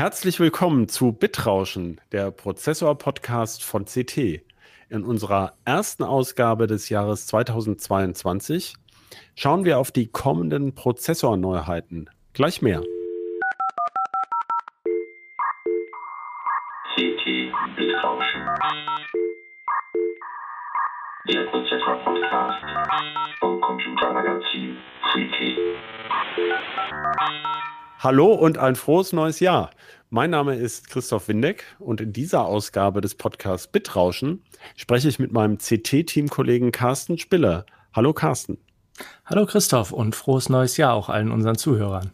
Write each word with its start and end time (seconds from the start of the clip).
Herzlich 0.00 0.40
willkommen 0.40 0.88
zu 0.88 1.12
Bitrauschen, 1.12 2.00
der 2.10 2.30
Prozessor-Podcast 2.30 3.62
von 3.62 3.84
CT. 3.84 4.40
In 4.88 5.04
unserer 5.04 5.52
ersten 5.66 6.04
Ausgabe 6.04 6.66
des 6.66 6.88
Jahres 6.88 7.26
2022 7.26 8.76
schauen 9.34 9.66
wir 9.66 9.78
auf 9.78 9.92
die 9.92 10.06
kommenden 10.06 10.74
Prozessorneuheiten. 10.74 12.08
Gleich 12.32 12.62
mehr. 12.62 12.80
CT 16.94 17.52
Bitrauschen. 17.76 18.46
Der 21.28 21.44
Prozessor-Podcast 21.44 22.64
vom 23.38 23.60
Computermagazin 23.60 24.78
CT. 25.12 25.60
Hallo 28.02 28.32
und 28.32 28.56
ein 28.56 28.76
frohes 28.76 29.12
neues 29.12 29.40
Jahr. 29.40 29.68
Mein 30.08 30.30
Name 30.30 30.54
ist 30.54 30.88
Christoph 30.88 31.28
Windeck 31.28 31.66
und 31.78 32.00
in 32.00 32.14
dieser 32.14 32.46
Ausgabe 32.46 33.02
des 33.02 33.14
Podcasts 33.14 33.66
Bitrauschen 33.66 34.42
spreche 34.74 35.06
ich 35.06 35.18
mit 35.18 35.32
meinem 35.32 35.58
CT-Teamkollegen 35.58 36.72
Carsten 36.72 37.18
Spiller. 37.18 37.66
Hallo 37.92 38.14
Carsten. 38.14 38.56
Hallo 39.26 39.44
Christoph 39.44 39.92
und 39.92 40.16
frohes 40.16 40.48
neues 40.48 40.78
Jahr 40.78 40.94
auch 40.94 41.10
allen 41.10 41.30
unseren 41.30 41.58
Zuhörern. 41.58 42.10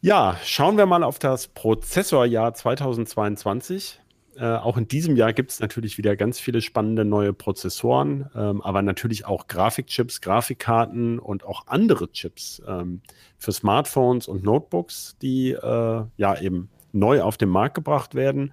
Ja, 0.00 0.38
schauen 0.46 0.78
wir 0.78 0.86
mal 0.86 1.02
auf 1.02 1.18
das 1.18 1.48
Prozessorjahr 1.48 2.54
2022. 2.54 4.00
Äh, 4.36 4.46
auch 4.46 4.76
in 4.76 4.86
diesem 4.86 5.16
Jahr 5.16 5.32
gibt 5.32 5.50
es 5.50 5.60
natürlich 5.60 5.98
wieder 5.98 6.16
ganz 6.16 6.38
viele 6.38 6.60
spannende 6.60 7.04
neue 7.04 7.32
Prozessoren, 7.32 8.30
ähm, 8.34 8.62
aber 8.62 8.80
natürlich 8.82 9.26
auch 9.26 9.48
Grafikchips, 9.48 10.20
Grafikkarten 10.20 11.18
und 11.18 11.44
auch 11.44 11.66
andere 11.66 12.10
Chips 12.12 12.62
ähm, 12.66 13.02
für 13.38 13.52
Smartphones 13.52 14.28
und 14.28 14.44
Notebooks, 14.44 15.16
die 15.20 15.50
äh, 15.50 16.04
ja 16.16 16.40
eben 16.40 16.70
neu 16.92 17.22
auf 17.22 17.36
den 17.36 17.48
Markt 17.48 17.74
gebracht 17.74 18.14
werden. 18.14 18.52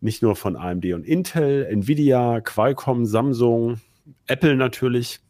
Nicht 0.00 0.22
nur 0.22 0.36
von 0.36 0.56
AMD 0.56 0.86
und 0.94 1.04
Intel, 1.04 1.66
Nvidia, 1.66 2.40
Qualcomm, 2.40 3.04
Samsung, 3.04 3.80
Apple 4.26 4.56
natürlich. 4.56 5.20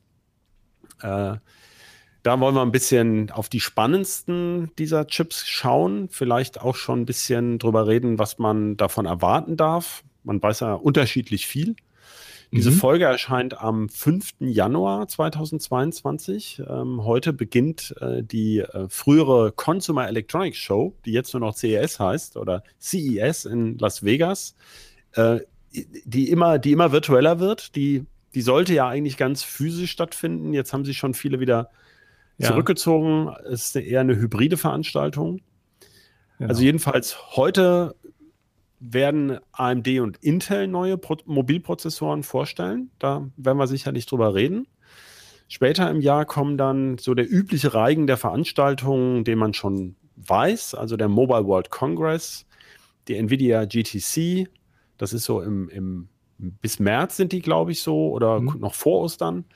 Äh, 1.02 1.36
da 2.22 2.40
wollen 2.40 2.54
wir 2.54 2.62
ein 2.62 2.72
bisschen 2.72 3.30
auf 3.30 3.48
die 3.48 3.60
spannendsten 3.60 4.70
dieser 4.78 5.06
Chips 5.06 5.46
schauen, 5.46 6.08
vielleicht 6.10 6.60
auch 6.60 6.74
schon 6.74 7.00
ein 7.00 7.06
bisschen 7.06 7.58
drüber 7.58 7.86
reden, 7.86 8.18
was 8.18 8.38
man 8.38 8.76
davon 8.76 9.06
erwarten 9.06 9.56
darf. 9.56 10.02
Man 10.24 10.42
weiß 10.42 10.60
ja 10.60 10.74
unterschiedlich 10.74 11.46
viel. 11.46 11.76
Diese 12.50 12.70
mhm. 12.70 12.76
Folge 12.76 13.04
erscheint 13.04 13.60
am 13.60 13.88
5. 13.90 14.36
Januar 14.40 15.06
2022. 15.06 16.62
Ähm, 16.66 17.04
heute 17.04 17.34
beginnt 17.34 17.94
äh, 18.00 18.22
die 18.22 18.60
äh, 18.60 18.88
frühere 18.88 19.52
Consumer 19.52 20.08
Electronics 20.08 20.56
Show, 20.56 20.94
die 21.04 21.12
jetzt 21.12 21.34
nur 21.34 21.40
noch 21.40 21.54
CES 21.54 22.00
heißt 22.00 22.36
oder 22.38 22.62
CES 22.80 23.44
in 23.44 23.76
Las 23.78 24.02
Vegas, 24.02 24.56
äh, 25.12 25.40
die, 25.72 26.30
immer, 26.30 26.58
die 26.58 26.72
immer 26.72 26.90
virtueller 26.90 27.38
wird. 27.38 27.76
Die, 27.76 28.06
die 28.34 28.40
sollte 28.42 28.72
ja 28.72 28.88
eigentlich 28.88 29.18
ganz 29.18 29.42
physisch 29.42 29.90
stattfinden. 29.90 30.54
Jetzt 30.54 30.72
haben 30.72 30.86
sich 30.86 30.96
schon 30.96 31.12
viele 31.12 31.40
wieder 31.40 31.70
ja. 32.38 32.48
zurückgezogen. 32.48 33.34
Es 33.50 33.66
ist 33.66 33.76
eher 33.76 34.00
eine 34.00 34.16
hybride 34.16 34.56
Veranstaltung. 34.56 35.40
Genau. 36.38 36.50
Also 36.50 36.62
jedenfalls 36.62 37.36
heute 37.36 37.96
werden 38.80 39.38
AMD 39.52 39.88
und 40.00 40.18
Intel 40.18 40.68
neue 40.68 40.96
Pro 40.96 41.16
Mobilprozessoren 41.26 42.22
vorstellen. 42.22 42.90
Da 42.98 43.28
werden 43.36 43.58
wir 43.58 43.66
sicherlich 43.66 44.06
drüber 44.06 44.34
reden. 44.34 44.66
Später 45.48 45.90
im 45.90 46.00
Jahr 46.00 46.26
kommen 46.26 46.56
dann 46.58 46.98
so 46.98 47.14
der 47.14 47.28
übliche 47.28 47.74
Reigen 47.74 48.06
der 48.06 48.18
Veranstaltungen, 48.18 49.24
den 49.24 49.38
man 49.38 49.54
schon 49.54 49.96
weiß, 50.16 50.74
also 50.74 50.96
der 50.96 51.08
Mobile 51.08 51.46
World 51.46 51.70
Congress, 51.70 52.46
die 53.08 53.16
Nvidia 53.16 53.64
GTC, 53.64 54.48
das 54.98 55.12
ist 55.12 55.24
so 55.24 55.40
im, 55.40 55.68
im 55.70 56.08
bis 56.38 56.78
März 56.78 57.16
sind 57.16 57.32
die, 57.32 57.40
glaube 57.40 57.72
ich, 57.72 57.80
so, 57.82 58.10
oder 58.10 58.40
mhm. 58.40 58.60
noch 58.60 58.74
vor 58.74 59.00
Ostern. 59.00 59.44
Dann 59.44 59.54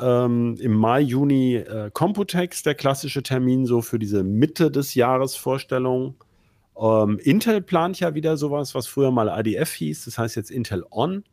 ähm, 0.00 0.56
im 0.60 0.74
Mai, 0.74 1.00
Juni 1.00 1.56
äh, 1.56 1.90
Computex, 1.92 2.62
der 2.62 2.74
klassische 2.74 3.22
Termin 3.22 3.66
so 3.66 3.80
für 3.80 3.98
diese 3.98 4.22
Mitte 4.22 4.70
des 4.70 4.94
Jahres 4.94 5.36
Vorstellung. 5.36 6.16
Ähm, 6.78 7.18
Intel 7.22 7.60
plant 7.62 7.98
ja 8.00 8.14
wieder 8.14 8.36
sowas, 8.36 8.74
was 8.74 8.86
früher 8.86 9.10
mal 9.10 9.28
IDF 9.40 9.72
hieß, 9.72 10.04
das 10.04 10.18
heißt 10.18 10.36
jetzt 10.36 10.50
Intel 10.50 10.84
On. 10.90 11.24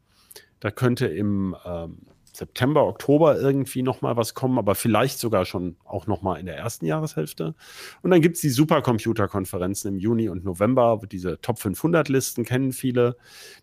Da 0.59 0.71
könnte 0.71 1.07
im 1.07 1.55
ähm, 1.65 1.97
September, 2.35 2.85
Oktober 2.85 3.39
irgendwie 3.39 3.81
noch 3.81 4.01
mal 4.01 4.17
was 4.17 4.33
kommen, 4.33 4.57
aber 4.57 4.75
vielleicht 4.75 5.19
sogar 5.19 5.45
schon 5.45 5.77
auch 5.85 6.07
noch 6.07 6.21
mal 6.21 6.35
in 6.37 6.45
der 6.45 6.57
ersten 6.57 6.85
Jahreshälfte. 6.85 7.55
Und 8.01 8.11
dann 8.11 8.21
gibt 8.21 8.35
es 8.35 8.41
die 8.41 8.49
Supercomputer-Konferenzen 8.49 9.87
im 9.87 9.99
Juni 9.99 10.29
und 10.29 10.43
November. 10.43 10.99
Diese 11.09 11.39
Top 11.41 11.57
500-Listen 11.57 12.43
kennen 12.43 12.73
viele. 12.73 13.15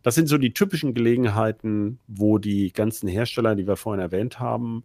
Das 0.02 0.14
sind 0.14 0.28
so 0.28 0.38
die 0.38 0.54
typischen 0.54 0.94
Gelegenheiten, 0.94 1.98
wo 2.06 2.38
die 2.38 2.72
ganzen 2.72 3.08
Hersteller, 3.08 3.54
die 3.54 3.66
wir 3.66 3.76
vorhin 3.76 4.00
erwähnt 4.00 4.40
haben, 4.40 4.84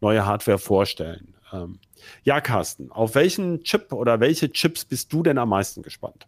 neue 0.00 0.26
Hardware 0.26 0.58
vorstellen. 0.58 1.34
Ähm, 1.52 1.78
ja, 2.24 2.40
Carsten, 2.40 2.90
auf 2.90 3.14
welchen 3.14 3.62
Chip 3.62 3.92
oder 3.92 4.20
welche 4.20 4.50
Chips 4.50 4.84
bist 4.84 5.12
du 5.12 5.22
denn 5.22 5.38
am 5.38 5.48
meisten 5.48 5.82
gespannt? 5.82 6.26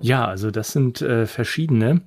Ja, 0.00 0.26
also 0.26 0.50
das 0.50 0.72
sind 0.72 1.02
äh, 1.02 1.26
verschiedene. 1.26 2.02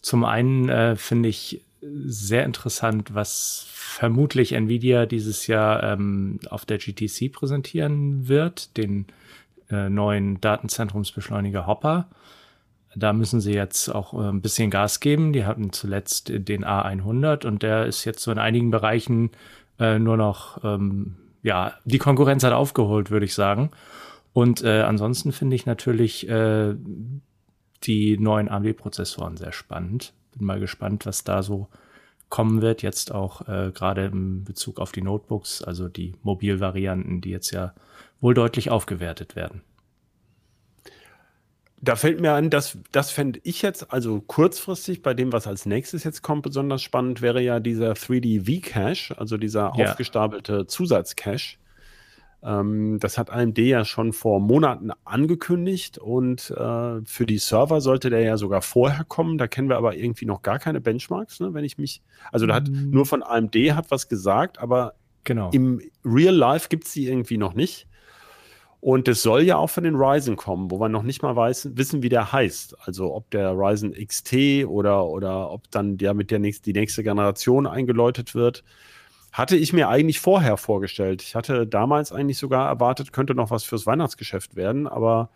Zum 0.00 0.24
einen 0.24 0.68
äh, 0.68 0.96
finde 0.96 1.28
ich 1.28 1.62
sehr 2.04 2.44
interessant, 2.44 3.14
was 3.14 3.66
vermutlich 3.68 4.52
Nvidia 4.52 5.06
dieses 5.06 5.46
Jahr 5.46 5.82
ähm, 5.82 6.40
auf 6.50 6.64
der 6.64 6.78
GTC 6.78 7.32
präsentieren 7.32 8.28
wird, 8.28 8.76
den 8.76 9.06
äh, 9.70 9.88
neuen 9.88 10.40
Datenzentrumsbeschleuniger 10.40 11.66
Hopper. 11.66 12.08
Da 12.94 13.12
müssen 13.12 13.40
sie 13.40 13.52
jetzt 13.52 13.88
auch 13.88 14.14
äh, 14.14 14.28
ein 14.28 14.42
bisschen 14.42 14.70
Gas 14.70 15.00
geben. 15.00 15.32
Die 15.32 15.44
hatten 15.44 15.72
zuletzt 15.72 16.30
den 16.30 16.64
A100 16.64 17.46
und 17.46 17.62
der 17.62 17.86
ist 17.86 18.04
jetzt 18.04 18.22
so 18.22 18.30
in 18.32 18.38
einigen 18.38 18.70
Bereichen 18.70 19.30
äh, 19.78 19.98
nur 19.98 20.16
noch, 20.16 20.64
ähm, 20.64 21.16
ja, 21.42 21.74
die 21.84 21.98
Konkurrenz 21.98 22.42
hat 22.44 22.52
aufgeholt, 22.52 23.10
würde 23.10 23.26
ich 23.26 23.34
sagen. 23.34 23.70
Und 24.32 24.62
äh, 24.62 24.82
ansonsten 24.82 25.32
finde 25.32 25.56
ich 25.56 25.66
natürlich 25.66 26.28
äh, 26.28 26.74
die 27.84 28.18
neuen 28.18 28.48
AMD-Prozessoren 28.48 29.36
sehr 29.36 29.52
spannend 29.52 30.12
bin 30.36 30.46
mal 30.46 30.60
gespannt, 30.60 31.06
was 31.06 31.24
da 31.24 31.42
so 31.42 31.68
kommen 32.28 32.60
wird, 32.60 32.82
jetzt 32.82 33.12
auch 33.12 33.46
äh, 33.48 33.70
gerade 33.72 34.06
im 34.06 34.44
Bezug 34.44 34.80
auf 34.80 34.92
die 34.92 35.02
Notebooks, 35.02 35.62
also 35.62 35.88
die 35.88 36.14
Mobilvarianten, 36.22 37.20
die 37.20 37.30
jetzt 37.30 37.50
ja 37.52 37.72
wohl 38.20 38.34
deutlich 38.34 38.70
aufgewertet 38.70 39.36
werden. 39.36 39.62
Da 41.80 41.94
fällt 41.94 42.20
mir 42.20 42.32
an, 42.32 42.50
dass 42.50 42.78
das 42.90 43.10
fände 43.10 43.38
ich 43.44 43.62
jetzt, 43.62 43.92
also 43.92 44.20
kurzfristig 44.20 45.02
bei 45.02 45.14
dem, 45.14 45.32
was 45.32 45.46
als 45.46 45.66
nächstes 45.66 46.04
jetzt 46.04 46.22
kommt, 46.22 46.42
besonders 46.42 46.82
spannend 46.82 47.20
wäre 47.20 47.40
ja 47.42 47.60
dieser 47.60 47.92
3D 47.92 48.46
V-Cache, 48.46 49.18
also 49.18 49.36
dieser 49.36 49.72
ja. 49.76 49.90
aufgestapelte 49.90 50.66
Zusatzcache. 50.66 51.58
Ähm, 52.42 52.98
das 53.00 53.18
hat 53.18 53.30
AMD 53.30 53.58
ja 53.58 53.84
schon 53.84 54.12
vor 54.12 54.40
Monaten 54.40 54.90
angekündigt 55.04 55.98
und 55.98 56.50
äh, 56.50 57.00
für 57.04 57.26
die 57.26 57.38
Server 57.38 57.80
sollte 57.80 58.10
der 58.10 58.20
ja 58.20 58.36
sogar 58.36 58.62
vorher 58.62 59.04
kommen. 59.04 59.38
Da 59.38 59.46
kennen 59.46 59.68
wir 59.68 59.76
aber 59.76 59.96
irgendwie 59.96 60.26
noch 60.26 60.42
gar 60.42 60.58
keine 60.58 60.80
Benchmarks, 60.80 61.40
ne, 61.40 61.54
wenn 61.54 61.64
ich 61.64 61.78
mich. 61.78 62.02
Also 62.30 62.46
da 62.46 62.54
hat 62.54 62.68
mhm. 62.68 62.90
nur 62.90 63.06
von 63.06 63.22
AMD 63.22 63.54
hat 63.72 63.90
was 63.90 64.08
gesagt, 64.08 64.58
aber 64.58 64.94
genau. 65.24 65.50
im 65.50 65.80
Real 66.04 66.34
Life 66.34 66.68
gibt 66.68 66.84
es 66.84 66.92
die 66.92 67.08
irgendwie 67.08 67.38
noch 67.38 67.54
nicht. 67.54 67.86
Und 68.80 69.08
es 69.08 69.22
soll 69.22 69.42
ja 69.42 69.56
auch 69.56 69.70
von 69.70 69.82
den 69.82 69.96
Ryzen 69.96 70.36
kommen, 70.36 70.70
wo 70.70 70.78
wir 70.78 70.88
noch 70.88 71.02
nicht 71.02 71.22
mal 71.22 71.34
weiß, 71.34 71.70
wissen, 71.74 72.02
wie 72.04 72.08
der 72.08 72.30
heißt. 72.30 72.76
Also 72.86 73.14
ob 73.14 73.30
der 73.30 73.52
Ryzen 73.52 73.92
XT 73.92 74.66
oder, 74.66 75.06
oder 75.06 75.50
ob 75.50 75.68
dann 75.72 75.96
der 75.96 76.14
mit 76.14 76.30
der 76.30 76.38
nächst, 76.38 76.66
die 76.66 76.72
nächste 76.72 77.02
Generation 77.02 77.66
eingeläutet 77.66 78.36
wird 78.36 78.62
hatte 79.36 79.54
ich 79.54 79.74
mir 79.74 79.90
eigentlich 79.90 80.18
vorher 80.18 80.56
vorgestellt. 80.56 81.20
Ich 81.20 81.34
hatte 81.34 81.66
damals 81.66 82.10
eigentlich 82.10 82.38
sogar 82.38 82.68
erwartet, 82.68 83.12
könnte 83.12 83.34
noch 83.34 83.50
was 83.50 83.64
fürs 83.64 83.84
Weihnachtsgeschäft 83.84 84.56
werden, 84.56 84.86
aber 84.86 85.28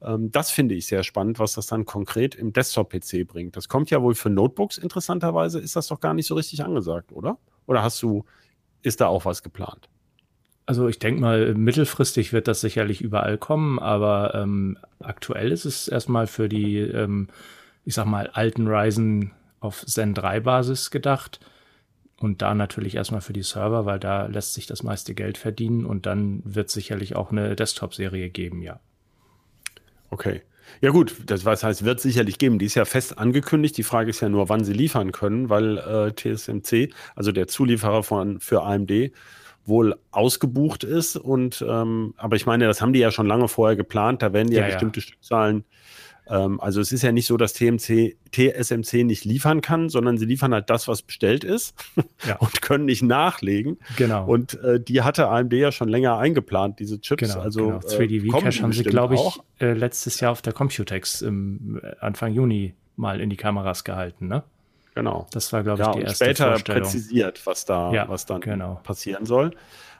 ähm, 0.00 0.30
das 0.30 0.52
finde 0.52 0.76
ich 0.76 0.86
sehr 0.86 1.02
spannend, 1.02 1.40
was 1.40 1.54
das 1.54 1.66
dann 1.66 1.84
konkret 1.84 2.36
im 2.36 2.52
Desktop-PC 2.52 3.26
bringt. 3.26 3.56
Das 3.56 3.68
kommt 3.68 3.90
ja 3.90 4.00
wohl 4.00 4.14
für 4.14 4.30
Notebooks 4.30 4.78
interessanterweise, 4.78 5.58
ist 5.58 5.74
das 5.74 5.88
doch 5.88 5.98
gar 5.98 6.14
nicht 6.14 6.28
so 6.28 6.36
richtig 6.36 6.64
angesagt, 6.64 7.10
oder? 7.10 7.38
Oder 7.66 7.82
hast 7.82 8.00
du, 8.02 8.24
ist 8.82 9.00
da 9.00 9.08
auch 9.08 9.24
was 9.24 9.42
geplant? 9.42 9.88
Also 10.64 10.86
ich 10.86 11.00
denke 11.00 11.20
mal, 11.20 11.54
mittelfristig 11.56 12.32
wird 12.32 12.46
das 12.46 12.60
sicherlich 12.60 13.00
überall 13.00 13.36
kommen, 13.36 13.80
aber 13.80 14.36
ähm, 14.36 14.78
aktuell 15.00 15.50
ist 15.50 15.64
es 15.64 15.88
erstmal 15.88 16.28
für 16.28 16.48
die, 16.48 16.78
ähm, 16.78 17.26
ich 17.84 17.94
sag 17.94 18.06
mal, 18.06 18.28
alten 18.28 18.68
Ryzen 18.68 19.32
auf 19.58 19.84
Zen 19.84 20.14
3 20.14 20.38
Basis 20.38 20.92
gedacht. 20.92 21.40
Und 22.24 22.40
da 22.40 22.54
natürlich 22.54 22.94
erstmal 22.94 23.20
für 23.20 23.34
die 23.34 23.42
Server, 23.42 23.84
weil 23.84 23.98
da 23.98 24.24
lässt 24.24 24.54
sich 24.54 24.64
das 24.64 24.82
meiste 24.82 25.14
Geld 25.14 25.36
verdienen 25.36 25.84
und 25.84 26.06
dann 26.06 26.40
wird 26.46 26.70
sicherlich 26.70 27.16
auch 27.16 27.30
eine 27.30 27.54
Desktop-Serie 27.54 28.30
geben, 28.30 28.62
ja. 28.62 28.80
Okay. 30.08 30.40
Ja 30.80 30.88
gut, 30.88 31.16
das 31.26 31.44
was 31.44 31.62
heißt, 31.62 31.84
wird 31.84 32.00
sicherlich 32.00 32.38
geben. 32.38 32.58
Die 32.58 32.64
ist 32.64 32.76
ja 32.76 32.86
fest 32.86 33.18
angekündigt. 33.18 33.76
Die 33.76 33.82
Frage 33.82 34.08
ist 34.08 34.22
ja 34.22 34.30
nur, 34.30 34.48
wann 34.48 34.64
sie 34.64 34.72
liefern 34.72 35.12
können, 35.12 35.50
weil 35.50 35.76
äh, 35.76 36.14
TSMC, 36.14 36.94
also 37.14 37.30
der 37.30 37.46
Zulieferer 37.46 38.02
von 38.02 38.40
für 38.40 38.62
AMD, 38.62 39.12
wohl 39.66 39.94
ausgebucht 40.10 40.82
ist. 40.82 41.16
Und 41.16 41.62
ähm, 41.68 42.14
aber 42.16 42.36
ich 42.36 42.46
meine, 42.46 42.64
das 42.64 42.80
haben 42.80 42.94
die 42.94 43.00
ja 43.00 43.10
schon 43.10 43.26
lange 43.26 43.48
vorher 43.48 43.76
geplant. 43.76 44.22
Da 44.22 44.32
werden 44.32 44.48
die 44.48 44.56
ja, 44.56 44.62
ja 44.62 44.68
bestimmte 44.68 45.00
ja. 45.00 45.06
Stückzahlen. 45.08 45.64
Ähm, 46.28 46.60
also 46.60 46.80
es 46.80 46.92
ist 46.92 47.02
ja 47.02 47.12
nicht 47.12 47.26
so, 47.26 47.36
dass 47.36 47.52
TMC, 47.52 48.16
TSMC 48.32 49.04
nicht 49.04 49.24
liefern 49.24 49.60
kann, 49.60 49.88
sondern 49.88 50.18
sie 50.18 50.24
liefern 50.24 50.54
halt 50.54 50.70
das, 50.70 50.88
was 50.88 51.02
bestellt 51.02 51.44
ist 51.44 51.74
ja. 52.26 52.36
und 52.40 52.62
können 52.62 52.86
nicht 52.86 53.02
nachlegen. 53.02 53.78
Genau. 53.96 54.26
Und 54.26 54.54
äh, 54.62 54.80
die 54.80 55.02
hatte 55.02 55.28
AMD 55.28 55.52
ja 55.52 55.72
schon 55.72 55.88
länger 55.88 56.18
eingeplant, 56.18 56.78
diese 56.78 57.00
Chips. 57.00 57.28
Genau, 57.28 57.40
also 57.40 57.66
genau. 57.66 57.78
3D-V-Cache 57.78 58.48
äh, 58.48 58.62
haben 58.62 58.72
sie, 58.72 58.84
glaube 58.84 59.14
ich, 59.16 59.40
äh, 59.60 59.72
letztes 59.72 60.20
Jahr 60.20 60.32
auf 60.32 60.42
der 60.42 60.52
Computex 60.52 61.22
im 61.22 61.80
äh, 61.82 61.94
Anfang 62.00 62.32
Juni 62.32 62.74
mal 62.96 63.20
in 63.20 63.30
die 63.30 63.36
Kameras 63.36 63.84
gehalten, 63.84 64.28
ne? 64.28 64.44
Genau. 64.94 65.26
Das 65.32 65.52
war, 65.52 65.64
glaube 65.64 65.82
ich, 65.82 65.86
ja, 65.88 65.92
die 65.92 66.02
erste 66.02 66.24
später 66.24 66.54
präzisiert, 66.54 67.44
was 67.46 67.64
da, 67.64 67.92
ja, 67.92 68.08
was 68.08 68.26
dann 68.26 68.40
genau. 68.40 68.80
passieren 68.84 69.26
soll. 69.26 69.50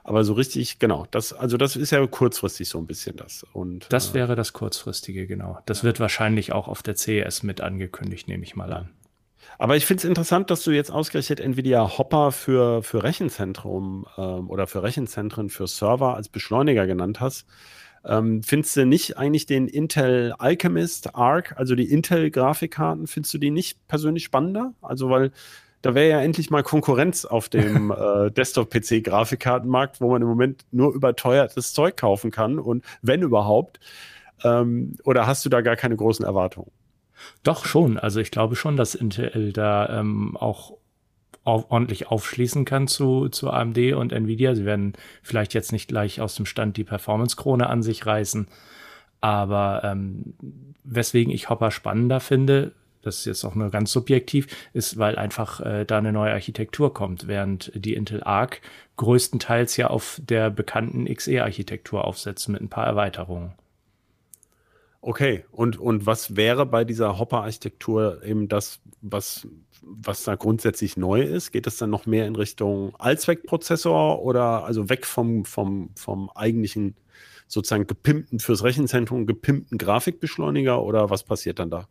Aber 0.04 0.22
so 0.22 0.34
richtig, 0.34 0.78
genau, 0.78 1.06
das, 1.10 1.32
also 1.32 1.56
das 1.56 1.76
ist 1.76 1.90
ja 1.90 2.06
kurzfristig 2.06 2.68
so 2.68 2.78
ein 2.78 2.86
bisschen 2.86 3.16
das. 3.16 3.44
Und, 3.54 3.86
das 3.90 4.10
äh, 4.10 4.14
wäre 4.14 4.36
das 4.36 4.52
kurzfristige, 4.52 5.26
genau. 5.26 5.58
Das 5.64 5.78
ja. 5.78 5.84
wird 5.84 5.98
wahrscheinlich 5.98 6.52
auch 6.52 6.68
auf 6.68 6.82
der 6.82 6.94
CES 6.94 7.42
mit 7.42 7.62
angekündigt, 7.62 8.28
nehme 8.28 8.44
ich 8.44 8.54
mal 8.54 8.72
an. 8.72 8.90
Aber 9.58 9.76
ich 9.76 9.86
finde 9.86 10.00
es 10.00 10.04
interessant, 10.04 10.50
dass 10.50 10.62
du 10.62 10.72
jetzt 10.72 10.90
ausgerechnet 10.90 11.40
Nvidia 11.40 11.96
Hopper 11.98 12.32
für, 12.32 12.82
für 12.82 13.02
Rechenzentrum 13.02 14.06
ähm, 14.18 14.50
oder 14.50 14.66
für 14.66 14.82
Rechenzentren 14.82 15.48
für 15.48 15.66
Server 15.66 16.16
als 16.16 16.28
Beschleuniger 16.28 16.86
genannt 16.86 17.20
hast. 17.20 17.46
Ähm, 18.04 18.42
findest 18.42 18.76
du 18.76 18.84
nicht 18.84 19.16
eigentlich 19.16 19.46
den 19.46 19.66
Intel 19.66 20.34
Alchemist 20.38 21.14
Arc, 21.14 21.56
also 21.56 21.74
die 21.74 21.90
Intel-Grafikkarten, 21.90 23.06
findest 23.06 23.32
du 23.32 23.38
die 23.38 23.50
nicht 23.50 23.86
persönlich 23.88 24.24
spannender? 24.24 24.74
Also, 24.82 25.08
weil 25.08 25.32
da 25.84 25.94
wäre 25.94 26.08
ja 26.08 26.22
endlich 26.22 26.50
mal 26.50 26.62
Konkurrenz 26.62 27.26
auf 27.26 27.50
dem 27.50 27.90
äh, 27.96 28.30
Desktop-PC-Grafikkartenmarkt, 28.30 30.00
wo 30.00 30.10
man 30.10 30.22
im 30.22 30.28
Moment 30.28 30.64
nur 30.72 30.94
überteuertes 30.94 31.74
Zeug 31.74 31.98
kaufen 31.98 32.30
kann 32.30 32.58
und 32.58 32.82
wenn 33.02 33.20
überhaupt. 33.20 33.80
Ähm, 34.42 34.96
oder 35.04 35.26
hast 35.26 35.44
du 35.44 35.50
da 35.50 35.60
gar 35.60 35.76
keine 35.76 35.94
großen 35.94 36.24
Erwartungen? 36.24 36.70
Doch 37.42 37.66
schon. 37.66 37.98
Also 37.98 38.18
ich 38.20 38.30
glaube 38.30 38.56
schon, 38.56 38.78
dass 38.78 38.94
Intel 38.94 39.52
da 39.52 40.00
ähm, 40.00 40.38
auch 40.38 40.78
auf, 41.44 41.70
ordentlich 41.70 42.06
aufschließen 42.06 42.64
kann 42.64 42.88
zu, 42.88 43.28
zu 43.28 43.50
AMD 43.50 43.92
und 43.92 44.14
Nvidia. 44.14 44.54
Sie 44.54 44.64
werden 44.64 44.94
vielleicht 45.22 45.52
jetzt 45.52 45.70
nicht 45.70 45.88
gleich 45.88 46.22
aus 46.22 46.34
dem 46.34 46.46
Stand 46.46 46.78
die 46.78 46.84
Performance-Krone 46.84 47.68
an 47.68 47.82
sich 47.82 48.06
reißen. 48.06 48.48
Aber 49.20 49.82
ähm, 49.84 50.34
weswegen 50.82 51.32
ich 51.32 51.50
Hopper 51.50 51.70
spannender 51.70 52.20
finde, 52.20 52.72
das 53.06 53.18
ist 53.18 53.24
jetzt 53.26 53.44
auch 53.44 53.54
nur 53.54 53.70
ganz 53.70 53.92
subjektiv, 53.92 54.46
ist, 54.72 54.98
weil 54.98 55.16
einfach 55.16 55.60
äh, 55.60 55.84
da 55.84 55.98
eine 55.98 56.12
neue 56.12 56.32
Architektur 56.32 56.92
kommt, 56.92 57.26
während 57.26 57.72
die 57.74 57.94
Intel 57.94 58.22
Arc 58.22 58.60
größtenteils 58.96 59.76
ja 59.76 59.88
auf 59.88 60.20
der 60.22 60.50
bekannten 60.50 61.06
XE-Architektur 61.12 62.04
aufsetzt 62.04 62.48
mit 62.48 62.60
ein 62.60 62.68
paar 62.68 62.86
Erweiterungen. 62.86 63.52
Okay, 65.06 65.44
und, 65.50 65.78
und 65.78 66.06
was 66.06 66.34
wäre 66.34 66.64
bei 66.64 66.84
dieser 66.84 67.18
Hopper-Architektur 67.18 68.22
eben 68.24 68.48
das, 68.48 68.80
was, 69.02 69.46
was 69.82 70.24
da 70.24 70.34
grundsätzlich 70.34 70.96
neu 70.96 71.20
ist? 71.20 71.52
Geht 71.52 71.66
es 71.66 71.76
dann 71.76 71.90
noch 71.90 72.06
mehr 72.06 72.26
in 72.26 72.36
Richtung 72.36 72.94
Allzweckprozessor 72.96 74.22
oder 74.22 74.64
also 74.64 74.88
weg 74.88 75.04
vom, 75.04 75.44
vom, 75.44 75.90
vom 75.94 76.30
eigentlichen 76.30 76.96
sozusagen 77.48 77.86
gepimpten 77.86 78.38
fürs 78.38 78.64
Rechenzentrum, 78.64 79.26
gepimpten 79.26 79.76
Grafikbeschleuniger 79.76 80.82
oder 80.82 81.10
was 81.10 81.22
passiert 81.22 81.58
dann 81.58 81.68
da? 81.68 81.86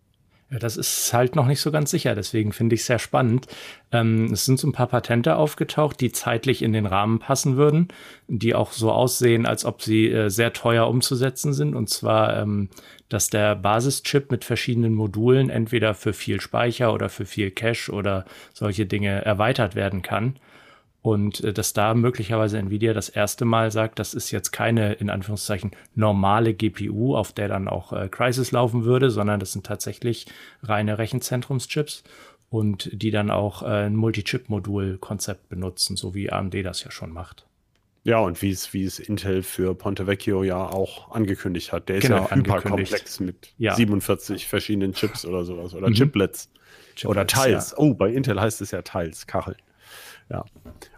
Das 0.59 0.77
ist 0.77 1.13
halt 1.13 1.35
noch 1.35 1.47
nicht 1.47 1.61
so 1.61 1.71
ganz 1.71 1.89
sicher, 1.91 2.15
deswegen 2.15 2.51
finde 2.51 2.75
ich 2.75 2.81
es 2.81 2.88
sehr 2.88 3.00
spannend. 3.00 3.47
Ähm, 3.91 4.31
es 4.31 4.45
sind 4.45 4.59
so 4.59 4.67
ein 4.67 4.73
paar 4.73 4.88
Patente 4.88 5.35
aufgetaucht, 5.35 6.00
die 6.00 6.11
zeitlich 6.11 6.61
in 6.61 6.73
den 6.73 6.85
Rahmen 6.85 7.19
passen 7.19 7.57
würden, 7.57 7.88
die 8.27 8.53
auch 8.53 8.71
so 8.71 8.91
aussehen, 8.91 9.45
als 9.45 9.65
ob 9.65 9.81
sie 9.81 10.09
äh, 10.09 10.29
sehr 10.29 10.53
teuer 10.53 10.88
umzusetzen 10.88 11.53
sind. 11.53 11.75
Und 11.75 11.89
zwar, 11.89 12.38
ähm, 12.41 12.69
dass 13.09 13.29
der 13.29 13.55
Basischip 13.55 14.31
mit 14.31 14.45
verschiedenen 14.45 14.94
Modulen 14.94 15.50
entweder 15.50 15.94
für 15.94 16.13
viel 16.13 16.39
Speicher 16.41 16.94
oder 16.94 17.09
für 17.09 17.25
viel 17.25 17.51
Cache 17.51 17.91
oder 17.91 18.25
solche 18.53 18.85
Dinge 18.85 19.23
erweitert 19.23 19.75
werden 19.75 20.01
kann. 20.01 20.35
Und 21.03 21.44
äh, 21.44 21.53
dass 21.53 21.73
da 21.73 21.94
möglicherweise 21.94 22.57
Nvidia 22.57 22.94
das 22.94 23.09
erste 23.09 23.44
Mal 23.45 23.71
sagt, 23.71 24.00
das 24.00 24.15
ist 24.15 24.31
jetzt 24.31 24.51
keine, 24.51 24.94
in 24.94 25.09
Anführungszeichen, 25.09 25.71
normale 25.94 26.53
GPU, 26.55 27.15
auf 27.15 27.33
der 27.33 27.50
dann 27.50 27.67
auch 27.67 27.91
äh, 27.91 28.07
Crisis 28.09 28.51
laufen 28.51 28.85
würde, 28.85 29.11
sondern 29.11 29.39
das 29.39 29.51
sind 29.51 29.65
tatsächlich 29.65 30.25
reine 30.63 30.97
Rechenzentrumschips 30.97 32.03
und 32.50 32.89
die 32.94 33.11
dann 33.11 33.31
auch 33.31 33.63
äh, 33.63 33.85
ein 33.85 33.97
Multi-Chip-Modul-Konzept 33.97 35.50
benutzen, 35.50 35.97
so 35.97 36.15
wie 36.15 36.31
AMD 36.31 36.55
das 36.63 36.85
ja 36.85 36.89
schon 36.89 37.11
macht. 37.11 37.45
Ja, 38.06 38.19
und 38.19 38.41
wie 38.41 38.51
es, 38.51 38.73
wie 38.73 38.85
es 38.85 38.99
Intel 38.99 39.44
für 39.44 39.75
Ponte 39.75 40.07
Vecchio 40.07 40.44
ja 40.44 40.65
auch 40.65 41.11
angekündigt 41.11 41.73
hat. 41.73 41.89
Der 41.89 41.97
ist 41.97 42.03
genau, 42.03 42.27
ja 42.29 42.31
hyperkomplex 42.35 43.19
mit 43.19 43.53
ja. 43.57 43.75
47 43.75 44.47
verschiedenen 44.47 44.94
Chips 44.94 45.25
oder 45.25 45.44
sowas 45.44 45.73
oder 45.73 45.89
mhm. 45.89 45.95
Chiplets. 45.95 46.49
Chiplets. 46.95 47.06
Oder 47.06 47.27
Teils. 47.27 47.71
Ja. 47.71 47.77
Oh, 47.77 47.94
bei 47.94 48.09
Intel 48.09 48.39
heißt 48.39 48.61
es 48.61 48.71
ja 48.71 48.81
Teils, 48.81 49.27
Kacheln. 49.27 49.57
Ja. 50.33 50.45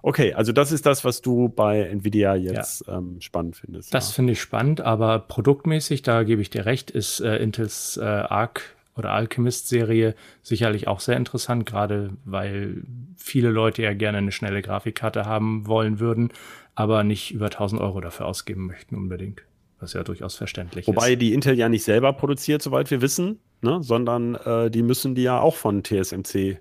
Okay, 0.01 0.33
also 0.33 0.51
das 0.51 0.71
ist 0.71 0.85
das, 0.85 1.03
was 1.03 1.21
du 1.21 1.49
bei 1.49 1.81
Nvidia 1.81 2.35
jetzt 2.35 2.87
ja. 2.87 2.97
ähm, 2.97 3.17
spannend 3.19 3.57
findest. 3.57 3.93
Das 3.93 4.09
ja. 4.09 4.13
finde 4.13 4.33
ich 4.33 4.41
spannend, 4.41 4.81
aber 4.81 5.19
produktmäßig, 5.19 6.01
da 6.01 6.23
gebe 6.23 6.41
ich 6.41 6.49
dir 6.49 6.65
recht, 6.65 6.89
ist 6.89 7.19
äh, 7.19 7.37
Intels 7.37 7.97
äh, 7.97 8.03
Arc 8.03 8.75
oder 8.95 9.11
Alchemist-Serie 9.11 10.15
sicherlich 10.41 10.87
auch 10.87 11.01
sehr 11.01 11.17
interessant, 11.17 11.65
gerade 11.65 12.11
weil 12.23 12.83
viele 13.17 13.49
Leute 13.49 13.81
ja 13.81 13.93
gerne 13.93 14.19
eine 14.19 14.31
schnelle 14.31 14.61
Grafikkarte 14.61 15.25
haben 15.25 15.67
wollen 15.67 15.99
würden, 15.99 16.31
aber 16.75 17.03
nicht 17.03 17.31
über 17.31 17.45
1000 17.45 17.81
Euro 17.81 17.99
dafür 17.99 18.25
ausgeben 18.25 18.67
möchten 18.67 18.95
unbedingt. 18.95 19.41
Was 19.79 19.91
ja 19.91 20.03
durchaus 20.03 20.35
verständlich 20.35 20.87
Wobei 20.87 20.97
ist. 20.97 21.03
Wobei 21.03 21.15
die 21.17 21.33
Intel 21.33 21.57
ja 21.57 21.67
nicht 21.67 21.83
selber 21.83 22.13
produziert, 22.13 22.61
soweit 22.61 22.89
wir 22.89 23.01
wissen, 23.01 23.39
ne? 23.61 23.83
sondern 23.83 24.35
äh, 24.35 24.71
die 24.71 24.81
müssen 24.81 25.15
die 25.15 25.23
ja 25.23 25.41
auch 25.41 25.55
von 25.55 25.83
TSMC 25.83 26.57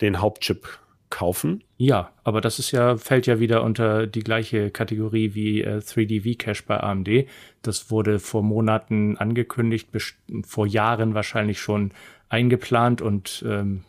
den 0.00 0.20
Hauptchip 0.20 0.66
kaufen. 1.10 1.62
Ja, 1.76 2.10
aber 2.24 2.40
das 2.40 2.58
ist 2.58 2.70
ja, 2.70 2.96
fällt 2.96 3.26
ja 3.26 3.38
wieder 3.38 3.62
unter 3.62 4.06
die 4.06 4.20
gleiche 4.20 4.70
Kategorie 4.70 5.34
wie 5.34 5.62
äh, 5.62 5.78
3D 5.78 6.22
V-Cache 6.22 6.64
bei 6.66 6.80
AMD. 6.80 7.26
Das 7.62 7.90
wurde 7.90 8.18
vor 8.18 8.42
Monaten 8.42 9.16
angekündigt, 9.16 9.88
vor 10.44 10.66
Jahren 10.66 11.14
wahrscheinlich 11.14 11.60
schon 11.60 11.92
eingeplant 12.28 13.02
und 13.02 13.44
ähm, 13.46 13.84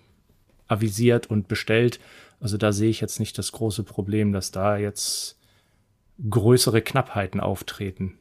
avisiert 0.67 1.27
und 1.27 1.47
bestellt. 1.47 1.99
Also 2.39 2.57
da 2.57 2.71
sehe 2.71 2.89
ich 2.89 3.01
jetzt 3.01 3.19
nicht 3.19 3.37
das 3.37 3.51
große 3.51 3.83
Problem, 3.83 4.31
dass 4.31 4.51
da 4.51 4.77
jetzt 4.77 5.39
größere 6.29 6.81
Knappheiten 6.81 7.39
auftreten. 7.39 8.17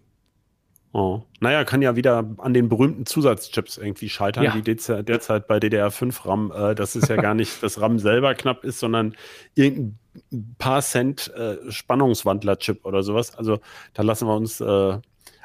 Oh. 0.96 1.20
Naja, 1.40 1.64
kann 1.64 1.82
ja 1.82 1.94
wieder 1.94 2.24
an 2.38 2.54
den 2.54 2.70
berühmten 2.70 3.04
Zusatzchips 3.04 3.76
irgendwie 3.76 4.08
scheitern, 4.08 4.44
ja. 4.44 4.56
die 4.56 4.62
derzeit 4.62 5.46
bei 5.46 5.58
DDR5 5.58 6.26
RAM, 6.26 6.52
äh, 6.56 6.74
dass 6.74 6.94
es 6.94 7.08
ja 7.08 7.16
gar 7.16 7.34
nicht 7.34 7.62
das 7.62 7.78
RAM 7.78 7.98
selber 7.98 8.34
knapp 8.34 8.64
ist, 8.64 8.78
sondern 8.78 9.14
irgendein 9.54 9.98
paar 10.56 10.80
Cent 10.80 11.30
äh, 11.36 11.70
Spannungswandler-Chip 11.70 12.86
oder 12.86 13.02
sowas. 13.02 13.36
Also 13.36 13.58
da 13.92 14.04
lassen 14.04 14.26
wir 14.26 14.34
uns, 14.34 14.58
äh, 14.62 14.98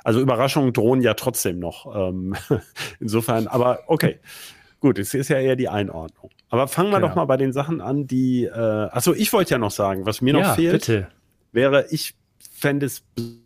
also 0.06 0.22
Überraschungen 0.22 0.72
drohen 0.72 1.02
ja 1.02 1.16
trotzdem 1.16 1.60
noch. 1.60 1.94
Ähm, 1.94 2.34
insofern, 3.02 3.48
aber 3.48 3.80
okay. 3.88 4.20
Gut, 4.80 5.00
es 5.00 5.14
ist 5.14 5.28
ja 5.28 5.38
eher 5.38 5.58
die 5.58 5.68
Einordnung. 5.68 6.32
Aber 6.50 6.70
fangen 6.70 6.92
wir 6.92 7.00
genau. 7.00 7.10
doch 7.10 7.16
mal 7.16 7.26
bei 7.26 7.36
den 7.36 7.52
Sachen 7.52 7.82
an, 7.82 8.08
die, 8.08 8.46
äh, 8.46 8.58
achso, 8.58 9.14
ich 9.14 9.34
wollte 9.34 9.52
ja 9.52 9.58
noch 9.58 9.72
sagen, 9.72 10.06
was 10.06 10.22
mir 10.22 10.34
ja, 10.34 10.48
noch 10.48 10.56
fehlt, 10.56 10.72
bitte. 10.72 11.08
wäre, 11.52 11.88
ich 11.90 12.16
fände 12.52 12.86
es 12.86 13.04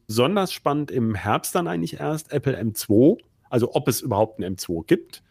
besonders 0.07 0.53
spannend 0.53 0.91
im 0.91 1.15
Herbst 1.15 1.55
dann 1.55 1.67
eigentlich 1.67 1.99
erst 1.99 2.31
Apple 2.31 2.59
M2, 2.59 3.17
also 3.49 3.73
ob 3.75 3.87
es 3.87 4.01
überhaupt 4.01 4.39
einen 4.39 4.55
M2 4.55 4.85
gibt, 4.85 5.23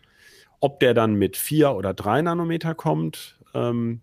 ob 0.61 0.80
der 0.80 0.94
dann 0.94 1.14
mit 1.14 1.37
4 1.37 1.73
oder 1.73 1.94
3 1.94 2.23
Nanometer 2.23 2.75
kommt 2.75 3.38
ähm, 3.54 4.00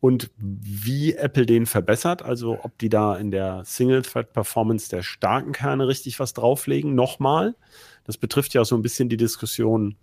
und 0.00 0.30
wie 0.38 1.14
Apple 1.14 1.46
den 1.46 1.66
verbessert, 1.66 2.22
also 2.22 2.58
ob 2.62 2.78
die 2.78 2.88
da 2.88 3.16
in 3.16 3.30
der 3.30 3.64
Single-Thread-Performance 3.64 4.88
der 4.88 5.02
starken 5.02 5.52
Kerne 5.52 5.88
richtig 5.88 6.20
was 6.20 6.34
drauflegen, 6.34 6.94
nochmal. 6.94 7.56
Das 8.04 8.16
betrifft 8.16 8.54
ja 8.54 8.62
auch 8.62 8.66
so 8.66 8.76
ein 8.76 8.82
bisschen 8.82 9.08
die 9.08 9.16
Diskussion 9.16 9.96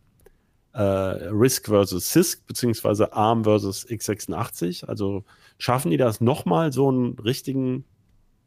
äh, 0.73 0.81
RISC 0.81 1.67
versus 1.67 2.11
CISC, 2.11 2.45
beziehungsweise 2.45 3.13
ARM 3.13 3.45
versus 3.45 3.87
x86. 3.87 4.85
Also 4.85 5.23
schaffen 5.57 5.89
die 5.91 5.97
das 5.97 6.19
nochmal, 6.19 6.73
so 6.73 6.89
einen 6.89 7.17
richtigen 7.17 7.85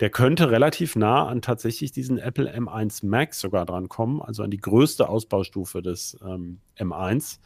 der 0.00 0.10
könnte 0.10 0.50
relativ 0.50 0.96
nah 0.96 1.28
an 1.28 1.42
tatsächlich 1.42 1.92
diesen 1.92 2.18
Apple 2.18 2.52
M1 2.52 3.06
Max 3.06 3.38
sogar 3.38 3.66
dran 3.66 3.88
kommen, 3.88 4.20
also 4.20 4.42
an 4.42 4.50
die 4.50 4.60
größte 4.60 5.08
Ausbaustufe 5.08 5.80
des 5.80 6.18
ähm, 6.26 6.58
M1. 6.76 7.38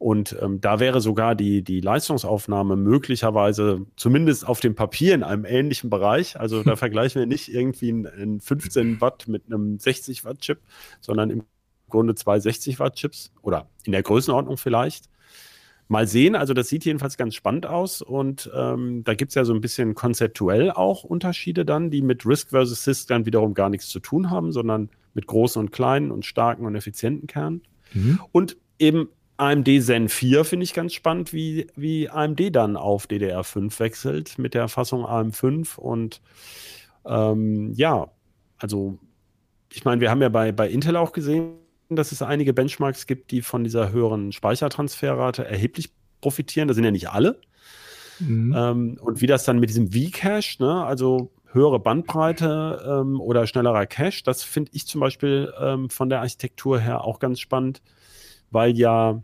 Und 0.00 0.34
ähm, 0.40 0.62
da 0.62 0.80
wäre 0.80 1.02
sogar 1.02 1.34
die, 1.34 1.62
die 1.62 1.82
Leistungsaufnahme 1.82 2.74
möglicherweise 2.76 3.84
zumindest 3.96 4.48
auf 4.48 4.58
dem 4.60 4.74
Papier 4.74 5.14
in 5.14 5.22
einem 5.22 5.44
ähnlichen 5.44 5.90
Bereich. 5.90 6.40
Also 6.40 6.62
da 6.62 6.74
vergleichen 6.76 7.20
wir 7.20 7.26
nicht 7.26 7.52
irgendwie 7.52 7.90
einen 7.90 8.40
15 8.40 9.02
Watt 9.02 9.28
mit 9.28 9.44
einem 9.46 9.78
60 9.78 10.24
Watt 10.24 10.40
Chip, 10.40 10.60
sondern 11.02 11.28
im 11.28 11.42
Grunde 11.90 12.14
zwei 12.14 12.40
60 12.40 12.78
Watt 12.78 12.94
Chips 12.94 13.30
oder 13.42 13.68
in 13.84 13.92
der 13.92 14.02
Größenordnung 14.02 14.56
vielleicht. 14.56 15.10
Mal 15.86 16.06
sehen, 16.06 16.34
also 16.34 16.54
das 16.54 16.68
sieht 16.68 16.86
jedenfalls 16.86 17.18
ganz 17.18 17.34
spannend 17.34 17.66
aus 17.66 18.00
und 18.00 18.50
ähm, 18.54 19.04
da 19.04 19.12
gibt 19.12 19.32
es 19.32 19.34
ja 19.34 19.44
so 19.44 19.52
ein 19.52 19.60
bisschen 19.60 19.94
konzeptuell 19.94 20.70
auch 20.70 21.04
Unterschiede 21.04 21.66
dann, 21.66 21.90
die 21.90 22.00
mit 22.00 22.24
Risk 22.24 22.50
versus 22.50 22.84
CISC 22.84 23.08
dann 23.08 23.26
wiederum 23.26 23.52
gar 23.52 23.68
nichts 23.68 23.90
zu 23.90 24.00
tun 24.00 24.30
haben, 24.30 24.50
sondern 24.50 24.88
mit 25.12 25.26
großen 25.26 25.60
und 25.60 25.72
kleinen 25.72 26.10
und 26.10 26.24
starken 26.24 26.64
und 26.64 26.74
effizienten 26.74 27.26
Kernen. 27.26 27.60
Mhm. 27.92 28.18
Und 28.32 28.56
eben 28.78 29.10
AMD 29.40 29.68
Zen 29.82 30.08
4 30.08 30.44
finde 30.44 30.64
ich 30.64 30.74
ganz 30.74 30.92
spannend, 30.92 31.32
wie, 31.32 31.66
wie 31.74 32.08
AMD 32.08 32.54
dann 32.54 32.76
auf 32.76 33.06
DDR5 33.06 33.78
wechselt 33.80 34.38
mit 34.38 34.54
der 34.54 34.68
Fassung 34.68 35.04
AM5 35.04 35.78
und 35.78 36.20
ähm, 37.06 37.72
ja, 37.74 38.10
also 38.58 38.98
ich 39.72 39.84
meine, 39.84 40.00
wir 40.00 40.10
haben 40.10 40.20
ja 40.20 40.28
bei, 40.28 40.52
bei 40.52 40.68
Intel 40.68 40.96
auch 40.96 41.12
gesehen, 41.12 41.54
dass 41.88 42.12
es 42.12 42.22
einige 42.22 42.52
Benchmarks 42.52 43.06
gibt, 43.06 43.30
die 43.30 43.42
von 43.42 43.64
dieser 43.64 43.92
höheren 43.92 44.32
Speichertransferrate 44.32 45.44
erheblich 45.44 45.90
profitieren. 46.20 46.68
Das 46.68 46.74
sind 46.74 46.84
ja 46.84 46.90
nicht 46.90 47.10
alle. 47.10 47.40
Mhm. 48.18 48.54
Ähm, 48.56 48.98
und 49.00 49.20
wie 49.20 49.26
das 49.26 49.44
dann 49.44 49.58
mit 49.58 49.70
diesem 49.70 49.90
V-Cache, 49.92 50.62
ne, 50.62 50.84
also 50.84 51.30
höhere 51.52 51.80
Bandbreite 51.80 52.84
ähm, 52.86 53.20
oder 53.20 53.46
schnellerer 53.46 53.86
Cache, 53.86 54.22
das 54.24 54.42
finde 54.42 54.70
ich 54.74 54.86
zum 54.86 55.00
Beispiel 55.00 55.52
ähm, 55.58 55.90
von 55.90 56.08
der 56.08 56.20
Architektur 56.20 56.78
her 56.78 57.04
auch 57.04 57.18
ganz 57.18 57.40
spannend, 57.40 57.80
weil 58.50 58.76
ja 58.76 59.22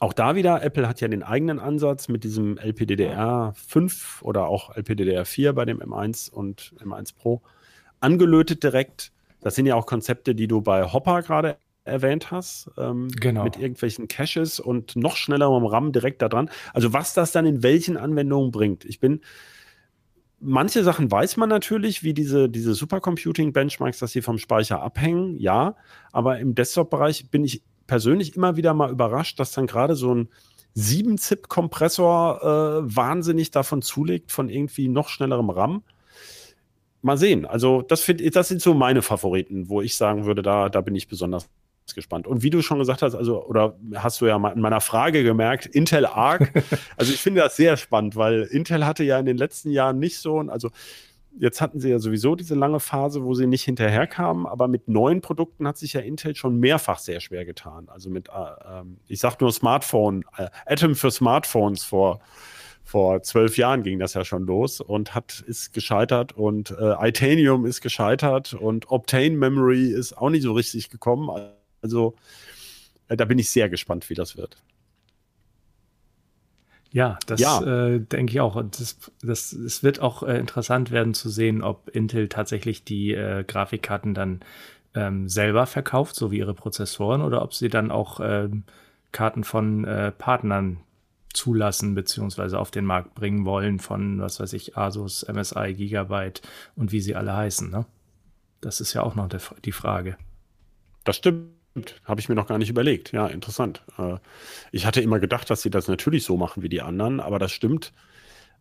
auch 0.00 0.14
da 0.14 0.34
wieder, 0.34 0.62
Apple 0.62 0.88
hat 0.88 1.00
ja 1.02 1.08
den 1.08 1.22
eigenen 1.22 1.60
Ansatz 1.60 2.08
mit 2.08 2.24
diesem 2.24 2.56
LPDDR 2.56 3.52
5 3.54 4.22
oder 4.22 4.46
auch 4.46 4.74
LPDDR 4.74 5.26
4 5.26 5.52
bei 5.52 5.66
dem 5.66 5.78
M1 5.80 6.30
und 6.30 6.74
M1 6.82 7.14
Pro 7.14 7.42
angelötet 8.00 8.62
direkt. 8.62 9.12
Das 9.42 9.54
sind 9.54 9.66
ja 9.66 9.74
auch 9.74 9.84
Konzepte, 9.84 10.34
die 10.34 10.48
du 10.48 10.62
bei 10.62 10.90
Hopper 10.90 11.20
gerade 11.22 11.58
erwähnt 11.84 12.30
hast, 12.30 12.70
ähm, 12.78 13.08
genau. 13.08 13.44
mit 13.44 13.58
irgendwelchen 13.58 14.08
Caches 14.08 14.58
und 14.58 14.96
noch 14.96 15.16
schnellerem 15.16 15.66
RAM 15.66 15.92
direkt 15.92 16.22
da 16.22 16.30
dran. 16.30 16.50
Also 16.72 16.94
was 16.94 17.12
das 17.12 17.32
dann 17.32 17.44
in 17.44 17.62
welchen 17.62 17.98
Anwendungen 17.98 18.52
bringt. 18.52 18.86
Ich 18.86 19.00
bin, 19.00 19.20
manche 20.40 20.82
Sachen 20.82 21.10
weiß 21.10 21.36
man 21.36 21.50
natürlich, 21.50 22.02
wie 22.02 22.14
diese, 22.14 22.48
diese 22.48 22.74
Supercomputing-Benchmarks, 22.74 23.98
dass 23.98 24.12
sie 24.12 24.22
vom 24.22 24.38
Speicher 24.38 24.80
abhängen, 24.80 25.38
ja, 25.38 25.76
aber 26.10 26.38
im 26.38 26.54
Desktop-Bereich 26.54 27.30
bin 27.30 27.44
ich 27.44 27.62
persönlich 27.90 28.36
immer 28.36 28.56
wieder 28.56 28.72
mal 28.72 28.88
überrascht, 28.88 29.40
dass 29.40 29.50
dann 29.50 29.66
gerade 29.66 29.96
so 29.96 30.14
ein 30.14 30.28
7-Zip-Kompressor 30.76 32.40
äh, 32.40 32.96
wahnsinnig 32.96 33.50
davon 33.50 33.82
zulegt, 33.82 34.30
von 34.30 34.48
irgendwie 34.48 34.86
noch 34.86 35.08
schnellerem 35.08 35.50
RAM. 35.50 35.82
Mal 37.02 37.18
sehen. 37.18 37.46
Also, 37.46 37.82
das, 37.82 38.00
find, 38.02 38.22
das 38.36 38.46
sind 38.46 38.62
so 38.62 38.74
meine 38.74 39.02
Favoriten, 39.02 39.68
wo 39.68 39.80
ich 39.80 39.96
sagen 39.96 40.24
würde, 40.24 40.42
da, 40.42 40.68
da 40.68 40.82
bin 40.82 40.94
ich 40.94 41.08
besonders 41.08 41.48
gespannt. 41.92 42.28
Und 42.28 42.44
wie 42.44 42.50
du 42.50 42.62
schon 42.62 42.78
gesagt 42.78 43.02
hast, 43.02 43.16
also, 43.16 43.44
oder 43.44 43.76
hast 43.96 44.20
du 44.20 44.26
ja 44.26 44.36
in 44.36 44.60
meiner 44.60 44.80
Frage 44.80 45.24
gemerkt, 45.24 45.66
Intel 45.66 46.06
Arc. 46.06 46.52
also, 46.96 47.12
ich 47.12 47.20
finde 47.20 47.40
das 47.40 47.56
sehr 47.56 47.76
spannend, 47.76 48.14
weil 48.14 48.42
Intel 48.42 48.86
hatte 48.86 49.02
ja 49.02 49.18
in 49.18 49.26
den 49.26 49.36
letzten 49.36 49.72
Jahren 49.72 49.98
nicht 49.98 50.18
so, 50.18 50.38
also, 50.38 50.70
Jetzt 51.40 51.62
hatten 51.62 51.80
sie 51.80 51.88
ja 51.88 51.98
sowieso 51.98 52.34
diese 52.34 52.54
lange 52.54 52.80
Phase, 52.80 53.24
wo 53.24 53.32
sie 53.32 53.46
nicht 53.46 53.64
hinterherkamen, 53.64 54.44
aber 54.44 54.68
mit 54.68 54.88
neuen 54.88 55.22
Produkten 55.22 55.66
hat 55.66 55.78
sich 55.78 55.94
ja 55.94 56.02
Intel 56.02 56.36
schon 56.36 56.60
mehrfach 56.60 56.98
sehr 56.98 57.18
schwer 57.20 57.46
getan. 57.46 57.88
Also 57.88 58.10
mit, 58.10 58.28
äh, 58.28 58.80
ähm, 58.80 58.98
ich 59.08 59.20
sag 59.20 59.40
nur 59.40 59.50
Smartphone, 59.50 60.22
äh, 60.36 60.50
Atom 60.66 60.94
für 60.94 61.10
Smartphones 61.10 61.82
vor, 61.82 62.20
vor 62.84 63.22
zwölf 63.22 63.56
Jahren 63.56 63.82
ging 63.82 63.98
das 63.98 64.12
ja 64.12 64.22
schon 64.22 64.44
los 64.44 64.82
und 64.82 65.14
hat, 65.14 65.42
ist 65.46 65.72
gescheitert 65.72 66.34
und 66.34 66.72
äh, 66.72 67.08
Itanium 67.08 67.64
ist 67.64 67.80
gescheitert 67.80 68.52
und 68.52 68.90
Obtain 68.90 69.38
Memory 69.38 69.92
ist 69.92 70.18
auch 70.18 70.28
nicht 70.28 70.42
so 70.42 70.52
richtig 70.52 70.90
gekommen. 70.90 71.30
Also 71.80 72.16
äh, 73.08 73.16
da 73.16 73.24
bin 73.24 73.38
ich 73.38 73.48
sehr 73.48 73.70
gespannt, 73.70 74.10
wie 74.10 74.14
das 74.14 74.36
wird. 74.36 74.58
Ja, 76.92 77.18
das 77.26 77.40
ja. 77.40 77.62
Äh, 77.62 78.00
denke 78.00 78.32
ich 78.32 78.40
auch. 78.40 78.56
Und 78.56 78.80
das, 78.80 78.98
das, 79.22 79.52
es 79.52 79.82
wird 79.82 80.00
auch 80.00 80.22
äh, 80.22 80.38
interessant 80.38 80.90
werden 80.90 81.14
zu 81.14 81.28
sehen, 81.28 81.62
ob 81.62 81.88
Intel 81.88 82.28
tatsächlich 82.28 82.84
die 82.84 83.14
äh, 83.14 83.44
Grafikkarten 83.44 84.14
dann 84.14 84.40
ähm, 84.94 85.28
selber 85.28 85.66
verkauft, 85.66 86.16
so 86.16 86.30
wie 86.30 86.38
ihre 86.38 86.54
Prozessoren, 86.54 87.22
oder 87.22 87.42
ob 87.42 87.54
sie 87.54 87.68
dann 87.68 87.92
auch 87.92 88.20
ähm, 88.22 88.64
Karten 89.12 89.44
von 89.44 89.84
äh, 89.84 90.10
Partnern 90.10 90.80
zulassen 91.32 91.94
beziehungsweise 91.94 92.58
auf 92.58 92.72
den 92.72 92.84
Markt 92.84 93.14
bringen 93.14 93.44
wollen 93.44 93.78
von, 93.78 94.20
was 94.20 94.40
weiß 94.40 94.52
ich, 94.52 94.76
Asus, 94.76 95.24
MSI, 95.32 95.74
Gigabyte 95.74 96.42
und 96.74 96.90
wie 96.90 97.00
sie 97.00 97.14
alle 97.14 97.36
heißen. 97.36 97.70
Ne? 97.70 97.86
Das 98.60 98.80
ist 98.80 98.94
ja 98.94 99.02
auch 99.02 99.14
noch 99.14 99.28
der, 99.28 99.40
die 99.64 99.72
Frage. 99.72 100.16
Das 101.04 101.16
stimmt. 101.16 101.59
Habe 102.04 102.20
ich 102.20 102.28
mir 102.28 102.34
noch 102.34 102.46
gar 102.46 102.58
nicht 102.58 102.70
überlegt. 102.70 103.12
Ja, 103.12 103.26
interessant. 103.26 103.82
Äh, 103.98 104.16
ich 104.72 104.86
hatte 104.86 105.00
immer 105.00 105.20
gedacht, 105.20 105.50
dass 105.50 105.62
sie 105.62 105.70
das 105.70 105.88
natürlich 105.88 106.24
so 106.24 106.36
machen 106.36 106.62
wie 106.62 106.68
die 106.68 106.82
anderen, 106.82 107.20
aber 107.20 107.38
das 107.38 107.52
stimmt. 107.52 107.92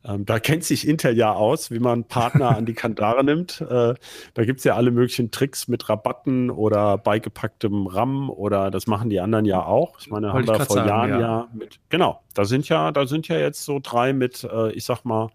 Ähm, 0.06 0.26
da 0.26 0.40
kennt 0.40 0.64
sich 0.64 0.88
Intel 0.88 1.18
ja 1.18 1.34
aus, 1.34 1.72
wie 1.72 1.80
man 1.80 2.06
Partner 2.06 2.56
an 2.56 2.66
die 2.66 2.74
Kandare 2.74 3.24
nimmt. 3.24 3.60
Äh, 3.62 3.96
da 4.34 4.46
gibt 4.46 4.60
es 4.60 4.64
ja 4.64 4.76
alle 4.76 4.92
möglichen 4.92 5.30
Tricks 5.32 5.68
mit 5.68 5.90
Rabatten 5.90 6.50
oder 6.50 6.98
beigepacktem 6.98 7.88
RAM 7.88 8.30
oder 8.30 8.72
das 8.72 8.88
machen 8.88 9.10
die 9.10 9.20
anderen 9.20 9.46
ja 9.46 9.64
auch. 9.64 10.00
Ich 10.00 10.10
meine, 10.10 10.32
Wollte 10.32 10.54
haben 10.54 10.60
wir 10.60 10.66
vor 10.66 10.86
Jahren 10.86 11.10
ja. 11.10 11.20
ja. 11.20 11.48
mit. 11.54 11.80
Genau, 11.90 12.22
da 12.34 12.46
sind 12.46 12.70
ja, 12.70 12.92
da 12.92 13.08
sind 13.08 13.28
ja 13.28 13.38
jetzt 13.38 13.66
so 13.66 13.80
drei 13.84 14.14
mit, 14.14 14.46
äh, 14.46 14.72
ich 14.72 14.86
sag 14.86 15.04
mal, 15.04 15.30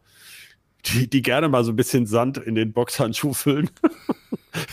die, 0.87 1.09
die 1.09 1.23
gerne 1.23 1.49
mal 1.49 1.65
so 1.65 1.73
ein 1.73 1.77
bisschen 1.77 2.07
Sand 2.07 2.39
in 2.39 2.55
den 2.55 2.73
Boxhandschuh 2.73 3.33
füllen. 3.33 3.71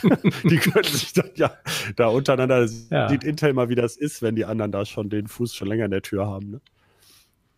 die 0.43 0.57
können 0.57 0.83
sich 0.83 1.13
dann 1.13 1.29
ja 1.35 1.51
da 1.95 2.07
untereinander, 2.07 2.67
ja. 2.89 3.09
sieht 3.09 3.23
Intel 3.23 3.53
mal, 3.53 3.69
wie 3.69 3.75
das 3.75 3.97
ist, 3.97 4.21
wenn 4.21 4.35
die 4.35 4.45
anderen 4.45 4.71
da 4.71 4.85
schon 4.85 5.09
den 5.09 5.27
Fuß 5.27 5.55
schon 5.55 5.67
länger 5.67 5.85
in 5.85 5.91
der 5.91 6.01
Tür 6.01 6.27
haben. 6.27 6.51
Ne? 6.51 6.61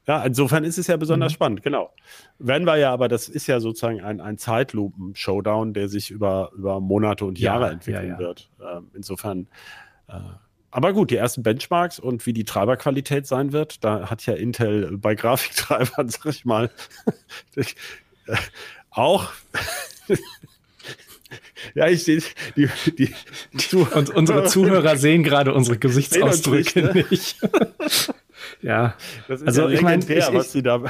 Ja, 0.08 0.24
insofern 0.24 0.66
ist 0.66 0.78
es 0.78 0.88
ja 0.88 0.98
besonders 0.98 1.32
mhm. 1.32 1.36
spannend, 1.36 1.64
genau. 1.64 1.94
Werden 2.38 2.68
wir 2.68 2.76
ja, 2.76 2.92
aber 2.92 3.08
das 3.08 3.30
ist 3.30 3.48
ja 3.48 3.60
sozusagen 3.60 4.02
ein, 4.02 4.20
ein 4.20 4.38
Zeitlupen-Showdown, 4.38 5.74
der 5.74 5.88
sich 5.88 6.12
über, 6.12 6.52
über 6.56 6.82
Monate 6.82 7.26
und 7.26 7.40
Jahre 7.40 7.68
ja, 7.68 7.72
entwickeln 7.72 8.10
ja, 8.10 8.20
wird. 8.20 8.50
Ähm, 8.62 8.90
insofern, 8.94 9.48
äh, 10.10 10.20
aber 10.72 10.92
gut, 10.92 11.12
die 11.12 11.16
ersten 11.16 11.44
Benchmarks 11.44 12.00
und 12.00 12.26
wie 12.26 12.34
die 12.34 12.44
Treiberqualität 12.44 13.28
sein 13.28 13.54
wird, 13.54 13.84
da 13.84 14.10
hat 14.10 14.26
ja 14.26 14.34
Intel 14.34 14.98
bei 14.98 15.16
Grafiktreibern, 15.16 16.10
sag 16.10 16.26
ich 16.26 16.44
mal, 16.44 16.70
auch. 18.92 19.32
ja, 21.76 21.88
ich 21.88 22.04
sehe 22.04 22.22
die, 22.56 22.70
die, 22.98 23.14
die 23.54 23.76
Und 23.76 24.10
unsere 24.10 24.46
Zuhörer 24.46 24.98
sehen 24.98 25.24
gerade 25.24 25.54
unsere 25.54 25.78
Gesichtsausdrücke 25.78 26.94
nicht. 26.94 27.12
nicht. 27.12 27.38
ja, 28.62 28.96
also 29.28 29.68
ja 29.68 29.70
ich 29.70 29.82
meine, 29.82 30.08
was 30.08 30.52
sie 30.52 30.64
da. 30.64 30.82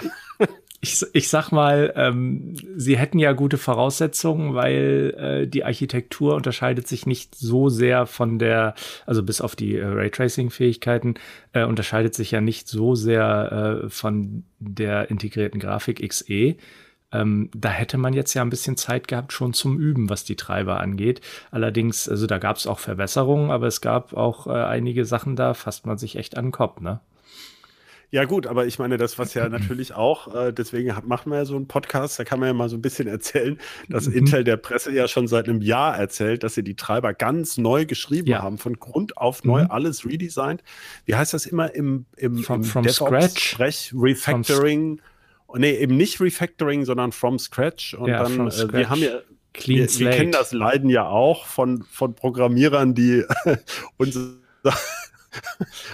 Ich, 0.85 1.01
ich 1.13 1.29
sag 1.29 1.51
mal, 1.51 1.93
ähm, 1.95 2.57
sie 2.75 2.97
hätten 2.97 3.17
ja 3.17 3.31
gute 3.31 3.57
Voraussetzungen, 3.57 4.53
weil 4.53 5.15
äh, 5.17 5.47
die 5.47 5.63
Architektur 5.63 6.35
unterscheidet 6.35 6.89
sich 6.89 7.05
nicht 7.05 7.35
so 7.35 7.69
sehr 7.69 8.05
von 8.05 8.37
der, 8.37 8.75
also 9.05 9.23
bis 9.23 9.39
auf 9.39 9.55
die 9.55 9.77
äh, 9.77 9.85
Raytracing-Fähigkeiten, 9.85 11.13
äh, 11.53 11.63
unterscheidet 11.63 12.15
sich 12.15 12.31
ja 12.31 12.41
nicht 12.41 12.67
so 12.67 12.95
sehr 12.95 13.83
äh, 13.85 13.89
von 13.89 14.43
der 14.59 15.09
integrierten 15.09 15.61
Grafik 15.61 16.05
XE. 16.05 16.57
Ähm, 17.13 17.49
da 17.55 17.69
hätte 17.69 17.97
man 17.97 18.13
jetzt 18.13 18.33
ja 18.33 18.41
ein 18.41 18.49
bisschen 18.49 18.75
Zeit 18.75 19.07
gehabt 19.07 19.31
schon 19.31 19.53
zum 19.53 19.79
Üben, 19.79 20.09
was 20.09 20.23
die 20.23 20.35
Treiber 20.35 20.79
angeht. 20.79 21.21
Allerdings, 21.51 22.09
also 22.09 22.27
da 22.27 22.39
gab 22.39 22.57
es 22.57 22.67
auch 22.67 22.79
Verbesserungen, 22.79 23.51
aber 23.51 23.67
es 23.67 23.81
gab 23.81 24.13
auch 24.13 24.47
äh, 24.47 24.51
einige 24.51 25.05
Sachen, 25.05 25.35
da 25.35 25.53
fasst 25.53 25.85
man 25.85 25.97
sich 25.97 26.15
echt 26.15 26.37
an 26.37 26.45
den 26.45 26.51
Kopf, 26.51 26.81
ne? 26.81 26.99
Ja 28.13 28.25
gut, 28.25 28.45
aber 28.45 28.67
ich 28.67 28.77
meine, 28.77 28.97
das 28.97 29.17
was 29.17 29.33
ja 29.33 29.49
natürlich 29.49 29.95
auch, 29.95 30.35
äh, 30.35 30.53
deswegen 30.53 30.95
hat, 30.95 31.07
machen 31.07 31.31
wir 31.31 31.39
ja 31.39 31.45
so 31.45 31.55
einen 31.55 31.67
Podcast, 31.67 32.19
da 32.19 32.23
kann 32.23 32.39
man 32.39 32.47
ja 32.47 32.53
mal 32.53 32.69
so 32.69 32.77
ein 32.77 32.81
bisschen 32.81 33.07
erzählen, 33.07 33.57
dass 33.89 34.07
mhm. 34.07 34.13
Intel 34.13 34.43
der 34.43 34.57
Presse 34.57 34.91
ja 34.91 35.07
schon 35.07 35.27
seit 35.27 35.49
einem 35.49 35.61
Jahr 35.61 35.97
erzählt, 35.97 36.43
dass 36.43 36.53
sie 36.53 36.63
die 36.63 36.75
Treiber 36.75 37.15
ganz 37.15 37.57
neu 37.57 37.87
geschrieben 37.87 38.27
ja. 38.27 38.43
haben, 38.43 38.59
von 38.59 38.79
Grund 38.79 39.17
auf 39.17 39.43
neu, 39.43 39.63
mhm. 39.63 39.71
alles 39.71 40.05
redesigned. 40.05 40.63
Wie 41.05 41.15
heißt 41.15 41.33
das 41.33 41.47
immer 41.47 41.73
im, 41.73 42.05
im, 42.15 42.37
from, 42.37 42.61
im 42.61 42.65
from 42.65 42.87
Scratch? 42.87 43.57
Refactoring. 43.59 44.97
From 44.97 45.12
nee, 45.57 45.75
eben 45.75 45.97
nicht 45.97 46.19
Refactoring, 46.19 46.85
sondern 46.85 47.11
from 47.11 47.39
scratch. 47.39 47.93
Und 47.93 48.09
ja, 48.09 48.23
dann, 48.23 48.47
äh, 48.47 48.73
wir 48.73 48.89
haben 48.89 49.01
ja, 49.01 49.19
Clean 49.53 49.87
wir, 49.87 49.99
wir 49.99 50.09
kennen 50.11 50.31
das 50.31 50.51
Leiden 50.51 50.89
ja 50.89 51.07
auch 51.07 51.45
von, 51.45 51.83
von 51.83 52.15
Programmierern, 52.15 52.95
die 52.95 53.23
unser, 53.97 54.31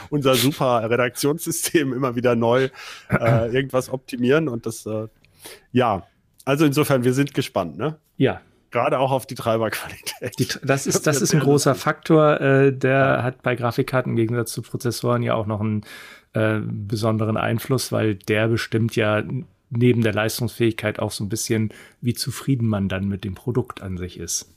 unser 0.09 0.35
super 0.35 0.89
Redaktionssystem 0.89 1.93
immer 1.93 2.15
wieder 2.15 2.35
neu 2.35 2.69
äh, 3.09 3.51
irgendwas 3.53 3.89
optimieren 3.89 4.47
und 4.47 4.65
das, 4.65 4.85
äh, 4.85 5.07
ja, 5.71 6.07
also 6.45 6.65
insofern, 6.65 7.03
wir 7.03 7.13
sind 7.13 7.33
gespannt, 7.33 7.77
ne? 7.77 7.99
Ja, 8.17 8.41
Gerade 8.71 8.99
auch 8.99 9.11
auf 9.11 9.25
die 9.25 9.35
Treiberqualität. 9.35 10.37
Die, 10.37 10.47
das 10.63 10.87
ist, 10.87 11.05
das 11.07 11.21
ist 11.21 11.33
ein 11.33 11.39
großer 11.39 11.75
Faktor. 11.75 12.39
Äh, 12.39 12.73
der 12.73 13.23
hat 13.23 13.41
bei 13.41 13.55
Grafikkarten 13.55 14.11
im 14.11 14.15
Gegensatz 14.15 14.51
zu 14.51 14.61
Prozessoren 14.61 15.23
ja 15.23 15.33
auch 15.33 15.47
noch 15.47 15.59
einen 15.59 15.83
äh, 16.33 16.59
besonderen 16.63 17.37
Einfluss, 17.37 17.91
weil 17.91 18.15
der 18.15 18.47
bestimmt 18.47 18.95
ja 18.95 19.23
neben 19.71 20.01
der 20.01 20.13
Leistungsfähigkeit 20.13 20.99
auch 20.99 21.11
so 21.11 21.23
ein 21.23 21.29
bisschen, 21.29 21.73
wie 22.01 22.13
zufrieden 22.13 22.67
man 22.67 22.89
dann 22.89 23.07
mit 23.07 23.23
dem 23.23 23.35
Produkt 23.35 23.81
an 23.81 23.97
sich 23.97 24.19
ist. 24.19 24.55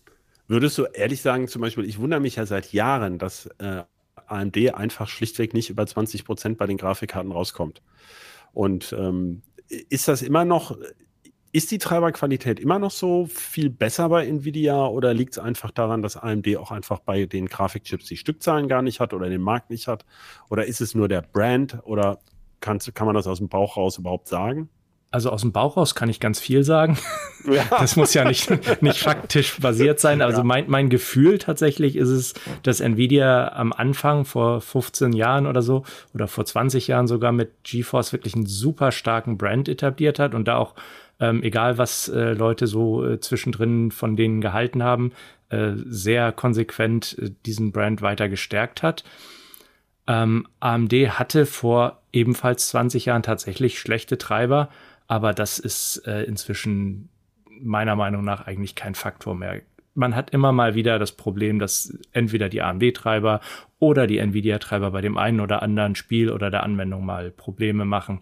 Würdest 0.49 0.77
du 0.79 0.85
ehrlich 0.85 1.23
sagen, 1.23 1.49
zum 1.49 1.63
Beispiel, 1.63 1.85
ich 1.85 1.99
wundere 1.99 2.21
mich 2.21 2.37
ja 2.37 2.47
seit 2.47 2.73
Jahren, 2.73 3.19
dass 3.19 3.47
äh, 3.59 3.85
AMD 4.27 4.75
einfach 4.75 5.09
schlichtweg 5.09 5.55
nicht 5.55 5.71
über 5.71 5.87
20 5.87 6.25
Prozent 6.25 6.59
bei 6.59 6.67
den 6.67 6.77
Grafikkarten 6.77 7.33
rauskommt. 7.33 7.83
Und 8.53 8.95
ähm, 8.99 9.43
ist 9.69 10.09
das 10.09 10.23
immer 10.23 10.45
noch, 10.45 10.77
ist 11.53 11.71
die 11.71 11.79
Treiberqualität 11.79 12.59
immer 12.59 12.79
noch 12.79 12.91
so 12.91 13.27
viel 13.27 13.69
besser 13.69 14.09
bei 14.09 14.27
Nvidia 14.27 14.87
oder 14.87 15.13
liegt 15.13 15.35
es 15.35 15.39
einfach 15.39 15.71
daran, 15.71 16.01
dass 16.01 16.17
AMD 16.17 16.57
auch 16.57 16.71
einfach 16.71 17.01
bei 17.01 17.27
den 17.27 17.47
Grafikchips 17.47 18.07
die 18.07 18.17
Stückzahlen 18.17 18.69
gar 18.69 18.81
nicht 18.81 19.01
hat 19.01 19.13
oder 19.13 19.29
den 19.29 19.43
Markt 19.43 19.69
nicht 19.69 19.87
hat? 19.87 20.07
Oder 20.49 20.65
ist 20.65 20.81
es 20.81 20.95
nur 20.95 21.09
der 21.09 21.21
Brand 21.21 21.79
oder 21.85 22.21
kann, 22.61 22.79
kann 22.79 23.07
man 23.07 23.15
das 23.15 23.27
aus 23.27 23.39
dem 23.39 23.49
Bauch 23.49 23.77
raus 23.77 23.99
überhaupt 23.99 24.29
sagen? 24.29 24.71
Also 25.11 25.29
aus 25.29 25.43
dem 25.43 25.53
Bauch 25.53 25.77
raus 25.77 25.95
kann 25.95 26.09
ich 26.09 26.21
ganz 26.21 26.41
viel 26.41 26.65
sagen. 26.65 26.97
Ja. 27.45 27.65
Das 27.71 27.97
muss 27.97 28.15
ja 28.15 28.25
nicht, 28.25 28.51
nicht 28.83 29.01
faktisch 29.01 29.61
basiert 29.61 30.01
sein. 30.01 30.23
Also 30.23 30.43
mein, 30.43 30.71
mein 30.71 30.89
Gefühl 30.89 31.37
tatsächlich 31.37 31.97
ist 31.97 32.09
es, 32.09 32.33
dass 32.63 32.81
Nvidia 32.81 33.53
am 33.53 33.75
Anfang 33.75 34.25
vor 34.25 34.63
15 34.63 35.13
Jahren 35.13 35.47
oder 35.47 35.61
so 35.61 35.85
oder 36.15 36.29
vor 36.29 36.47
20 36.47 36.87
Jahren 36.87 37.09
sogar 37.09 37.33
mit 37.33 37.51
GeForce 37.65 38.15
wirklich 38.15 38.35
einen 38.35 38.47
super 38.47 38.91
starken 38.91 39.37
Brand 39.37 39.69
etabliert 39.69 40.19
hat 40.19 40.35
und 40.35 40.49
da 40.49 40.57
auch 40.57 40.75
ähm, 41.23 41.43
egal 41.45 41.79
was 41.79 42.09
äh, 42.09 42.33
Leute 42.33 42.67
so 42.67 43.07
äh, 43.07 43.21
zwischendrin 43.21 43.93
von 43.93 44.17
denen 44.17 44.41
gehalten 44.41 44.83
haben, 44.83 45.13
äh, 45.51 45.71
sehr 45.87 46.33
konsequent 46.33 47.17
äh, 47.19 47.31
diesen 47.47 47.71
Brand 47.71 48.03
weiter 48.03 48.29
gestärkt 48.29 48.83
hat. 48.83 49.05
Ähm, 50.09 50.49
AMD 50.59 50.93
hatte 50.93 51.47
vor 51.47 52.03
ebenfalls 52.13 52.69
20 52.71 53.07
Jahren 53.07 53.23
tatsächlich 53.23 53.79
schlechte 53.79 54.19
Treiber, 54.19 54.69
aber 55.07 55.33
das 55.33 55.61
ist 55.61 56.03
äh, 56.09 56.25
inzwischen 56.25 57.09
meiner 57.49 57.95
Meinung 57.95 58.25
nach 58.25 58.49
eigentlich 58.49 58.75
kein 58.75 58.97
Faktor 58.97 59.37
mehr. 59.37 59.63
Man 59.95 60.17
hat 60.17 60.31
immer 60.31 60.51
mal 60.51 60.75
wieder 60.75 60.99
das 60.99 61.13
Problem, 61.13 61.61
dass 61.61 61.97
entweder 62.13 62.49
die 62.49 62.63
AMD-Treiber 62.63 63.41
oder 63.79 64.09
die 64.09 64.19
Nvidia-Treiber 64.19 64.91
bei 64.91 65.03
dem 65.03 65.17
einen 65.19 65.39
oder 65.39 65.63
anderen 65.63 65.95
Spiel 65.95 66.33
oder 66.33 66.51
der 66.51 66.65
Anwendung 66.65 67.07
mal 67.07 67.31
Probleme 67.31 67.85
machen 67.85 68.21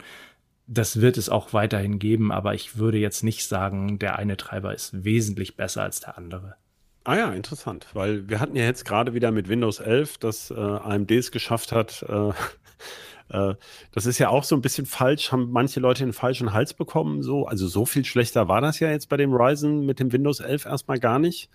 das 0.72 1.00
wird 1.00 1.18
es 1.18 1.28
auch 1.28 1.52
weiterhin 1.52 1.98
geben, 1.98 2.30
aber 2.30 2.54
ich 2.54 2.78
würde 2.78 2.96
jetzt 2.96 3.24
nicht 3.24 3.46
sagen, 3.46 3.98
der 3.98 4.18
eine 4.18 4.36
Treiber 4.36 4.72
ist 4.72 5.04
wesentlich 5.04 5.56
besser 5.56 5.82
als 5.82 5.98
der 5.98 6.16
andere. 6.16 6.54
Ah 7.02 7.16
ja, 7.16 7.32
interessant, 7.32 7.88
weil 7.92 8.28
wir 8.28 8.38
hatten 8.38 8.54
ja 8.54 8.64
jetzt 8.64 8.84
gerade 8.84 9.12
wieder 9.12 9.32
mit 9.32 9.48
Windows 9.48 9.80
11, 9.80 10.18
dass 10.18 10.50
äh, 10.52 10.54
AMD 10.54 11.10
es 11.10 11.32
geschafft 11.32 11.72
hat. 11.72 12.04
Äh, 12.08 12.30
äh, 13.30 13.54
das 13.90 14.06
ist 14.06 14.18
ja 14.18 14.28
auch 14.28 14.44
so 14.44 14.54
ein 14.54 14.62
bisschen 14.62 14.86
falsch, 14.86 15.32
haben 15.32 15.50
manche 15.50 15.80
Leute 15.80 16.04
den 16.04 16.12
falschen 16.12 16.52
Hals 16.52 16.72
bekommen. 16.72 17.22
So, 17.24 17.46
also 17.46 17.66
so 17.66 17.84
viel 17.84 18.04
schlechter 18.04 18.46
war 18.46 18.60
das 18.60 18.78
ja 18.78 18.90
jetzt 18.90 19.08
bei 19.08 19.16
dem 19.16 19.34
Ryzen 19.34 19.84
mit 19.84 19.98
dem 19.98 20.12
Windows 20.12 20.38
11 20.38 20.66
erstmal 20.66 21.00
gar 21.00 21.18
nicht. 21.18 21.50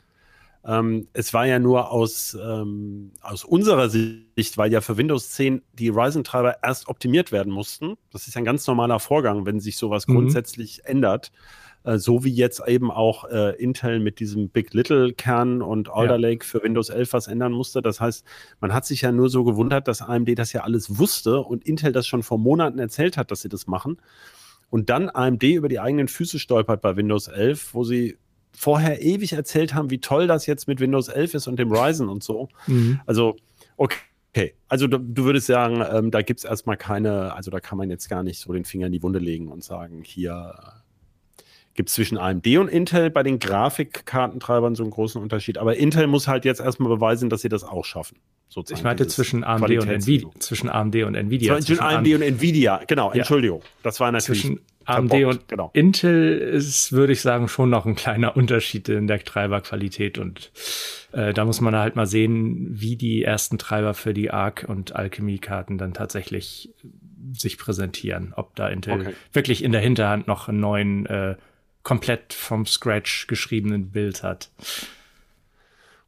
Ähm, 0.67 1.07
es 1.13 1.33
war 1.33 1.45
ja 1.45 1.59
nur 1.59 1.91
aus, 1.91 2.35
ähm, 2.41 3.11
aus 3.21 3.43
unserer 3.43 3.89
Sicht, 3.89 4.57
weil 4.57 4.71
ja 4.71 4.81
für 4.81 4.97
Windows 4.97 5.29
10 5.31 5.61
die 5.73 5.89
Ryzen-Treiber 5.89 6.63
erst 6.63 6.87
optimiert 6.87 7.31
werden 7.31 7.53
mussten. 7.53 7.97
Das 8.11 8.27
ist 8.27 8.35
ein 8.35 8.45
ganz 8.45 8.65
normaler 8.65 8.99
Vorgang, 8.99 9.45
wenn 9.45 9.59
sich 9.59 9.77
sowas 9.77 10.07
mhm. 10.07 10.13
grundsätzlich 10.13 10.85
ändert. 10.85 11.31
Äh, 11.85 11.99
so 11.99 12.23
wie 12.23 12.33
jetzt 12.33 12.63
eben 12.67 12.89
auch 12.89 13.25
äh, 13.29 13.55
Intel 13.61 13.99
mit 13.99 14.19
diesem 14.19 14.49
Big 14.49 14.73
Little 14.73 15.13
Kern 15.13 15.61
und 15.61 15.89
Alder 15.89 16.15
ja. 16.15 16.29
Lake 16.29 16.43
für 16.43 16.63
Windows 16.63 16.89
11 16.89 17.13
was 17.13 17.27
ändern 17.27 17.51
musste. 17.51 17.83
Das 17.83 18.01
heißt, 18.01 18.25
man 18.59 18.73
hat 18.73 18.85
sich 18.85 19.01
ja 19.01 19.11
nur 19.11 19.29
so 19.29 19.43
gewundert, 19.43 19.87
dass 19.87 20.01
AMD 20.01 20.37
das 20.37 20.51
ja 20.51 20.61
alles 20.61 20.97
wusste 20.97 21.41
und 21.41 21.63
Intel 21.63 21.91
das 21.91 22.07
schon 22.07 22.23
vor 22.23 22.39
Monaten 22.39 22.79
erzählt 22.79 23.17
hat, 23.17 23.29
dass 23.29 23.41
sie 23.41 23.49
das 23.49 23.67
machen. 23.67 23.97
Und 24.71 24.89
dann 24.89 25.09
AMD 25.09 25.43
über 25.43 25.69
die 25.69 25.79
eigenen 25.79 26.07
Füße 26.07 26.39
stolpert 26.39 26.81
bei 26.81 26.95
Windows 26.95 27.27
11, 27.27 27.75
wo 27.75 27.83
sie 27.83 28.17
vorher 28.57 29.01
ewig 29.01 29.33
erzählt 29.33 29.73
haben, 29.73 29.89
wie 29.89 29.99
toll 29.99 30.27
das 30.27 30.45
jetzt 30.45 30.67
mit 30.67 30.79
Windows 30.79 31.07
11 31.07 31.33
ist 31.35 31.47
und 31.47 31.57
dem 31.57 31.71
Ryzen 31.71 32.09
und 32.09 32.23
so. 32.23 32.49
Mhm. 32.67 32.99
Also, 33.05 33.35
okay. 33.77 33.97
Okay, 34.37 34.53
also 34.67 34.87
du, 34.87 34.97
du 34.97 35.23
würdest 35.23 35.47
sagen, 35.47 35.81
ähm, 35.89 36.11
da 36.11 36.21
gibt 36.21 36.39
es 36.41 36.43
erstmal 36.43 36.75
keine, 36.75 37.33
also 37.33 37.51
da 37.51 37.61
kann 37.61 37.77
man 37.77 37.89
jetzt 37.89 38.09
gar 38.09 38.21
nicht 38.21 38.37
so 38.37 38.51
den 38.51 38.65
Finger 38.65 38.87
in 38.87 38.91
die 38.91 39.01
Wunde 39.01 39.19
legen 39.19 39.47
und 39.47 39.63
sagen, 39.63 40.01
hier 40.03 40.55
äh, 40.59 41.41
gibt 41.73 41.87
es 41.87 41.95
zwischen 41.95 42.17
AMD 42.17 42.45
und 42.57 42.67
Intel 42.67 43.09
bei 43.09 43.23
den 43.23 43.39
Grafikkartentreibern 43.39 44.75
so 44.75 44.83
einen 44.83 44.91
großen 44.91 45.21
Unterschied. 45.21 45.57
Aber 45.57 45.77
Intel 45.77 46.07
muss 46.07 46.27
halt 46.27 46.43
jetzt 46.43 46.59
erstmal 46.59 46.89
beweisen, 46.89 47.29
dass 47.29 47.43
sie 47.43 47.49
das 47.49 47.63
auch 47.63 47.85
schaffen. 47.85 48.17
Sozusagen 48.49 48.79
ich 48.79 48.83
meinte 48.83 49.07
zwischen 49.07 49.45
AMD, 49.45 49.69
und 49.69 49.87
Nvidia, 49.87 50.29
zwischen 50.39 50.69
AMD 50.69 50.95
und 51.03 51.15
Nvidia. 51.15 51.59
Zwischen, 51.59 51.81
AMD 51.81 52.07
und 52.13 52.21
Nvidia, 52.21 52.81
genau, 52.87 53.11
ja. 53.11 53.19
Entschuldigung. 53.19 53.61
Das 53.83 53.99
war 53.99 54.11
natürlich. 54.11 54.41
Zwischen 54.41 54.61
AMD 54.85 55.13
und 55.25 55.47
genau. 55.47 55.69
Intel 55.73 56.37
ist, 56.37 56.91
würde 56.91 57.13
ich 57.13 57.21
sagen, 57.21 57.47
schon 57.47 57.69
noch 57.69 57.85
ein 57.85 57.95
kleiner 57.95 58.37
Unterschied 58.37 58.87
in 58.89 59.07
der 59.07 59.23
Treiberqualität. 59.23 60.17
Und 60.17 60.51
äh, 61.11 61.33
da 61.33 61.45
muss 61.45 61.61
man 61.61 61.75
halt 61.75 61.95
mal 61.95 62.05
sehen, 62.05 62.67
wie 62.69 62.95
die 62.95 63.23
ersten 63.23 63.57
Treiber 63.57 63.93
für 63.93 64.13
die 64.13 64.31
ARC 64.31 64.65
und 64.67 64.95
Alchemy-Karten 64.95 65.77
dann 65.77 65.93
tatsächlich 65.93 66.73
sich 67.33 67.57
präsentieren. 67.57 68.33
Ob 68.35 68.55
da 68.55 68.69
Intel 68.69 69.01
okay. 69.01 69.13
wirklich 69.33 69.63
in 69.63 69.71
der 69.71 69.81
Hinterhand 69.81 70.27
noch 70.27 70.47
einen 70.47 70.59
neuen, 70.59 71.05
äh, 71.07 71.35
komplett 71.83 72.33
vom 72.33 72.65
Scratch 72.65 73.27
geschriebenen 73.27 73.91
Bild 73.91 74.23
hat. 74.23 74.49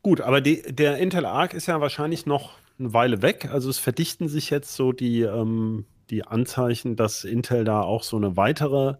Gut, 0.01 0.21
aber 0.21 0.41
die, 0.41 0.61
der 0.61 0.97
Intel 0.97 1.25
Arc 1.25 1.53
ist 1.53 1.67
ja 1.67 1.81
wahrscheinlich 1.81 2.25
noch 2.25 2.53
eine 2.79 2.93
Weile 2.93 3.21
weg. 3.21 3.49
Also 3.51 3.69
es 3.69 3.79
verdichten 3.79 4.27
sich 4.27 4.49
jetzt 4.49 4.75
so 4.75 4.91
die 4.91 5.21
ähm, 5.21 5.85
die 6.09 6.25
Anzeichen, 6.25 6.95
dass 6.95 7.23
Intel 7.23 7.63
da 7.63 7.81
auch 7.81 8.03
so 8.03 8.17
eine 8.17 8.37
weitere 8.37 8.95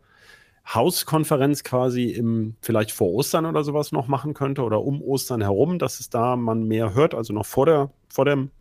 Hauskonferenz 0.73 1.63
quasi 1.63 2.05
im, 2.05 2.55
vielleicht 2.61 2.91
vor 2.91 3.07
Ostern 3.13 3.45
oder 3.45 3.63
sowas 3.63 3.91
noch 3.91 4.07
machen 4.07 4.33
könnte 4.33 4.63
oder 4.63 4.81
um 4.81 5.01
Ostern 5.01 5.41
herum, 5.41 5.79
dass 5.79 5.99
es 5.99 6.09
da 6.09 6.35
man 6.35 6.63
mehr 6.63 6.93
hört, 6.93 7.13
also 7.13 7.33
noch 7.33 7.45
vor, 7.45 7.65
der, 7.65 7.91
vor 8.09 8.25
dem 8.25 8.51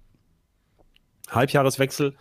Halbjahreswechsel. 1.29 2.15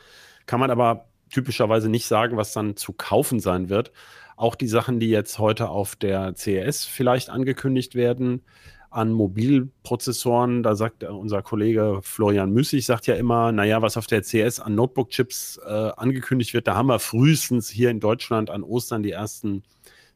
Kann 0.47 0.59
man 0.59 0.71
aber 0.71 1.05
typischerweise 1.29 1.89
nicht 1.89 2.07
sagen, 2.07 2.37
was 2.37 2.53
dann 2.53 2.75
zu 2.75 2.93
kaufen 2.93 3.39
sein 3.39 3.69
wird. 3.69 3.91
Auch 4.37 4.55
die 4.55 4.67
Sachen, 4.67 4.99
die 4.99 5.09
jetzt 5.09 5.39
heute 5.39 5.69
auf 5.69 5.95
der 5.95 6.35
CES 6.35 6.85
vielleicht 6.85 7.29
angekündigt 7.29 7.95
werden, 7.95 8.43
an 8.95 9.11
Mobilprozessoren, 9.11 10.63
da 10.63 10.75
sagt 10.75 11.03
unser 11.03 11.41
Kollege 11.41 11.99
Florian 12.01 12.51
Müssig, 12.51 12.85
sagt 12.85 13.07
ja 13.07 13.15
immer, 13.15 13.51
naja, 13.51 13.81
was 13.81 13.97
auf 13.97 14.07
der 14.07 14.21
CS 14.21 14.59
an 14.59 14.75
Notebook-Chips 14.75 15.59
äh, 15.65 15.91
angekündigt 15.97 16.53
wird, 16.53 16.67
da 16.67 16.75
haben 16.75 16.87
wir 16.87 16.99
frühestens 16.99 17.69
hier 17.69 17.89
in 17.89 17.99
Deutschland 17.99 18.49
an 18.49 18.63
Ostern 18.63 19.03
die 19.03 19.11
ersten 19.11 19.63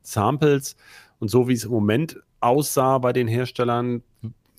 Samples. 0.01 0.77
Und 1.19 1.29
so 1.29 1.49
wie 1.49 1.53
es 1.53 1.65
im 1.65 1.71
Moment 1.71 2.21
aussah 2.39 2.99
bei 2.99 3.11
den 3.11 3.27
Herstellern, 3.27 4.01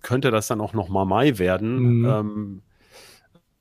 könnte 0.03 0.31
das 0.31 0.49
dann 0.49 0.61
auch 0.61 0.75
noch 0.75 0.91
mal 0.91 1.07
Mai 1.07 1.39
werden. 1.39 2.01
Mhm. 2.01 2.05
Ähm, 2.05 2.63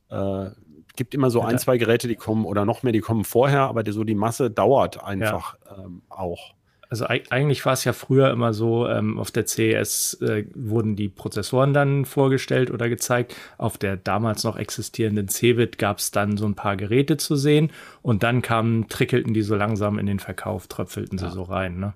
äh, 0.10 0.50
gibt 0.98 1.16
immer 1.16 1.30
so 1.30 1.42
ein, 1.42 1.58
zwei 1.58 1.78
Geräte, 1.78 2.10
die 2.10 2.16
kommen 2.16 2.44
oder 2.44 2.66
noch 2.66 2.84
mehr, 2.84 2.92
die 2.92 3.00
kommen 3.00 3.24
vorher, 3.24 3.62
aber 3.62 3.84
die, 3.84 3.94
so 3.94 4.04
die 4.04 4.16
Masse 4.16 4.52
dauert 4.52 5.02
einfach 5.02 5.56
ja. 5.66 5.86
ähm, 5.86 6.02
auch. 6.10 6.54
Also 6.92 7.06
eigentlich 7.06 7.64
war 7.68 7.74
es 7.74 7.84
ja 7.84 7.94
früher 7.94 8.32
immer 8.32 8.52
so, 8.52 8.88
ähm, 8.88 9.20
auf 9.20 9.30
der 9.30 9.46
CES 9.46 10.16
äh, 10.22 10.46
wurden 10.56 10.96
die 10.96 11.08
Prozessoren 11.08 11.72
dann 11.72 12.06
vorgestellt 12.06 12.72
oder 12.72 12.90
gezeigt. 12.90 13.36
Auf 13.60 13.78
der 13.78 13.96
damals 13.96 14.44
noch 14.44 14.58
existierenden 14.58 15.28
Cebit 15.28 15.78
gab 15.78 16.00
es 16.00 16.10
dann 16.10 16.36
so 16.38 16.48
ein 16.48 16.56
paar 16.56 16.78
Geräte 16.78 17.18
zu 17.18 17.36
sehen 17.36 17.72
und 18.02 18.24
dann 18.24 18.42
kamen, 18.42 18.90
trickelten 18.90 19.36
die 19.36 19.44
so 19.44 19.56
langsam 19.56 20.00
in 20.00 20.08
den 20.08 20.18
Verkauf, 20.18 20.66
tröpfelten 20.66 21.20
ja. 21.20 21.30
sie 21.30 21.36
so 21.36 21.44
rein. 21.44 21.80
Ne? 21.80 21.94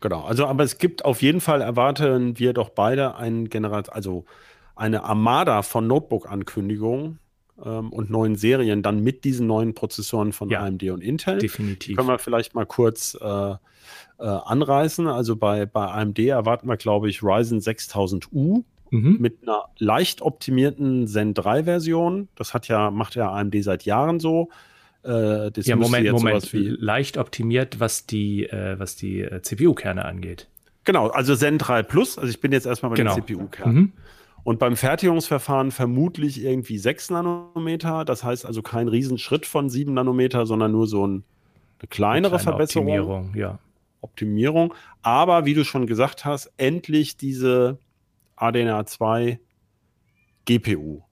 Genau, 0.00 0.22
also 0.22 0.46
aber 0.46 0.62
es 0.62 0.78
gibt 0.78 1.04
auf 1.04 1.22
jeden 1.22 1.40
Fall, 1.40 1.60
erwarten 1.60 2.38
wir 2.38 2.52
doch 2.52 2.70
beide 2.70 3.16
ein 3.16 3.48
Generat, 3.48 3.92
also 3.92 4.26
eine 4.76 5.02
Armada 5.02 5.62
von 5.62 5.88
Notebook-Ankündigungen 5.88 7.18
ähm, 7.64 7.92
und 7.92 8.10
neuen 8.10 8.36
Serien 8.36 8.82
dann 8.82 9.00
mit 9.00 9.24
diesen 9.24 9.46
neuen 9.46 9.74
Prozessoren 9.74 10.32
von 10.32 10.50
ja, 10.50 10.60
AMD 10.60 10.82
und 10.84 11.02
Intel. 11.02 11.38
Definitiv. 11.38 11.96
Können 11.96 12.08
wir 12.08 12.18
vielleicht 12.18 12.54
mal 12.54 12.66
kurz 12.66 13.16
äh, 13.20 13.26
äh, 13.26 13.56
anreißen. 14.18 15.06
Also 15.06 15.36
bei, 15.36 15.66
bei 15.66 15.86
AMD 15.86 16.18
erwarten 16.18 16.68
wir, 16.68 16.76
glaube 16.76 17.08
ich, 17.08 17.22
Ryzen 17.22 17.60
6000U 17.60 18.64
mhm. 18.90 19.16
mit 19.18 19.42
einer 19.42 19.64
leicht 19.78 20.22
optimierten 20.22 21.06
Zen 21.06 21.34
3 21.34 21.64
Version. 21.64 22.28
Das 22.36 22.54
hat 22.54 22.68
ja, 22.68 22.90
macht 22.90 23.14
ja 23.14 23.30
AMD 23.32 23.56
seit 23.62 23.84
Jahren 23.84 24.20
so. 24.20 24.50
Äh, 25.02 25.50
ja, 25.62 25.76
Moment, 25.76 26.10
Moment. 26.12 26.52
Leicht 26.52 27.16
optimiert, 27.16 27.80
was 27.80 28.04
die, 28.04 28.44
äh, 28.44 28.78
was 28.78 28.96
die 28.96 29.22
äh, 29.22 29.40
CPU-Kerne 29.40 30.04
angeht. 30.04 30.48
Genau, 30.84 31.08
also 31.08 31.34
Zen 31.34 31.58
3 31.58 31.82
Plus, 31.82 32.18
also 32.18 32.30
ich 32.30 32.40
bin 32.40 32.52
jetzt 32.52 32.66
erstmal 32.66 32.90
bei 32.90 32.96
genau. 32.96 33.14
dem 33.14 33.24
CPU-Kern. 33.24 33.74
Mhm. 33.74 33.92
Und 34.42 34.58
beim 34.58 34.76
Fertigungsverfahren 34.76 35.70
vermutlich 35.70 36.42
irgendwie 36.42 36.78
6 36.78 37.10
Nanometer, 37.10 38.04
das 38.04 38.24
heißt 38.24 38.46
also 38.46 38.62
kein 38.62 38.88
Riesenschritt 38.88 39.46
von 39.46 39.68
7 39.68 39.92
Nanometer, 39.92 40.46
sondern 40.46 40.72
nur 40.72 40.86
so 40.86 41.06
ein, 41.06 41.24
eine 41.78 41.88
kleinere 41.88 42.34
eine 42.34 42.42
Verbesserung. 42.42 42.88
Optimierung, 42.88 43.34
ja. 43.34 43.58
Optimierung. 44.00 44.74
Aber 45.02 45.44
wie 45.44 45.54
du 45.54 45.64
schon 45.64 45.86
gesagt 45.86 46.24
hast, 46.24 46.52
endlich 46.56 47.16
diese 47.16 47.78
ADNA 48.36 48.86
2 48.86 49.38
GPU. 50.46 51.02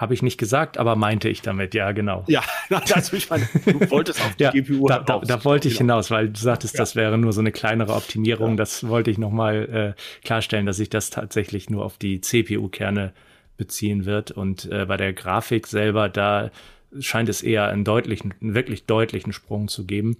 Habe 0.00 0.14
ich 0.14 0.22
nicht 0.22 0.38
gesagt, 0.38 0.78
aber 0.78 0.96
meinte 0.96 1.28
ich 1.28 1.42
damit, 1.42 1.74
ja, 1.74 1.92
genau. 1.92 2.24
Ja, 2.26 2.42
also 2.94 3.14
ich 3.14 3.28
meine, 3.28 3.46
du 3.66 3.78
wolltest 3.90 4.18
auf 4.24 4.34
die 4.34 4.44
ja, 4.44 4.50
GPU 4.50 4.86
da, 4.86 5.00
da, 5.00 5.18
da 5.18 5.44
wollte 5.44 5.68
ich 5.68 5.74
genau. 5.76 5.96
hinaus, 5.96 6.10
weil 6.10 6.30
du 6.30 6.40
sagtest, 6.40 6.72
ja. 6.72 6.78
das 6.78 6.96
wäre 6.96 7.18
nur 7.18 7.34
so 7.34 7.40
eine 7.40 7.52
kleinere 7.52 7.92
Optimierung. 7.92 8.52
Ja. 8.52 8.56
Das 8.56 8.88
wollte 8.88 9.10
ich 9.10 9.18
nochmal 9.18 9.94
äh, 9.98 10.24
klarstellen, 10.24 10.64
dass 10.64 10.78
sich 10.78 10.88
das 10.88 11.10
tatsächlich 11.10 11.68
nur 11.68 11.84
auf 11.84 11.98
die 11.98 12.22
CPU-Kerne 12.22 13.12
beziehen 13.58 14.06
wird. 14.06 14.30
Und 14.30 14.64
äh, 14.72 14.86
bei 14.86 14.96
der 14.96 15.12
Grafik 15.12 15.66
selber, 15.66 16.08
da 16.08 16.50
scheint 16.98 17.28
es 17.28 17.42
eher 17.42 17.68
einen 17.68 17.84
deutlichen, 17.84 18.32
einen 18.40 18.54
wirklich 18.54 18.86
deutlichen 18.86 19.34
Sprung 19.34 19.68
zu 19.68 19.84
geben, 19.84 20.16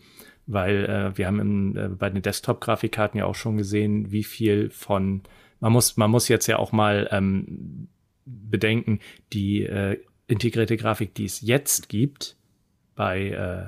weil 0.47 0.85
äh, 0.85 1.17
wir 1.17 1.27
haben 1.27 1.41
im, 1.41 1.77
äh, 1.79 1.89
bei 1.89 2.11
den 2.11 2.21
Desktop-Grafikkarten 2.21 3.19
ja 3.19 3.25
auch 3.25 3.35
schon 3.35 3.57
gesehen, 3.57 4.13
wie 4.13 4.25
viel 4.25 4.69
von 4.69 5.23
man 5.59 5.73
muss, 5.73 5.97
man 5.97 6.11
muss 6.11 6.29
jetzt 6.29 6.47
ja 6.49 6.59
auch 6.59 6.73
mal 6.73 7.09
ähm, 7.13 7.89
bedenken, 8.25 9.01
die 9.33 9.65
äh, 9.65 9.99
integrierte 10.27 10.77
Grafik, 10.77 11.15
die 11.15 11.25
es 11.25 11.41
jetzt 11.41 11.89
gibt, 11.89 12.37
bei, 12.95 13.31
äh, 13.31 13.67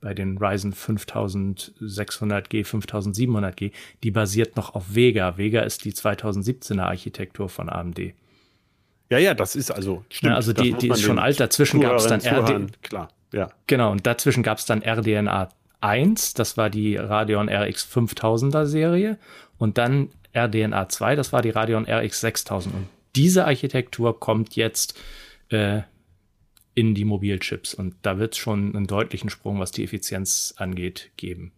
bei 0.00 0.14
den 0.14 0.38
Ryzen 0.38 0.72
5600G, 0.72 2.64
5700G, 2.64 3.72
die 4.02 4.10
basiert 4.10 4.56
noch 4.56 4.74
auf 4.74 4.94
Vega. 4.94 5.38
Vega 5.38 5.62
ist 5.62 5.84
die 5.84 5.92
2017er 5.92 6.82
Architektur 6.82 7.48
von 7.48 7.68
AMD. 7.68 8.14
Ja, 9.10 9.18
ja, 9.18 9.34
das 9.34 9.56
ist 9.56 9.70
also 9.70 10.04
stimmt. 10.08 10.30
Ja, 10.30 10.36
also 10.36 10.52
die, 10.52 10.72
die 10.72 10.88
ist 10.88 11.02
schon 11.02 11.18
alt. 11.18 11.38
Dazwischen 11.40 11.80
gab 11.80 11.96
es 11.96 12.06
dann 12.06 12.20
RDNA. 12.20 12.66
Klar, 12.82 13.08
ja. 13.32 13.50
Genau, 13.66 13.90
und 13.90 14.06
dazwischen 14.06 14.42
gab 14.42 14.58
es 14.58 14.66
dann 14.66 14.82
RDNA 14.82 15.50
1, 15.80 16.34
das 16.34 16.56
war 16.56 16.70
die 16.70 16.96
Radeon 16.96 17.48
RX 17.48 17.84
5000er 17.84 18.64
Serie. 18.64 19.18
Und 19.58 19.78
dann 19.78 20.10
RDNA 20.34 20.88
2, 20.88 21.16
das 21.16 21.32
war 21.32 21.42
die 21.42 21.50
Radeon 21.50 21.84
RX 21.84 22.20
6000. 22.20 22.74
Und 22.74 22.88
diese 23.16 23.44
Architektur 23.44 24.18
kommt 24.18 24.56
jetzt 24.56 24.98
äh, 25.50 25.82
in 26.74 26.94
die 26.94 27.04
Mobilchips 27.04 27.74
und 27.74 27.94
da 28.02 28.18
wird 28.18 28.34
es 28.34 28.38
schon 28.38 28.74
einen 28.74 28.86
deutlichen 28.86 29.30
Sprung, 29.30 29.60
was 29.60 29.70
die 29.70 29.84
Effizienz 29.84 30.54
angeht, 30.56 31.10
geben. 31.16 31.52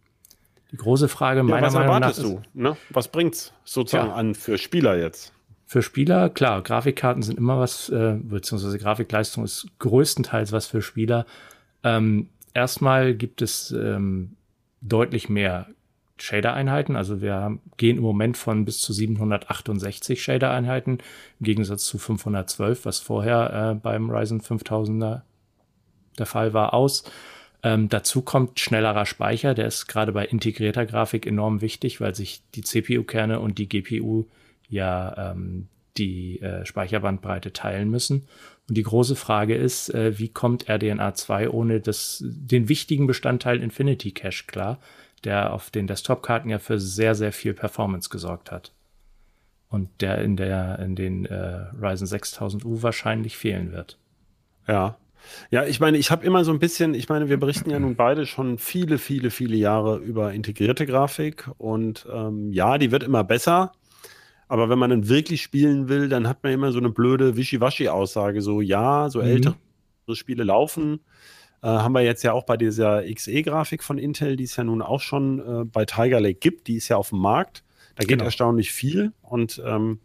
Die 0.73 0.77
große 0.77 1.09
Frage 1.09 1.42
meiner 1.42 1.69
ja, 1.69 1.73
Meinung 1.73 2.01
nach 2.01 2.11
ist, 2.11 2.23
du? 2.23 2.42
Ne? 2.53 2.77
Was 2.90 3.09
bringt's 3.09 3.53
sozusagen 3.64 4.09
ja, 4.09 4.14
an 4.14 4.35
für 4.35 4.59
Spieler 4.59 4.99
jetzt? 4.99 5.33
Für 5.64 5.83
Spieler, 5.83 6.29
klar, 6.29 6.62
Grafikkarten 6.62 7.23
sind 7.23 7.38
immer 7.38 7.59
was, 7.59 7.88
äh, 7.88 8.19
beziehungsweise 8.21 8.79
Grafikleistung 8.79 9.45
ist 9.45 9.66
größtenteils 9.79 10.53
was 10.53 10.66
für 10.66 10.83
Spieler. 10.83 11.27
Ähm, 11.83 12.29
erstmal 12.55 13.14
gibt 13.14 13.42
es 13.42 13.71
ähm, 13.73 14.37
deutlich 14.81 15.29
mehr 15.29 15.69
Shader-Einheiten. 16.18 16.96
Also 16.96 17.20
wir 17.20 17.59
gehen 17.76 17.98
im 17.98 18.02
Moment 18.02 18.37
von 18.37 18.64
bis 18.64 18.81
zu 18.81 18.92
768 18.92 20.22
Shader-Einheiten 20.22 20.98
im 21.40 21.44
Gegensatz 21.44 21.85
zu 21.85 21.98
512, 21.98 22.85
was 22.85 22.98
vorher 22.98 23.72
äh, 23.72 23.74
beim 23.74 24.11
Ryzen 24.11 24.40
5000er 24.40 25.22
der 26.18 26.26
Fall 26.26 26.55
war, 26.55 26.72
aus. 26.74 27.05
Ähm, 27.62 27.88
dazu 27.88 28.22
kommt 28.22 28.61
schnellerer 28.61 29.07
Speicher, 29.07 29.55
der 29.55 29.66
ist 29.66 29.87
gerade 29.87 30.12
bei 30.12 30.24
integrierter 30.24 30.87
Grafik 30.87 31.26
enorm 31.26 31.61
wichtig, 31.61 32.00
weil 32.00 32.14
sich 32.14 32.42
die 32.55 32.62
CPU-Kerne 32.62 33.40
und 33.40 33.59
die 33.59 33.68
GPU 33.68 34.26
ja 34.68 35.33
ähm, 35.33 35.68
die 35.96 36.40
äh, 36.40 36.64
Speicherbandbreite 36.66 37.52
teilen 37.52 37.90
müssen. 37.90 38.29
Und 38.68 38.76
die 38.76 38.83
große 38.83 39.16
Frage 39.16 39.55
ist, 39.55 39.94
äh, 39.94 40.18
wie 40.18 40.29
kommt 40.29 40.68
RDNA 40.68 41.14
2 41.14 41.50
ohne 41.50 41.81
das, 41.81 42.22
den 42.26 42.68
wichtigen 42.68 43.07
Bestandteil 43.07 43.62
Infinity 43.62 44.12
Cache 44.12 44.44
klar? 44.46 44.79
Der 45.24 45.52
auf 45.52 45.70
den 45.70 45.87
Desktop-Karten 45.87 46.50
ja 46.50 46.59
für 46.59 46.79
sehr, 46.79 47.14
sehr 47.14 47.33
viel 47.33 47.55
Performance 47.55 48.09
gesorgt 48.09 48.50
hat. 48.50 48.72
Und 49.68 49.88
der 50.00 50.18
in 50.18 50.37
der, 50.37 50.79
in 50.79 50.94
den 50.94 51.26
äh, 51.26 51.66
Ryzen 51.81 52.07
6000U 52.07 52.83
wahrscheinlich 52.83 53.37
fehlen 53.37 53.72
wird. 53.72 53.98
Ja. 54.68 54.96
Ja, 55.50 55.64
ich 55.64 55.81
meine, 55.81 55.98
ich 55.98 56.12
habe 56.12 56.24
immer 56.24 56.44
so 56.44 56.52
ein 56.52 56.61
bisschen, 56.61 56.94
ich 56.94 57.09
meine, 57.09 57.29
wir 57.29 57.37
berichten 57.37 57.70
ja 57.70 57.81
nun 57.81 57.96
beide 57.96 58.26
schon 58.26 58.59
viele, 58.59 58.98
viele, 58.98 59.31
viele 59.31 59.57
Jahre 59.57 59.98
über 59.98 60.33
integrierte 60.33 60.87
Grafik 60.87 61.50
und 61.59 62.07
ähm, 62.12 62.52
ja, 62.52 62.79
die 62.79 62.92
wird 62.92 63.02
immer 63.02 63.24
besser. 63.24 63.72
Aber 64.48 64.68
wenn 64.68 64.79
man 64.79 64.90
dann 64.90 65.09
wirklich 65.09 65.42
spielen 65.42 65.88
will, 65.88 66.09
dann 66.09 66.29
hat 66.29 66.44
man 66.44 66.52
immer 66.52 66.70
so 66.70 66.79
eine 66.79 66.90
blöde 66.90 67.37
Wischiwaschi-Aussage, 67.37 68.40
so 68.40 68.61
ja, 68.61 69.11
so 69.11 69.20
mhm. 69.20 69.26
ältere 69.26 69.57
Spiele 70.12 70.44
laufen, 70.44 71.00
äh, 71.66 71.68
haben 71.68 71.94
wir 71.94 72.02
jetzt 72.02 72.22
ja 72.22 72.33
auch 72.33 72.44
bei 72.44 72.57
dieser 72.57 73.02
XE-Grafik 73.12 73.83
von 73.83 73.98
Intel, 73.98 74.37
die 74.37 74.44
es 74.44 74.55
ja 74.55 74.62
nun 74.62 74.83
auch 74.83 75.00
schon 75.00 75.40
äh, 75.40 75.64
bei 75.64 75.85
Tiger 75.85 76.20
Lake 76.20 76.38
gibt. 76.38 76.68
Die 76.68 76.76
ist 76.76 76.87
ja 76.87 76.96
auf 76.96 77.09
dem 77.09 77.18
Markt. 77.18 77.64
Da 77.96 78.02
geht 78.02 78.11
genau. 78.11 78.24
erstaunlich 78.24 78.70
viel 78.70 79.12
und 79.20 79.61
ähm, 79.66 79.98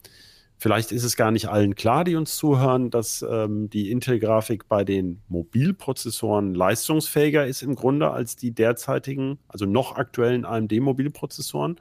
vielleicht 0.58 0.92
ist 0.92 1.04
es 1.04 1.16
gar 1.16 1.30
nicht 1.30 1.50
allen 1.50 1.76
klar, 1.76 2.04
die 2.04 2.16
uns 2.16 2.36
zuhören, 2.36 2.90
dass 2.90 3.24
ähm, 3.30 3.70
die 3.70 3.92
Intel-Grafik 3.92 4.70
bei 4.70 4.84
den 4.84 5.22
Mobilprozessoren 5.28 6.56
leistungsfähiger 6.56 7.46
ist 7.46 7.62
im 7.62 7.76
Grunde 7.76 8.10
als 8.10 8.36
die 8.36 8.52
derzeitigen, 8.52 9.38
also 9.48 9.66
noch 9.66 9.98
aktuellen 9.98 10.46
AMD-Mobilprozessoren. 10.46 11.80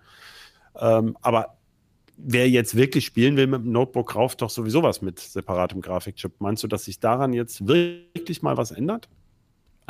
Ähm, 0.78 1.16
aber 1.22 1.56
wer 2.18 2.50
jetzt 2.50 2.74
wirklich 2.74 3.06
spielen 3.06 3.36
will 3.38 3.46
mit 3.46 3.62
dem 3.62 3.72
Notebook, 3.72 4.10
kauft 4.10 4.42
doch 4.42 4.50
sowieso 4.50 4.82
was 4.82 5.00
mit 5.00 5.20
separatem 5.20 5.80
Grafikchip. 5.80 6.32
Meinst 6.38 6.62
du, 6.64 6.66
dass 6.66 6.84
sich 6.84 7.00
daran 7.00 7.32
jetzt 7.32 7.66
wirklich 7.66 8.42
mal 8.42 8.58
was 8.58 8.72
ändert? 8.72 9.08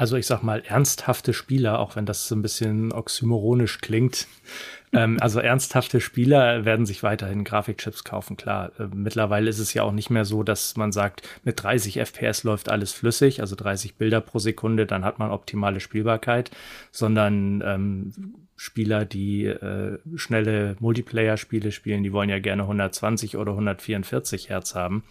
Also 0.00 0.16
ich 0.16 0.26
sag 0.26 0.42
mal, 0.42 0.62
ernsthafte 0.64 1.34
Spieler, 1.34 1.78
auch 1.78 1.94
wenn 1.94 2.06
das 2.06 2.26
so 2.26 2.34
ein 2.34 2.40
bisschen 2.40 2.90
oxymoronisch 2.90 3.82
klingt. 3.82 4.28
ähm, 4.94 5.18
also 5.20 5.40
ernsthafte 5.40 6.00
Spieler 6.00 6.64
werden 6.64 6.86
sich 6.86 7.02
weiterhin 7.02 7.44
Grafikchips 7.44 8.02
kaufen, 8.02 8.38
klar. 8.38 8.72
Äh, 8.78 8.86
mittlerweile 8.94 9.50
ist 9.50 9.58
es 9.58 9.74
ja 9.74 9.82
auch 9.82 9.92
nicht 9.92 10.08
mehr 10.08 10.24
so, 10.24 10.42
dass 10.42 10.74
man 10.78 10.90
sagt, 10.90 11.28
mit 11.44 11.62
30 11.62 11.98
FPS 12.00 12.44
läuft 12.44 12.70
alles 12.70 12.92
flüssig, 12.92 13.42
also 13.42 13.56
30 13.56 13.96
Bilder 13.96 14.22
pro 14.22 14.38
Sekunde, 14.38 14.86
dann 14.86 15.04
hat 15.04 15.18
man 15.18 15.30
optimale 15.30 15.80
Spielbarkeit, 15.80 16.50
sondern 16.90 17.62
ähm, 17.62 18.12
Spieler, 18.56 19.04
die 19.04 19.44
äh, 19.44 19.98
schnelle 20.16 20.76
Multiplayer-Spiele 20.80 21.72
spielen, 21.72 22.04
die 22.04 22.14
wollen 22.14 22.30
ja 22.30 22.38
gerne 22.38 22.62
120 22.62 23.36
oder 23.36 23.52
144 23.52 24.48
Hertz 24.48 24.74
haben. 24.74 25.04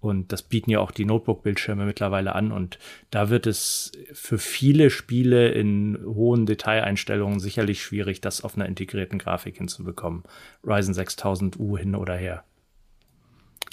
Und 0.00 0.32
das 0.32 0.42
bieten 0.42 0.70
ja 0.70 0.80
auch 0.80 0.92
die 0.92 1.04
Notebook-Bildschirme 1.04 1.84
mittlerweile 1.84 2.34
an. 2.34 2.52
Und 2.52 2.78
da 3.10 3.28
wird 3.28 3.46
es 3.46 3.92
für 4.12 4.38
viele 4.38 4.88
Spiele 4.88 5.50
in 5.50 5.98
hohen 6.04 6.46
Detaileinstellungen 6.46 7.38
sicherlich 7.38 7.82
schwierig, 7.82 8.22
das 8.22 8.42
auf 8.42 8.56
einer 8.56 8.66
integrierten 8.66 9.18
Grafik 9.18 9.58
hinzubekommen. 9.58 10.22
Ryzen 10.66 10.94
6000U 10.94 11.78
hin 11.78 11.94
oder 11.94 12.16
her. 12.16 12.44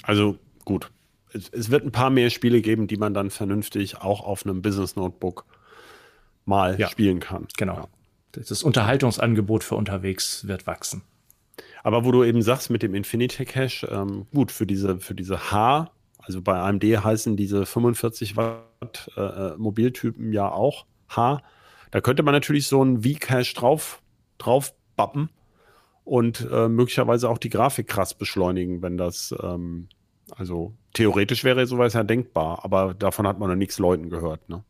Also 0.02 0.38
gut. 0.66 0.90
Es, 1.32 1.48
es 1.48 1.70
wird 1.70 1.84
ein 1.84 1.92
paar 1.92 2.10
mehr 2.10 2.28
Spiele 2.28 2.60
geben, 2.60 2.88
die 2.88 2.98
man 2.98 3.14
dann 3.14 3.30
vernünftig 3.30 3.98
auch 3.98 4.20
auf 4.20 4.44
einem 4.44 4.60
Business-Notebook 4.60 5.46
mal 6.44 6.78
ja, 6.78 6.88
spielen 6.88 7.20
kann. 7.20 7.46
Genau. 7.56 7.76
Ja. 7.76 7.88
Das 8.32 8.62
Unterhaltungsangebot 8.62 9.64
für 9.64 9.76
unterwegs 9.76 10.46
wird 10.46 10.66
wachsen. 10.66 11.02
Aber 11.82 12.04
wo 12.04 12.12
du 12.12 12.22
eben 12.24 12.42
sagst 12.42 12.68
mit 12.68 12.82
dem 12.82 12.94
Infinity 12.94 13.46
Cache, 13.46 13.86
ähm, 13.90 14.26
gut, 14.34 14.52
für 14.52 14.66
diese, 14.66 14.98
für 14.98 15.14
diese 15.14 15.50
H- 15.50 15.90
also 16.28 16.42
bei 16.42 16.58
AMD 16.58 16.84
heißen 16.84 17.38
diese 17.38 17.64
45 17.64 18.36
Watt 18.36 19.10
äh, 19.16 19.20
äh, 19.20 19.56
Mobiltypen 19.56 20.30
ja 20.30 20.52
auch 20.52 20.84
H. 21.08 21.42
Da 21.90 22.00
könnte 22.02 22.22
man 22.22 22.34
natürlich 22.34 22.66
so 22.68 22.84
ein 22.84 23.02
V-Cache 23.02 23.54
drauf, 23.54 24.02
drauf 24.36 24.74
bappen 24.94 25.30
und 26.04 26.46
äh, 26.52 26.68
möglicherweise 26.68 27.30
auch 27.30 27.38
die 27.38 27.48
Grafik 27.48 27.88
krass 27.88 28.12
beschleunigen, 28.12 28.82
wenn 28.82 28.98
das, 28.98 29.34
ähm, 29.42 29.88
also 30.36 30.74
theoretisch 30.92 31.44
wäre 31.44 31.66
sowas 31.66 31.94
ja 31.94 32.02
denkbar, 32.02 32.62
aber 32.62 32.92
davon 32.92 33.26
hat 33.26 33.38
man 33.38 33.48
noch 33.48 33.56
nichts 33.56 33.78
Leuten 33.78 34.10
gehört, 34.10 34.50
ne? 34.50 34.62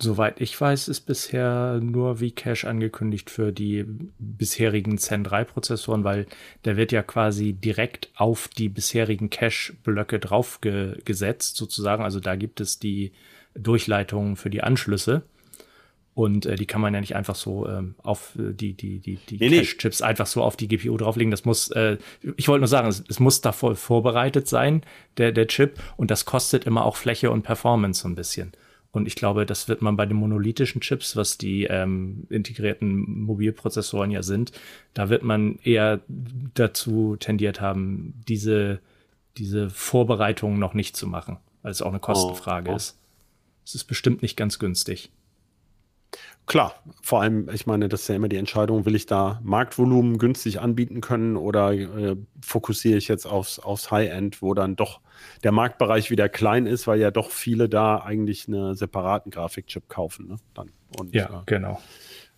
Soweit 0.00 0.40
ich 0.40 0.58
weiß, 0.60 0.86
ist 0.86 1.00
bisher 1.00 1.80
nur 1.82 2.18
Vcache 2.18 2.68
angekündigt 2.68 3.30
für 3.30 3.50
die 3.50 3.84
bisherigen 4.20 4.96
Zen 4.96 5.24
3 5.24 5.42
Prozessoren, 5.42 6.04
weil 6.04 6.26
der 6.64 6.76
wird 6.76 6.92
ja 6.92 7.02
quasi 7.02 7.52
direkt 7.52 8.08
auf 8.14 8.46
die 8.46 8.68
bisherigen 8.68 9.28
Cache-Blöcke 9.28 10.20
draufgesetzt, 10.20 11.56
sozusagen. 11.56 12.04
Also 12.04 12.20
da 12.20 12.36
gibt 12.36 12.60
es 12.60 12.78
die 12.78 13.10
Durchleitungen 13.54 14.36
für 14.36 14.50
die 14.50 14.62
Anschlüsse. 14.62 15.22
Und 16.14 16.46
äh, 16.46 16.54
die 16.54 16.66
kann 16.66 16.80
man 16.80 16.94
ja 16.94 17.00
nicht 17.00 17.16
einfach 17.16 17.36
so 17.36 17.68
ähm, 17.68 17.96
auf 18.02 18.36
äh, 18.38 18.52
die, 18.52 18.74
die, 18.74 19.00
die, 19.00 19.16
die 19.16 19.38
nee, 19.38 19.60
Cache-Chips 19.60 20.02
einfach 20.02 20.26
so 20.26 20.42
auf 20.44 20.56
die 20.56 20.68
GPU 20.68 20.96
drauflegen. 20.96 21.32
Das 21.32 21.44
muss, 21.44 21.70
äh, 21.72 21.96
ich 22.36 22.46
wollte 22.46 22.60
nur 22.60 22.68
sagen, 22.68 22.88
es, 22.88 23.02
es 23.08 23.18
muss 23.18 23.40
davor 23.40 23.74
vorbereitet 23.74 24.46
sein, 24.48 24.82
der, 25.16 25.32
der 25.32 25.48
Chip. 25.48 25.80
Und 25.96 26.12
das 26.12 26.24
kostet 26.24 26.64
immer 26.64 26.84
auch 26.84 26.96
Fläche 26.96 27.32
und 27.32 27.42
Performance 27.42 28.02
so 28.02 28.08
ein 28.08 28.14
bisschen. 28.14 28.52
Und 28.98 29.06
ich 29.06 29.14
glaube, 29.14 29.46
das 29.46 29.68
wird 29.68 29.80
man 29.80 29.96
bei 29.96 30.06
den 30.06 30.16
monolithischen 30.16 30.80
Chips, 30.80 31.14
was 31.14 31.38
die 31.38 31.64
ähm, 31.64 32.26
integrierten 32.28 33.22
Mobilprozessoren 33.22 34.10
ja 34.10 34.22
sind, 34.22 34.52
da 34.92 35.08
wird 35.08 35.22
man 35.22 35.58
eher 35.62 36.00
dazu 36.54 37.16
tendiert 37.16 37.60
haben, 37.60 38.14
diese, 38.28 38.80
diese 39.36 39.70
Vorbereitungen 39.70 40.58
noch 40.58 40.74
nicht 40.74 40.96
zu 40.96 41.06
machen, 41.06 41.38
weil 41.62 41.70
es 41.70 41.80
auch 41.80 41.90
eine 41.90 42.00
Kostenfrage 42.00 42.70
oh, 42.70 42.72
oh. 42.72 42.76
ist. 42.76 42.98
Es 43.64 43.76
ist 43.76 43.84
bestimmt 43.84 44.20
nicht 44.20 44.36
ganz 44.36 44.58
günstig. 44.58 45.10
Klar, 46.46 46.74
vor 47.02 47.20
allem, 47.20 47.50
ich 47.52 47.66
meine, 47.66 47.90
das 47.90 48.02
ist 48.02 48.08
ja 48.08 48.14
immer 48.14 48.28
die 48.28 48.38
Entscheidung, 48.38 48.86
will 48.86 48.94
ich 48.94 49.04
da 49.04 49.38
Marktvolumen 49.42 50.16
günstig 50.16 50.60
anbieten 50.60 51.02
können 51.02 51.36
oder 51.36 51.72
äh, 51.72 52.16
fokussiere 52.40 52.96
ich 52.96 53.06
jetzt 53.06 53.26
aufs, 53.26 53.58
aufs 53.58 53.90
High-End, 53.90 54.40
wo 54.40 54.54
dann 54.54 54.74
doch 54.74 55.00
der 55.44 55.52
Marktbereich 55.52 56.10
wieder 56.10 56.30
klein 56.30 56.66
ist, 56.66 56.86
weil 56.86 57.00
ja 57.00 57.10
doch 57.10 57.30
viele 57.30 57.68
da 57.68 57.98
eigentlich 57.98 58.48
einen 58.48 58.74
separaten 58.74 59.30
Grafikchip 59.30 59.90
kaufen. 59.90 60.28
Ne? 60.28 60.36
Dann. 60.54 60.70
Und, 60.98 61.14
ja, 61.14 61.26
äh, 61.26 61.42
genau. 61.44 61.82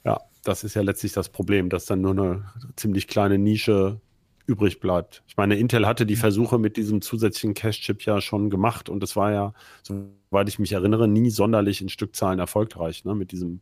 Ja, 0.05 0.21
das 0.43 0.65
ist 0.65 0.75
ja 0.75 0.83
letztlich 0.83 1.13
das 1.13 1.29
Problem, 1.29 1.69
dass 1.69 1.85
dann 1.85 2.01
nur 2.01 2.13
eine 2.13 2.45
ziemlich 2.75 3.07
kleine 3.07 3.39
Nische 3.39 4.01
übrig 4.51 4.81
bleibt. 4.81 5.23
Ich 5.29 5.37
meine, 5.37 5.57
Intel 5.57 5.87
hatte 5.87 6.05
die 6.05 6.17
Versuche 6.17 6.59
mit 6.59 6.77
diesem 6.77 7.01
zusätzlichen 7.01 7.55
Cache-Chip 7.55 8.03
ja 8.05 8.21
schon 8.21 8.51
gemacht 8.51 8.89
und 8.89 9.03
es 9.03 9.15
war 9.15 9.33
ja, 9.33 9.55
soweit 9.83 10.49
ich 10.49 10.59
mich 10.59 10.73
erinnere, 10.73 11.07
nie 11.07 11.31
sonderlich 11.31 11.81
in 11.81 11.89
Stückzahlen 11.89 12.41
erfolgreich, 12.41 13.05
ne? 13.05 13.15
mit 13.15 13.31
diesem 13.31 13.61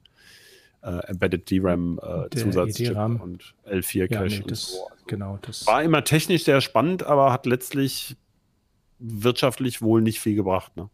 äh, 0.82 1.06
Embedded 1.08 1.50
DRAM 1.50 2.00
äh, 2.02 2.34
Zusatzchip 2.34 2.96
und 2.96 3.54
L4 3.68 4.08
Cache. 4.08 4.26
Ja, 4.26 4.38
nee, 4.38 4.44
das, 4.46 4.72
so. 4.72 4.86
also 4.88 5.04
genau, 5.06 5.38
das 5.42 5.66
war 5.66 5.82
immer 5.82 6.04
technisch 6.04 6.44
sehr 6.44 6.60
spannend, 6.60 7.02
aber 7.02 7.32
hat 7.32 7.44
letztlich 7.44 8.16
wirtschaftlich 8.98 9.82
wohl 9.82 10.00
nicht 10.00 10.20
viel 10.20 10.34
gebracht. 10.34 10.76
Ne? 10.76 10.88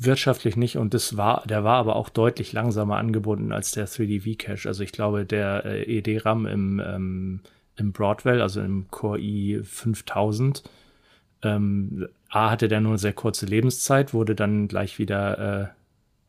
Wirtschaftlich 0.00 0.56
nicht 0.56 0.78
und 0.78 0.94
das 0.94 1.16
war, 1.16 1.44
der 1.46 1.62
war 1.62 1.76
aber 1.76 1.94
auch 1.96 2.08
deutlich 2.08 2.52
langsamer 2.52 2.96
angebunden 2.96 3.52
als 3.52 3.70
der 3.70 3.86
3D 3.86 4.22
V-Cache. 4.22 4.68
Also 4.68 4.82
ich 4.82 4.92
glaube, 4.92 5.24
der 5.24 5.64
äh, 5.64 5.98
ED-RAM 5.98 6.46
im, 6.46 6.82
ähm, 6.84 7.40
im 7.76 7.92
Broadwell, 7.92 8.42
also 8.42 8.60
im 8.60 8.88
Core 8.90 9.18
i 9.18 9.60
5000, 9.62 10.62
ähm, 11.42 12.08
A 12.28 12.50
hatte 12.50 12.68
der 12.68 12.80
nur 12.80 12.92
eine 12.92 12.98
sehr 12.98 13.12
kurze 13.12 13.46
Lebenszeit, 13.46 14.14
wurde 14.14 14.34
dann 14.34 14.68
gleich 14.68 14.98
wieder 14.98 15.74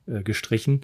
äh, 0.08 0.12
äh, 0.12 0.24
gestrichen 0.24 0.82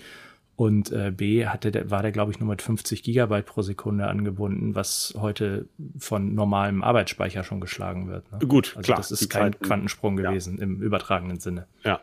und 0.56 0.92
äh, 0.92 1.12
B 1.16 1.46
hatte 1.46 1.72
der, 1.72 1.90
war 1.90 2.02
der, 2.02 2.12
glaube 2.12 2.32
ich, 2.32 2.40
nur 2.40 2.50
mit 2.50 2.62
50 2.62 3.04
Gigabyte 3.04 3.46
pro 3.46 3.62
Sekunde 3.62 4.08
angebunden, 4.08 4.76
was 4.76 5.14
heute 5.18 5.68
von 5.98 6.36
normalem 6.36 6.84
Arbeitsspeicher 6.84 7.44
schon 7.44 7.62
geschlagen 7.62 8.10
wird. 8.10 8.32
Ne? 8.32 8.40
Gut, 8.46 8.74
also 8.76 8.86
klar. 8.86 8.98
Das 8.98 9.12
ist 9.12 9.30
kein 9.30 9.54
Zeiten, 9.54 9.66
Quantensprung 9.66 10.18
gewesen 10.18 10.58
ja. 10.58 10.64
im 10.64 10.82
übertragenen 10.82 11.40
Sinne. 11.40 11.66
Ja. 11.84 12.02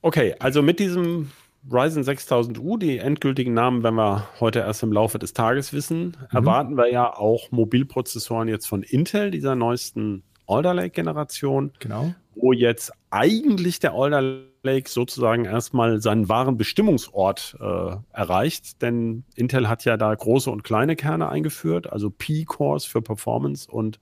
Okay, 0.00 0.36
also 0.38 0.62
mit 0.62 0.78
diesem 0.78 1.30
Ryzen 1.70 2.02
6000U, 2.02 2.78
die 2.78 2.98
endgültigen 2.98 3.52
Namen 3.52 3.82
werden 3.82 3.96
wir 3.96 4.28
heute 4.40 4.60
erst 4.60 4.82
im 4.82 4.92
Laufe 4.92 5.18
des 5.18 5.32
Tages 5.32 5.72
wissen, 5.72 6.16
mhm. 6.30 6.36
erwarten 6.36 6.76
wir 6.76 6.90
ja 6.90 7.12
auch 7.14 7.50
Mobilprozessoren 7.50 8.48
jetzt 8.48 8.66
von 8.66 8.82
Intel, 8.82 9.30
dieser 9.30 9.54
neuesten 9.54 10.22
Alder 10.46 10.74
Lake 10.74 10.90
Generation. 10.90 11.72
Genau. 11.78 12.14
Wo 12.34 12.52
jetzt 12.52 12.92
eigentlich 13.10 13.80
der 13.80 13.92
Alder 13.92 14.48
Lake 14.62 14.88
sozusagen 14.88 15.44
erstmal 15.44 16.00
seinen 16.00 16.28
wahren 16.28 16.56
Bestimmungsort 16.56 17.56
äh, 17.60 17.96
erreicht, 18.12 18.82
denn 18.82 19.24
Intel 19.34 19.68
hat 19.68 19.84
ja 19.84 19.96
da 19.96 20.14
große 20.14 20.50
und 20.50 20.64
kleine 20.64 20.96
Kerne 20.96 21.28
eingeführt, 21.28 21.92
also 21.92 22.10
P-Cores 22.10 22.84
für 22.84 23.02
Performance 23.02 23.70
und 23.70 24.00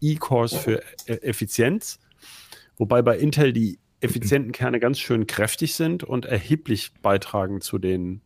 E-Cores 0.00 0.54
für 0.54 0.82
e 1.06 1.14
Effizienz, 1.22 1.98
wobei 2.76 3.02
bei 3.02 3.16
Intel 3.16 3.52
die 3.52 3.78
effizienten 4.00 4.52
Kerne 4.52 4.80
ganz 4.80 4.98
schön 4.98 5.26
kräftig 5.26 5.74
sind 5.74 6.04
und 6.04 6.26
erheblich 6.26 6.92
beitragen 7.02 7.60
zu 7.60 7.78
den, 7.78 8.20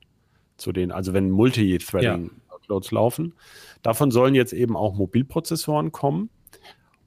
zu 0.57 0.73
den 0.73 0.93
also 0.93 1.13
wenn 1.13 1.31
Multithreading-Workloads 1.31 2.91
ja. 2.91 2.95
laufen. 2.95 3.35
Davon 3.83 4.11
sollen 4.11 4.35
jetzt 4.35 4.53
eben 4.53 4.77
auch 4.77 4.95
Mobilprozessoren 4.95 5.93
kommen. 5.93 6.31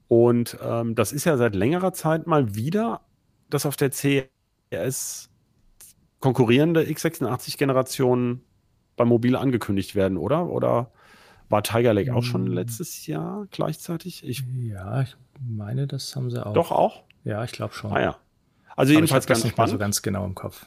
Und 0.08 0.58
ähm, 0.62 0.94
das 0.94 1.12
ist 1.12 1.24
ja 1.24 1.36
seit 1.36 1.54
längerer 1.54 1.92
Zeit 1.92 2.26
mal 2.26 2.54
wieder, 2.54 3.00
dass 3.50 3.66
auf 3.66 3.76
der 3.76 3.90
C 3.90 4.28
CRS 4.74 5.30
konkurrierende 6.20 6.82
x86-Generationen 6.82 8.42
beim 8.96 9.08
Mobil 9.08 9.36
angekündigt 9.36 9.94
werden, 9.94 10.16
oder? 10.16 10.48
Oder 10.48 10.90
war 11.48 11.62
Tiger 11.62 11.92
Lake 11.94 12.14
auch 12.14 12.22
schon 12.22 12.46
hm. 12.46 12.52
letztes 12.52 13.06
Jahr 13.06 13.46
gleichzeitig? 13.50 14.26
Ich 14.26 14.44
ja, 14.56 15.02
ich 15.02 15.16
meine, 15.40 15.86
das 15.86 16.14
haben 16.16 16.30
sie 16.30 16.44
auch. 16.44 16.54
Doch 16.54 16.70
auch? 16.70 17.02
Ja, 17.24 17.44
ich 17.44 17.52
glaube 17.52 17.74
schon. 17.74 17.92
Ah 17.92 18.00
ja. 18.00 18.16
Also 18.76 18.92
Aber 18.92 19.00
jedenfalls 19.00 19.26
ganz 19.26 19.46
spannend. 19.46 19.72
so 19.72 19.78
ganz 19.78 20.02
genau 20.02 20.24
im 20.24 20.34
Kopf 20.34 20.66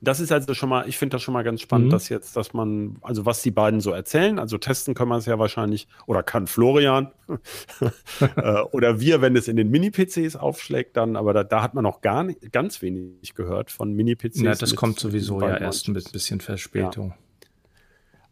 das 0.00 0.20
ist 0.20 0.30
also 0.30 0.54
schon 0.54 0.68
mal, 0.68 0.88
ich 0.88 0.96
finde 0.96 1.16
das 1.16 1.22
schon 1.22 1.34
mal 1.34 1.42
ganz 1.42 1.60
spannend, 1.60 1.88
mhm. 1.88 1.90
dass 1.90 2.08
jetzt, 2.08 2.36
dass 2.36 2.52
man, 2.52 2.98
also 3.02 3.26
was 3.26 3.42
die 3.42 3.50
beiden 3.50 3.80
so 3.80 3.90
erzählen, 3.90 4.38
also 4.38 4.58
testen 4.58 4.94
können 4.94 5.10
wir 5.10 5.16
es 5.16 5.26
ja 5.26 5.38
wahrscheinlich, 5.38 5.88
oder 6.06 6.22
kann 6.22 6.46
Florian 6.46 7.10
äh, 8.36 8.60
oder 8.70 9.00
wir, 9.00 9.20
wenn 9.20 9.34
es 9.36 9.48
in 9.48 9.56
den 9.56 9.70
Mini-PCs 9.70 10.36
aufschlägt, 10.36 10.96
dann, 10.96 11.16
aber 11.16 11.32
da, 11.32 11.44
da, 11.44 11.62
hat 11.62 11.74
man 11.74 11.82
noch 11.82 12.00
gar 12.00 12.24
nicht, 12.24 12.52
ganz 12.52 12.80
wenig 12.80 13.34
gehört 13.34 13.70
von 13.70 13.92
Mini-PCs. 13.92 14.40
Ja, 14.40 14.54
das 14.54 14.70
mit, 14.70 14.76
kommt 14.76 15.00
sowieso 15.00 15.40
ja 15.40 15.56
erst 15.56 15.88
mit 15.88 16.06
ein 16.06 16.12
bisschen 16.12 16.40
Verspätung. 16.40 17.10
Ja. 17.10 17.16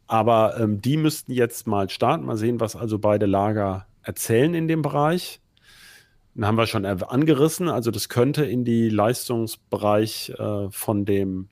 Aber 0.09 0.61
ähm, 0.61 0.81
die 0.81 0.97
müssten 0.97 1.33
jetzt 1.33 1.67
mal 1.67 1.91
starten, 1.91 2.27
mal 2.27 2.37
sehen, 2.37 2.61
was 2.61 2.77
also 2.77 3.01
beide 3.01 3.27
Lager 3.27 3.87
erzählen 4.03 4.55
in 4.55 4.69
dem 4.69 4.83
Bereich. 4.83 5.41
Den 6.37 6.47
haben 6.47 6.57
wir 6.57 6.67
schon 6.67 6.85
angerissen. 6.85 7.69
Also 7.69 7.91
das 7.91 8.11
könnte 8.11 8.45
in 8.45 8.65
die 8.67 8.91
Leistungsbereich 8.91 10.35
äh, 10.39 10.71
von 10.71 11.07
dem 11.07 11.49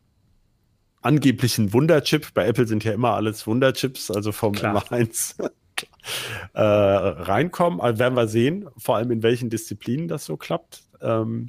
angeblichen 1.01 1.73
Wunderchip. 1.73 2.35
Bei 2.35 2.47
Apple 2.47 2.67
sind 2.67 2.85
ja 2.85 2.93
immer 2.93 3.15
alles 3.15 3.47
Wunderchips, 3.47 4.11
also 4.11 4.31
vom 4.31 4.53
Klar. 4.53 4.85
M1 4.85 5.43
äh, 6.53 6.61
reinkommen. 6.61 7.81
Also 7.81 7.99
werden 7.99 8.15
wir 8.15 8.29
sehen, 8.29 8.69
vor 8.77 8.97
allem 8.97 9.11
in 9.11 9.23
welchen 9.23 9.49
Disziplinen 9.49 10.07
das 10.07 10.27
so 10.27 10.37
klappt. 10.37 10.83
Ähm, 11.01 11.49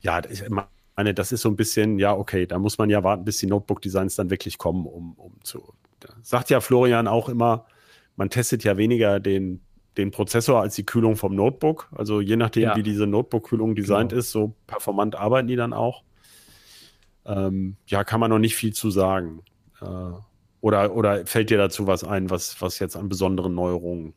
ja, 0.00 0.20
ich 0.28 0.44
meine, 0.50 1.14
das 1.14 1.32
ist 1.32 1.40
so 1.40 1.48
ein 1.48 1.56
bisschen, 1.56 1.98
ja, 1.98 2.14
okay, 2.14 2.46
da 2.46 2.58
muss 2.58 2.76
man 2.76 2.90
ja 2.90 3.02
warten, 3.02 3.24
bis 3.24 3.38
die 3.38 3.46
Notebook-Designs 3.46 4.16
dann 4.16 4.28
wirklich 4.28 4.58
kommen, 4.58 4.84
um, 4.84 5.14
um 5.14 5.32
zu. 5.42 5.72
Sagt 6.20 6.50
ja 6.50 6.60
Florian 6.60 7.08
auch 7.08 7.30
immer, 7.30 7.64
man 8.16 8.28
testet 8.28 8.62
ja 8.62 8.76
weniger 8.76 9.20
den, 9.20 9.62
den 9.96 10.10
Prozessor 10.10 10.60
als 10.60 10.74
die 10.74 10.86
Kühlung 10.86 11.16
vom 11.16 11.34
Notebook. 11.34 11.88
Also 11.92 12.20
je 12.20 12.36
nachdem, 12.36 12.62
ja. 12.62 12.76
wie 12.76 12.82
diese 12.82 13.06
Notebook-Kühlung 13.06 13.74
designt 13.74 14.10
genau. 14.10 14.20
ist, 14.20 14.30
so 14.30 14.54
performant 14.66 15.16
arbeiten 15.16 15.48
die 15.48 15.56
dann 15.56 15.72
auch 15.72 16.02
ähm, 17.24 17.76
ja, 17.86 18.04
kann 18.04 18.20
man 18.20 18.30
noch 18.30 18.38
nicht 18.38 18.56
viel 18.56 18.72
zu 18.72 18.90
sagen. 18.90 19.42
Äh, 19.80 19.86
oder, 20.60 20.94
oder 20.94 21.26
fällt 21.26 21.50
dir 21.50 21.58
dazu 21.58 21.86
was 21.86 22.04
ein, 22.04 22.30
was, 22.30 22.60
was 22.60 22.78
jetzt 22.78 22.96
an 22.96 23.08
besonderen 23.08 23.54
Neuerungen 23.54 24.14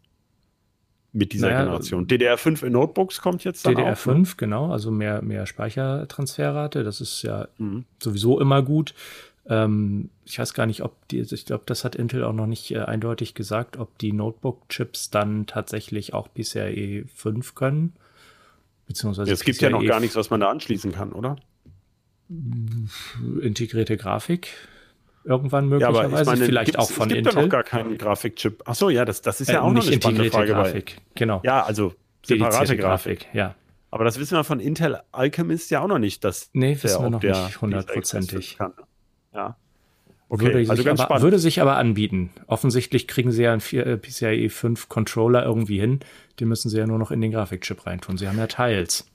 mit 1.11 1.33
dieser 1.33 1.47
naja, 1.47 1.63
Generation? 1.63 2.07
DDR5 2.07 2.65
in 2.65 2.73
Notebooks 2.73 3.21
kommt 3.21 3.43
jetzt 3.43 3.65
dann 3.65 3.75
DDR5, 3.75 4.11
auch, 4.11 4.15
ne? 4.15 4.25
genau, 4.38 4.71
also 4.71 4.91
mehr, 4.91 5.21
mehr 5.21 5.45
Speichertransferrate, 5.45 6.83
das 6.83 7.01
ist 7.01 7.21
ja 7.23 7.47
mhm. 7.57 7.85
sowieso 8.01 8.39
immer 8.39 8.61
gut. 8.61 8.93
Ähm, 9.47 10.10
ich 10.23 10.39
weiß 10.39 10.53
gar 10.53 10.65
nicht, 10.65 10.81
ob 10.81 11.08
die, 11.10 11.19
ich 11.19 11.45
glaube, 11.45 11.63
das 11.67 11.84
hat 11.84 11.95
Intel 11.95 12.23
auch 12.23 12.34
noch 12.34 12.47
nicht 12.47 12.71
äh, 12.71 12.79
eindeutig 12.79 13.36
gesagt, 13.36 13.77
ob 13.77 13.97
die 13.99 14.12
Notebook-Chips 14.12 15.12
dann 15.12 15.45
tatsächlich 15.45 16.13
auch 16.13 16.27
PCIe 16.34 17.05
5 17.13 17.55
können. 17.55 17.93
Beziehungsweise 18.88 19.31
es 19.31 19.43
gibt 19.43 19.60
PCIe 19.60 19.65
ja 19.65 19.69
noch 19.71 19.86
gar 19.86 19.99
nichts, 19.99 20.15
was 20.15 20.29
man 20.29 20.39
da 20.39 20.49
anschließen 20.49 20.91
kann, 20.91 21.12
oder? 21.12 21.38
integrierte 23.41 23.97
Grafik 23.97 24.49
irgendwann 25.25 25.67
möglicherweise, 25.67 26.15
ja, 26.15 26.23
meine, 26.23 26.45
vielleicht 26.45 26.77
auch 26.77 26.89
von 26.89 27.10
Intel. 27.10 27.19
Es 27.19 27.23
gibt 27.25 27.36
ja 27.36 27.41
noch 27.41 27.49
gar 27.49 27.63
keinen 27.63 27.97
Grafikchip. 27.97 28.63
Ach 28.65 28.75
so, 28.75 28.89
ja, 28.89 29.05
das, 29.05 29.21
das 29.21 29.41
ist 29.41 29.49
ja 29.49 29.55
äh, 29.55 29.58
auch 29.60 29.71
noch 29.71 29.86
eine 29.86 29.95
spannende 29.95 30.29
Frage. 30.29 30.53
Grafik, 30.53 30.97
genau. 31.15 31.41
Ja, 31.43 31.63
also 31.63 31.93
separate 32.23 32.77
Grafik. 32.77 33.21
Grafik. 33.21 33.27
ja. 33.34 33.55
Aber 33.91 34.03
das 34.03 34.19
wissen 34.19 34.36
wir 34.36 34.43
von 34.43 34.60
Intel 34.60 34.99
Alchemist 35.13 35.71
ja 35.71 35.81
auch 35.81 35.88
noch 35.88 35.99
nicht, 35.99 36.23
dass 36.23 36.49
nee, 36.51 36.77
wissen 36.81 37.01
wir 37.01 37.10
noch 37.10 37.21
nicht 37.21 37.62
hundertprozentig. 37.62 38.58
Ja. 39.36 39.58
Okay, 40.28 40.45
würde, 40.45 40.69
also 40.69 40.84
ganz 40.84 41.00
aber, 41.00 41.08
spannend. 41.08 41.24
würde 41.24 41.39
sich 41.39 41.62
aber 41.62 41.78
anbieten. 41.78 42.32
Offensichtlich 42.48 43.08
kriegen 43.08 43.32
sie 43.32 43.43
ja 43.43 43.54
einen 43.54 43.62
äh, 43.62 43.98
PCIe 43.98 44.50
5 44.50 44.89
Controller 44.89 45.43
irgendwie 45.45 45.80
hin. 45.80 46.00
Den 46.39 46.48
müssen 46.48 46.69
sie 46.69 46.80
ja 46.80 46.88
nur 46.88 46.98
noch 46.98 47.12
in 47.12 47.21
den 47.21 47.32
Grafikchip 47.32 47.86
reintun. 47.86 48.17
Sie 48.17 48.28
haben 48.28 48.38
ja 48.38 48.48
Teils. 48.48 49.06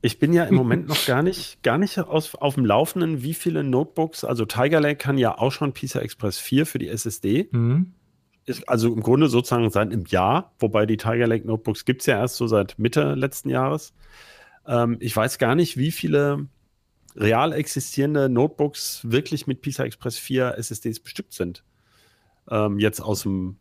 Ich 0.00 0.18
bin 0.18 0.32
ja 0.32 0.44
im 0.44 0.54
Moment 0.54 0.88
noch 0.88 1.06
gar 1.06 1.22
nicht, 1.22 1.62
gar 1.62 1.76
nicht 1.76 1.98
aus, 1.98 2.34
auf 2.36 2.54
dem 2.54 2.64
Laufenden, 2.64 3.22
wie 3.22 3.34
viele 3.34 3.64
Notebooks, 3.64 4.22
also 4.22 4.44
Tiger 4.44 4.80
Lake 4.80 4.96
kann 4.96 5.18
ja 5.18 5.36
auch 5.36 5.50
schon 5.50 5.72
PCI 5.72 5.98
Express 5.98 6.38
4 6.38 6.66
für 6.66 6.78
die 6.78 6.88
SSD. 6.88 7.48
Mhm. 7.50 7.92
Ist 8.46 8.68
also 8.68 8.94
im 8.94 9.02
Grunde 9.02 9.28
sozusagen 9.28 9.68
seit 9.70 9.92
einem 9.92 10.04
Jahr, 10.06 10.52
wobei 10.60 10.86
die 10.86 10.96
Tiger 10.96 11.26
Lake 11.26 11.46
Notebooks 11.46 11.84
gibt 11.84 12.02
es 12.02 12.06
ja 12.06 12.18
erst 12.18 12.36
so 12.36 12.46
seit 12.46 12.78
Mitte 12.78 13.14
letzten 13.14 13.50
Jahres. 13.50 13.92
Ähm, 14.66 14.96
ich 15.00 15.14
weiß 15.14 15.38
gar 15.38 15.56
nicht, 15.56 15.76
wie 15.76 15.90
viele 15.90 16.46
real 17.18 17.52
existierende 17.52 18.28
Notebooks 18.28 19.00
wirklich 19.04 19.46
mit 19.46 19.62
PCI 19.62 19.82
Express 19.82 20.18
4 20.18 20.56
SSDs 20.58 21.00
bestückt 21.00 21.32
sind. 21.32 21.64
Ähm, 22.50 22.78
jetzt 22.78 23.00
aus 23.00 23.22
dem, 23.22 23.56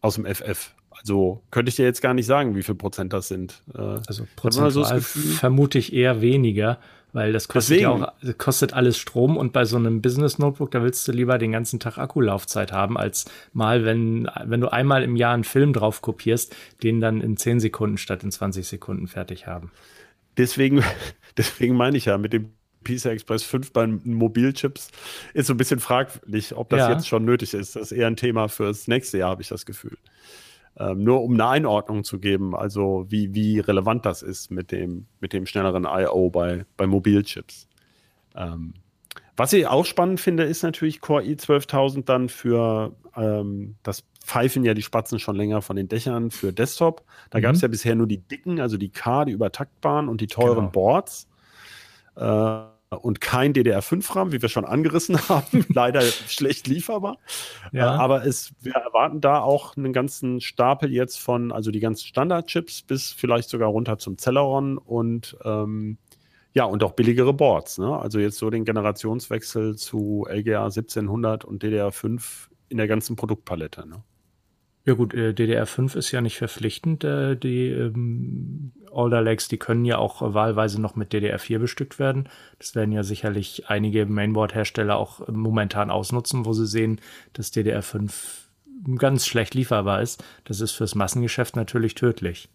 aus 0.00 0.14
dem 0.14 0.26
FF. 0.26 0.74
Also 0.90 1.42
könnte 1.50 1.68
ich 1.68 1.76
dir 1.76 1.84
jetzt 1.84 2.00
gar 2.00 2.14
nicht 2.14 2.26
sagen, 2.26 2.56
wie 2.56 2.62
viel 2.62 2.74
Prozent 2.74 3.12
das 3.12 3.28
sind. 3.28 3.62
Äh, 3.74 3.80
also 4.06 4.26
prozentual 4.34 4.70
so 4.70 4.84
vermute 4.84 5.78
ich 5.78 5.92
eher 5.92 6.22
weniger, 6.22 6.78
Weil 7.12 7.32
das 7.32 7.48
kostet 7.48 7.78
Deswegen. 7.78 8.00
ja 8.00 8.12
auch, 8.14 8.38
kostet 8.38 8.72
alles 8.72 8.98
Strom 8.98 9.36
und 9.36 9.52
bei 9.52 9.64
so 9.64 9.76
einem 9.76 10.02
Business 10.02 10.38
Notebook, 10.38 10.70
da 10.70 10.82
willst 10.82 11.06
du 11.08 11.12
lieber 11.12 11.38
den 11.38 11.52
ganzen 11.52 11.80
Tag 11.80 11.98
Akkulaufzeit 11.98 12.72
haben, 12.72 12.98
als 12.98 13.26
mal, 13.52 13.84
wenn, 13.84 14.28
wenn 14.44 14.60
du 14.60 14.68
einmal 14.72 15.02
im 15.02 15.16
Jahr 15.16 15.34
einen 15.34 15.44
Film 15.44 15.72
drauf 15.72 16.02
kopierst, 16.02 16.54
den 16.82 17.00
dann 17.00 17.20
in 17.20 17.36
10 17.36 17.60
Sekunden 17.60 17.98
statt 17.98 18.22
in 18.22 18.30
20 18.30 18.66
Sekunden 18.66 19.06
fertig 19.06 19.46
haben. 19.46 19.70
Deswegen, 20.36 20.82
deswegen 21.36 21.74
meine 21.74 21.96
ich 21.96 22.06
ja, 22.06 22.18
mit 22.18 22.32
dem 22.32 22.50
PCI 22.86 23.10
Express 23.10 23.42
5 23.42 23.72
bei 23.72 23.86
Mobilchips 23.86 24.90
ist 25.34 25.46
so 25.46 25.54
ein 25.54 25.56
bisschen 25.56 25.80
fraglich, 25.80 26.56
ob 26.56 26.70
das 26.70 26.80
ja. 26.80 26.92
jetzt 26.92 27.08
schon 27.08 27.24
nötig 27.24 27.54
ist. 27.54 27.76
Das 27.76 27.90
ist 27.90 27.92
eher 27.92 28.06
ein 28.06 28.16
Thema 28.16 28.48
fürs 28.48 28.88
nächste 28.88 29.18
Jahr, 29.18 29.30
habe 29.30 29.42
ich 29.42 29.48
das 29.48 29.66
Gefühl. 29.66 29.98
Ähm, 30.78 31.04
nur 31.04 31.22
um 31.22 31.34
eine 31.34 31.48
Einordnung 31.48 32.04
zu 32.04 32.18
geben, 32.18 32.54
also 32.54 33.06
wie, 33.08 33.34
wie 33.34 33.60
relevant 33.60 34.04
das 34.04 34.22
ist 34.22 34.50
mit 34.50 34.72
dem, 34.72 35.06
mit 35.20 35.32
dem 35.32 35.46
schnelleren 35.46 35.84
I.O. 35.84 36.30
bei, 36.30 36.66
bei 36.76 36.86
Mobilchips. 36.86 37.66
Ähm, 38.34 38.74
was 39.36 39.52
ich 39.52 39.66
auch 39.66 39.84
spannend 39.84 40.20
finde, 40.20 40.44
ist 40.44 40.62
natürlich 40.62 41.00
Core 41.00 41.22
i12000 41.22 42.04
dann 42.04 42.28
für, 42.28 42.94
ähm, 43.16 43.76
das 43.82 44.04
pfeifen 44.22 44.64
ja 44.64 44.74
die 44.74 44.82
Spatzen 44.82 45.18
schon 45.18 45.36
länger 45.36 45.62
von 45.62 45.76
den 45.76 45.88
Dächern 45.88 46.30
für 46.30 46.52
Desktop. 46.52 47.04
Da 47.30 47.38
mhm. 47.38 47.42
gab 47.42 47.54
es 47.54 47.60
ja 47.60 47.68
bisher 47.68 47.94
nur 47.94 48.06
die 48.06 48.18
dicken, 48.18 48.60
also 48.60 48.76
die 48.76 48.90
K, 48.90 49.24
die 49.24 49.32
übertaktbaren 49.32 50.08
und 50.08 50.20
die 50.20 50.26
teuren 50.26 50.56
genau. 50.56 50.70
Boards. 50.70 51.28
Äh, 52.16 52.75
und 52.90 53.20
kein 53.20 53.52
DDR5-RAM, 53.52 54.32
wie 54.32 54.40
wir 54.40 54.48
schon 54.48 54.64
angerissen 54.64 55.18
haben. 55.28 55.64
Leider 55.68 56.02
schlecht 56.02 56.68
lieferbar. 56.68 57.18
Ja. 57.72 57.94
Äh, 57.94 57.98
aber 57.98 58.24
es, 58.24 58.52
wir 58.60 58.74
erwarten 58.74 59.20
da 59.20 59.40
auch 59.40 59.76
einen 59.76 59.92
ganzen 59.92 60.40
Stapel 60.40 60.92
jetzt 60.92 61.18
von, 61.18 61.52
also 61.52 61.70
die 61.70 61.80
ganzen 61.80 62.06
Standardchips 62.06 62.82
bis 62.82 63.12
vielleicht 63.12 63.48
sogar 63.48 63.68
runter 63.68 63.98
zum 63.98 64.18
Celeron 64.18 64.78
und 64.78 65.36
ähm, 65.44 65.98
ja, 66.52 66.64
und 66.64 66.82
auch 66.82 66.92
billigere 66.92 67.34
Boards. 67.34 67.76
Ne? 67.76 67.98
Also 67.98 68.18
jetzt 68.18 68.38
so 68.38 68.48
den 68.48 68.64
Generationswechsel 68.64 69.76
zu 69.76 70.26
LGA 70.26 70.64
1700 70.64 71.44
und 71.44 71.62
DDR5 71.62 72.48
in 72.68 72.78
der 72.78 72.88
ganzen 72.88 73.14
Produktpalette. 73.14 73.86
Ne? 73.86 74.02
Ja 74.86 74.94
gut, 74.94 75.14
äh, 75.14 75.30
DDR5 75.32 75.96
ist 75.96 76.12
ja 76.12 76.20
nicht 76.20 76.38
verpflichtend. 76.38 77.02
Äh, 77.02 77.36
die 77.36 77.70
ähm, 77.70 78.70
Alder 78.94 79.20
Lakes, 79.20 79.48
die 79.48 79.58
können 79.58 79.84
ja 79.84 79.98
auch 79.98 80.22
wahlweise 80.32 80.80
noch 80.80 80.94
mit 80.94 81.12
DDR4 81.12 81.58
bestückt 81.58 81.98
werden. 81.98 82.28
Das 82.60 82.76
werden 82.76 82.92
ja 82.92 83.02
sicherlich 83.02 83.68
einige 83.68 84.06
Mainboard-Hersteller 84.06 84.96
auch 84.96 85.26
momentan 85.26 85.90
ausnutzen, 85.90 86.46
wo 86.46 86.52
sie 86.52 86.66
sehen, 86.68 87.00
dass 87.32 87.52
DDR5 87.52 88.12
ganz 88.96 89.26
schlecht 89.26 89.54
lieferbar 89.54 90.02
ist. 90.02 90.22
Das 90.44 90.60
ist 90.60 90.70
fürs 90.72 90.94
Massengeschäft 90.94 91.56
natürlich 91.56 91.96
tödlich. 91.96 92.48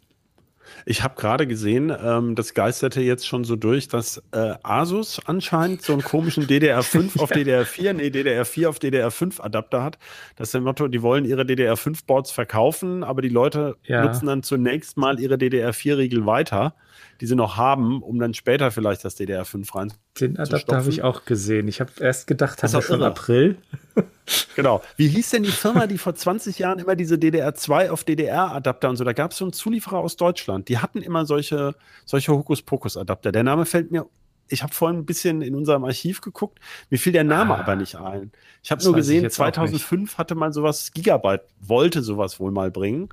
Ich 0.85 1.03
habe 1.03 1.15
gerade 1.15 1.47
gesehen, 1.47 1.91
ähm, 2.03 2.35
das 2.35 2.53
geisterte 2.53 3.01
jetzt 3.01 3.27
schon 3.27 3.43
so 3.43 3.55
durch, 3.55 3.87
dass 3.87 4.21
äh, 4.31 4.55
Asus 4.63 5.21
anscheinend 5.25 5.81
so 5.81 5.93
einen 5.93 6.01
komischen 6.01 6.47
DDR5 6.47 7.19
auf 7.19 7.31
DDR4, 7.31 7.93
nee, 7.93 8.07
DDR4 8.07 8.67
auf 8.67 8.79
DDR5 8.79 9.41
Adapter 9.41 9.83
hat. 9.83 9.97
Das 10.35 10.49
ist 10.49 10.53
der 10.53 10.61
Motto, 10.61 10.87
die 10.87 11.01
wollen 11.01 11.25
ihre 11.25 11.43
DDR5-Boards 11.43 12.31
verkaufen, 12.31 13.03
aber 13.03 13.21
die 13.21 13.29
Leute 13.29 13.77
ja. 13.83 14.05
nutzen 14.05 14.27
dann 14.27 14.43
zunächst 14.43 14.97
mal 14.97 15.19
ihre 15.19 15.35
DDR4-Riegel 15.35 16.25
weiter 16.25 16.73
die 17.19 17.25
sie 17.25 17.35
noch 17.35 17.57
haben, 17.57 18.01
um 18.01 18.19
dann 18.19 18.33
später 18.33 18.71
vielleicht 18.71 19.03
das 19.05 19.17
DDR5 19.17 19.75
rein 19.75 19.93
Den 20.19 20.37
Adapter 20.37 20.77
habe 20.77 20.89
ich 20.89 21.03
auch 21.03 21.25
gesehen. 21.25 21.67
Ich 21.67 21.79
habe 21.79 21.91
erst 21.99 22.27
gedacht, 22.27 22.61
das 22.61 22.73
ist 22.73 22.85
schon 22.85 23.03
April. 23.03 23.57
genau. 24.55 24.81
Wie 24.97 25.07
hieß 25.07 25.31
denn 25.31 25.43
die 25.43 25.51
Firma, 25.51 25.87
die 25.87 25.97
vor 25.97 26.15
20 26.15 26.59
Jahren 26.59 26.79
immer 26.79 26.95
diese 26.95 27.15
DDR2 27.15 27.89
auf 27.89 28.03
DDR-Adapter 28.03 28.89
und 28.89 28.95
so, 28.97 29.03
da 29.03 29.13
gab 29.13 29.31
es 29.31 29.37
so 29.37 29.45
einen 29.45 29.53
Zulieferer 29.53 29.99
aus 29.99 30.15
Deutschland, 30.15 30.69
die 30.69 30.77
hatten 30.77 31.01
immer 31.01 31.25
solche, 31.25 31.75
solche 32.05 32.31
Hokuspokus-Adapter. 32.31 33.31
Der 33.31 33.43
Name 33.43 33.65
fällt 33.65 33.91
mir 33.91 34.07
ich 34.51 34.63
habe 34.63 34.73
vorhin 34.73 34.99
ein 34.99 35.05
bisschen 35.05 35.41
in 35.41 35.55
unserem 35.55 35.83
Archiv 35.85 36.21
geguckt, 36.21 36.59
mir 36.89 36.97
fiel 36.97 37.13
der 37.13 37.23
Name 37.23 37.55
ah, 37.55 37.59
aber 37.59 37.75
nicht 37.75 37.95
ein. 37.95 38.31
Ich 38.63 38.71
habe 38.71 38.83
nur 38.83 38.93
gesehen, 38.93 39.29
2005 39.29 40.17
hatte 40.17 40.35
man 40.35 40.51
sowas, 40.53 40.91
Gigabyte 40.91 41.43
wollte 41.59 42.01
sowas 42.01 42.39
wohl 42.39 42.51
mal 42.51 42.71
bringen, 42.71 43.09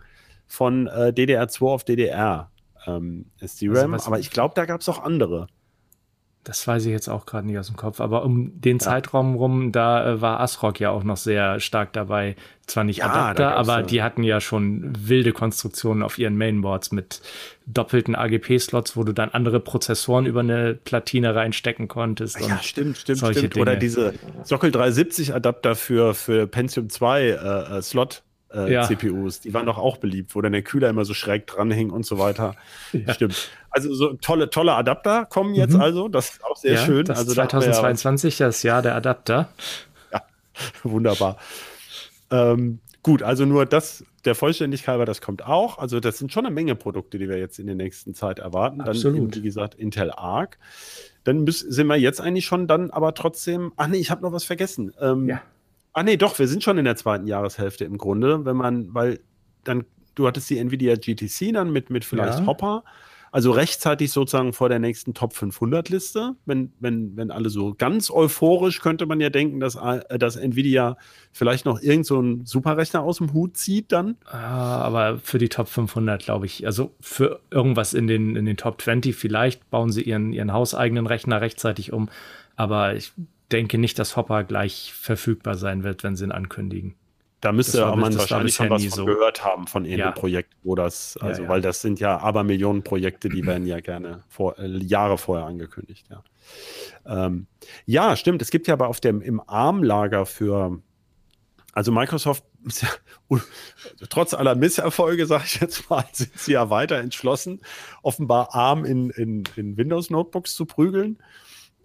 von 0.46 0.86
äh, 0.88 1.12
DDR2 1.14 1.66
auf 1.66 1.84
DDR 1.84 2.50
ähm, 2.88 3.26
SDRAM, 3.40 3.94
also 3.94 4.06
aber 4.06 4.18
ich 4.18 4.30
glaube, 4.30 4.54
da 4.54 4.64
gab 4.64 4.80
es 4.80 4.88
auch 4.88 5.02
andere. 5.02 5.48
Das 6.48 6.66
weiß 6.66 6.86
ich 6.86 6.92
jetzt 6.92 7.08
auch 7.08 7.26
gerade 7.26 7.46
nicht 7.46 7.58
aus 7.58 7.66
dem 7.66 7.76
Kopf, 7.76 8.00
aber 8.00 8.24
um 8.24 8.58
den 8.58 8.78
ja. 8.78 8.82
Zeitraum 8.82 9.34
rum, 9.34 9.70
da 9.70 10.14
äh, 10.14 10.20
war 10.22 10.40
ASRock 10.40 10.80
ja 10.80 10.90
auch 10.90 11.04
noch 11.04 11.18
sehr 11.18 11.60
stark 11.60 11.92
dabei. 11.92 12.36
Zwar 12.66 12.84
nicht 12.84 12.98
ja, 12.98 13.12
Adapter, 13.12 13.54
aber 13.54 13.82
die 13.82 14.02
hatten 14.02 14.22
ja 14.22 14.40
schon 14.40 14.94
wilde 14.98 15.32
Konstruktionen 15.32 16.02
auf 16.02 16.18
ihren 16.18 16.38
Mainboards 16.38 16.90
mit 16.90 17.20
doppelten 17.66 18.14
AGP-Slots, 18.14 18.96
wo 18.96 19.04
du 19.04 19.12
dann 19.12 19.28
andere 19.28 19.60
Prozessoren 19.60 20.24
über 20.24 20.40
eine 20.40 20.72
Platine 20.72 21.34
reinstecken 21.34 21.86
konntest. 21.86 22.40
Ja, 22.40 22.58
stimmt, 22.62 22.96
stimmt, 22.96 23.18
stimmt. 23.18 23.54
Dinge. 23.54 23.60
Oder 23.62 23.76
diese 23.76 24.14
Sockel 24.44 24.70
370 24.70 25.34
Adapter 25.34 25.74
für, 25.74 26.14
für 26.14 26.46
Pentium 26.46 26.88
2 26.88 27.22
äh, 27.22 27.32
äh, 27.78 27.82
Slot 27.82 28.22
äh, 28.52 28.72
ja. 28.72 28.82
CPUs. 28.82 29.40
Die 29.40 29.52
waren 29.54 29.66
doch 29.66 29.78
auch 29.78 29.98
beliebt, 29.98 30.34
wo 30.34 30.40
dann 30.40 30.52
der 30.52 30.62
Kühler 30.62 30.88
immer 30.88 31.04
so 31.04 31.14
schräg 31.14 31.46
dranhing 31.46 31.90
und 31.90 32.06
so 32.06 32.18
weiter. 32.18 32.54
Ja. 32.92 33.12
Stimmt. 33.12 33.50
Also 33.70 33.92
so 33.94 34.14
tolle, 34.14 34.48
tolle 34.50 34.72
Adapter 34.72 35.26
kommen 35.26 35.54
jetzt 35.54 35.74
mhm. 35.74 35.80
also. 35.80 36.08
Das 36.08 36.30
ist 36.30 36.44
auch 36.44 36.56
sehr 36.56 36.74
ja, 36.74 36.84
schön. 36.84 37.04
Das 37.04 37.18
also 37.18 37.34
2022 37.34 38.38
das 38.38 38.62
Jahr 38.62 38.80
der 38.82 38.94
Adapter. 38.94 39.50
Ja, 40.10 40.22
wunderbar. 40.82 41.36
Ähm, 42.30 42.80
gut, 43.02 43.22
also 43.22 43.44
nur 43.44 43.66
das, 43.66 44.04
der 44.24 44.34
Vollständigkeit 44.34 44.88
halber, 44.88 45.04
das 45.04 45.20
kommt 45.20 45.44
auch. 45.44 45.78
Also 45.78 46.00
das 46.00 46.18
sind 46.18 46.32
schon 46.32 46.46
eine 46.46 46.54
Menge 46.54 46.74
Produkte, 46.74 47.18
die 47.18 47.28
wir 47.28 47.38
jetzt 47.38 47.58
in 47.58 47.66
der 47.66 47.76
nächsten 47.76 48.14
Zeit 48.14 48.38
erwarten. 48.38 48.78
Dann, 48.78 48.88
Absolut. 48.88 49.16
Eben, 49.18 49.34
wie 49.34 49.42
gesagt, 49.42 49.74
Intel 49.74 50.10
Arc. 50.10 50.58
Dann 51.24 51.44
müssen, 51.44 51.70
sind 51.70 51.86
wir 51.88 51.96
jetzt 51.96 52.20
eigentlich 52.20 52.46
schon 52.46 52.66
dann 52.66 52.90
aber 52.90 53.12
trotzdem, 53.12 53.72
ach 53.76 53.86
nee, 53.88 53.98
ich 53.98 54.10
habe 54.10 54.22
noch 54.22 54.32
was 54.32 54.44
vergessen. 54.44 54.94
Ähm, 55.00 55.28
ja. 55.28 55.42
Ah, 55.92 56.02
nee, 56.02 56.16
doch, 56.16 56.38
wir 56.38 56.48
sind 56.48 56.62
schon 56.62 56.78
in 56.78 56.84
der 56.84 56.96
zweiten 56.96 57.26
Jahreshälfte 57.26 57.84
im 57.84 57.98
Grunde, 57.98 58.44
wenn 58.44 58.56
man, 58.56 58.94
weil 58.94 59.20
dann, 59.64 59.84
du 60.14 60.26
hattest 60.26 60.48
die 60.50 60.58
Nvidia 60.58 60.96
GTC 60.96 61.52
dann 61.52 61.70
mit, 61.70 61.90
mit 61.90 62.04
vielleicht 62.04 62.40
ja. 62.40 62.46
Hopper, 62.46 62.84
also 63.30 63.50
rechtzeitig 63.52 64.10
sozusagen 64.10 64.52
vor 64.52 64.68
der 64.68 64.78
nächsten 64.78 65.14
Top 65.14 65.34
500 65.34 65.88
Liste. 65.90 66.34
Wenn, 66.46 66.72
wenn, 66.80 67.16
wenn 67.16 67.30
alle 67.30 67.50
so 67.50 67.74
ganz 67.74 68.10
euphorisch 68.10 68.80
könnte 68.80 69.06
man 69.06 69.20
ja 69.20 69.30
denken, 69.30 69.60
dass, 69.60 69.74
äh, 69.76 70.18
dass 70.18 70.36
Nvidia 70.36 70.96
vielleicht 71.32 71.66
noch 71.66 71.80
irgend 71.80 72.06
so 72.06 72.18
einen 72.18 72.46
Superrechner 72.46 73.02
aus 73.02 73.18
dem 73.18 73.32
Hut 73.32 73.56
zieht 73.56 73.92
dann. 73.92 74.16
Ah, 74.24 74.80
aber 74.80 75.18
für 75.18 75.38
die 75.38 75.48
Top 75.48 75.68
500 75.68 76.22
glaube 76.22 76.46
ich, 76.46 76.64
also 76.64 76.94
für 77.00 77.40
irgendwas 77.50 77.92
in 77.94 78.06
den, 78.06 78.34
in 78.36 78.46
den 78.46 78.56
Top 78.56 78.80
20 78.80 79.14
vielleicht 79.14 79.68
bauen 79.70 79.92
sie 79.92 80.02
ihren, 80.02 80.32
ihren 80.32 80.52
hauseigenen 80.52 81.06
Rechner 81.06 81.40
rechtzeitig 81.40 81.92
um. 81.92 82.08
Aber 82.56 82.94
ich 82.94 83.12
denke 83.52 83.78
nicht, 83.78 83.98
dass 83.98 84.16
Hopper 84.16 84.44
gleich 84.44 84.92
verfügbar 84.92 85.56
sein 85.56 85.84
wird, 85.84 86.04
wenn 86.04 86.16
sie 86.16 86.24
ihn 86.24 86.32
ankündigen. 86.32 86.94
Da 87.40 87.52
müsste 87.52 87.82
war, 87.82 87.94
man 87.94 88.16
wahrscheinlich 88.16 88.56
schon 88.56 88.68
was 88.68 88.82
so. 88.82 89.04
gehört 89.04 89.44
haben 89.44 89.68
von 89.68 89.84
irgendeinem 89.84 90.14
ja. 90.14 90.20
Projekt, 90.20 90.54
wo 90.64 90.74
das, 90.74 91.16
also, 91.20 91.42
ja, 91.42 91.46
ja. 91.46 91.52
weil 91.52 91.60
das 91.60 91.80
sind 91.80 92.00
ja 92.00 92.18
aber 92.18 92.42
Millionen 92.42 92.82
Projekte, 92.82 93.28
die 93.28 93.46
werden 93.46 93.64
ja 93.64 93.78
gerne 93.78 94.24
vor, 94.28 94.58
äh, 94.58 94.66
Jahre 94.66 95.18
vorher 95.18 95.46
angekündigt, 95.46 96.06
ja. 96.10 96.24
Ähm, 97.06 97.46
ja, 97.86 98.16
stimmt. 98.16 98.42
Es 98.42 98.50
gibt 98.50 98.66
ja 98.66 98.74
aber 98.74 98.88
auf 98.88 98.98
dem, 98.98 99.20
im 99.20 99.40
ARM-Lager 99.46 100.26
für, 100.26 100.82
also 101.72 101.92
Microsoft, 101.92 102.42
trotz 104.10 104.34
aller 104.34 104.56
Misserfolge, 104.56 105.26
sage 105.26 105.44
ich 105.46 105.60
jetzt 105.60 105.88
mal, 105.88 106.04
sind 106.12 106.36
sie 106.36 106.52
ja 106.52 106.70
weiter 106.70 106.96
entschlossen, 106.96 107.60
offenbar 108.02 108.52
ARM 108.52 108.84
in, 108.84 109.10
in, 109.10 109.44
in 109.54 109.76
Windows-Notebooks 109.76 110.54
zu 110.54 110.66
prügeln 110.66 111.18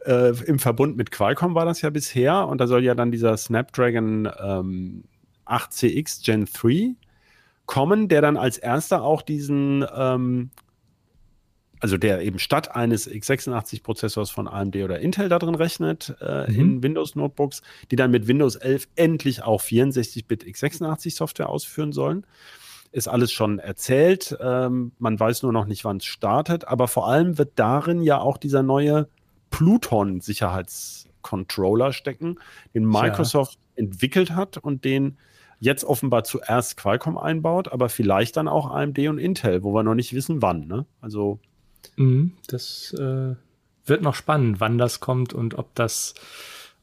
äh, 0.05 0.33
im 0.45 0.59
Verbund 0.59 0.97
mit 0.97 1.11
Qualcomm 1.11 1.55
war 1.55 1.65
das 1.65 1.81
ja 1.81 1.89
bisher 1.89 2.47
und 2.47 2.59
da 2.59 2.67
soll 2.67 2.83
ja 2.83 2.95
dann 2.95 3.11
dieser 3.11 3.37
Snapdragon 3.37 4.29
ähm, 4.41 5.03
8CX 5.45 6.23
Gen 6.23 6.45
3 6.45 6.95
kommen, 7.65 8.07
der 8.07 8.21
dann 8.21 8.37
als 8.37 8.57
erster 8.57 9.03
auch 9.03 9.21
diesen, 9.21 9.85
ähm, 9.95 10.51
also 11.79 11.97
der 11.97 12.21
eben 12.21 12.39
statt 12.39 12.75
eines 12.75 13.09
x86-Prozessors 13.09 14.29
von 14.31 14.47
AMD 14.47 14.75
oder 14.77 14.99
Intel 14.99 15.29
da 15.29 15.39
drin 15.39 15.55
rechnet 15.55 16.15
äh, 16.21 16.49
mhm. 16.51 16.59
in 16.59 16.83
Windows-Notebooks, 16.83 17.61
die 17.91 17.95
dann 17.95 18.11
mit 18.11 18.27
Windows 18.27 18.55
11 18.55 18.87
endlich 18.95 19.43
auch 19.43 19.61
64-Bit 19.61 20.43
x86-Software 20.43 21.49
ausführen 21.49 21.91
sollen 21.91 22.25
ist 22.93 23.07
alles 23.07 23.31
schon 23.31 23.57
erzählt. 23.57 24.37
Ähm, 24.39 24.91
man 24.99 25.19
weiß 25.19 25.41
nur 25.41 25.51
noch 25.51 25.65
nicht, 25.65 25.83
wann 25.83 25.97
es 25.97 26.05
startet. 26.05 26.67
Aber 26.67 26.87
vor 26.87 27.07
allem 27.07 27.39
wird 27.39 27.53
darin 27.55 28.03
ja 28.03 28.19
auch 28.19 28.37
dieser 28.37 28.61
neue 28.61 29.07
Pluton-Sicherheitscontroller 29.53 31.93
stecken, 31.93 32.39
den 32.73 32.85
Microsoft 32.85 33.53
ja. 33.53 33.59
entwickelt 33.83 34.35
hat 34.35 34.57
und 34.57 34.83
den 34.83 35.17
jetzt 35.59 35.83
offenbar 35.83 36.23
zuerst 36.23 36.75
Qualcomm 36.75 37.19
einbaut, 37.19 37.71
aber 37.71 37.87
vielleicht 37.87 38.35
dann 38.35 38.47
auch 38.47 38.71
AMD 38.71 38.97
und 39.07 39.19
Intel, 39.19 39.61
wo 39.63 39.73
wir 39.73 39.83
noch 39.83 39.93
nicht 39.93 40.13
wissen, 40.13 40.41
wann. 40.41 40.65
Ne? 40.67 40.87
Also 41.01 41.39
mhm, 41.97 42.31
das 42.47 42.95
äh, 42.99 43.35
wird 43.85 44.01
noch 44.01 44.15
spannend, 44.15 44.59
wann 44.59 44.79
das 44.79 44.99
kommt 44.99 45.33
und 45.33 45.55
ob 45.55 45.75
das 45.75 46.15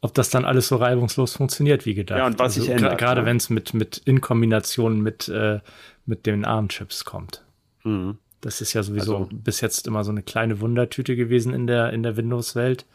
ob 0.01 0.15
das 0.15 0.31
dann 0.31 0.45
alles 0.47 0.69
so 0.69 0.77
reibungslos 0.77 1.35
funktioniert 1.35 1.85
wie 1.85 1.95
gedacht. 1.95 2.19
Ja, 2.19 2.27
und 2.27 2.39
was 2.39 2.57
also, 2.57 2.63
sich 2.63 2.71
ändert. 2.71 2.99
Gerade 2.99 3.23
ja. 3.23 3.27
wenn 3.27 3.37
es 3.37 3.51
mit, 3.51 3.75
mit 3.75 3.99
in 3.99 4.21
Kombination 4.23 5.01
mit, 5.01 5.29
äh, 5.29 5.59
mit 6.07 6.25
den 6.25 6.47
ARM-Chips 6.47 7.05
kommt. 7.05 7.45
Mhm. 7.85 8.17
Das 8.41 8.61
ist 8.61 8.73
ja 8.73 8.83
sowieso 8.83 9.17
also, 9.17 9.29
bis 9.33 9.61
jetzt 9.61 9.87
immer 9.87 10.05
so 10.05 10.11
eine 10.11 10.23
kleine 10.23 10.61
Wundertüte 10.61 11.17
gewesen 11.17 11.53
in 11.53 11.67
der, 11.67 11.93
in 11.93 12.03
der 12.03 12.17
Windows-Welt. 12.17 12.87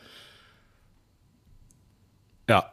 Ja, 2.50 2.72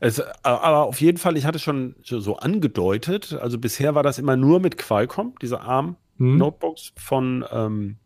es, 0.00 0.20
aber 0.42 0.84
auf 0.84 1.00
jeden 1.00 1.18
Fall, 1.18 1.36
ich 1.36 1.44
hatte 1.44 1.58
schon 1.58 1.96
so 2.02 2.36
angedeutet, 2.36 3.32
also 3.34 3.58
bisher 3.58 3.94
war 3.94 4.02
das 4.02 4.18
immer 4.18 4.36
nur 4.36 4.60
mit 4.60 4.78
Qualcomm, 4.78 5.34
diese 5.42 5.60
ARM-Notebooks 5.60 6.88
hm. 6.88 6.92
von 6.96 7.44
ähm, 7.50 7.96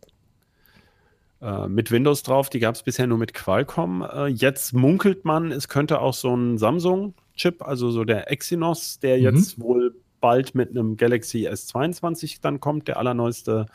äh, 1.40 1.68
mit 1.68 1.90
Windows 1.90 2.22
drauf, 2.22 2.50
die 2.50 2.58
gab 2.58 2.74
es 2.74 2.82
bisher 2.82 3.06
nur 3.06 3.18
mit 3.18 3.34
Qualcomm. 3.34 4.02
Äh, 4.02 4.26
jetzt 4.26 4.72
munkelt 4.72 5.24
man, 5.24 5.52
es 5.52 5.68
könnte 5.68 6.00
auch 6.00 6.14
so 6.14 6.34
ein 6.34 6.58
Samsung-Chip, 6.58 7.62
also 7.62 7.90
so 7.90 8.04
der 8.04 8.30
Exynos, 8.30 8.98
der 8.98 9.18
mhm. 9.18 9.22
jetzt 9.22 9.60
wohl 9.60 9.94
bald 10.20 10.54
mit 10.54 10.70
einem 10.70 10.96
Galaxy 10.96 11.48
S22 11.48 12.38
dann 12.40 12.60
kommt, 12.60 12.88
der 12.88 12.96
allerneueste. 12.98 13.66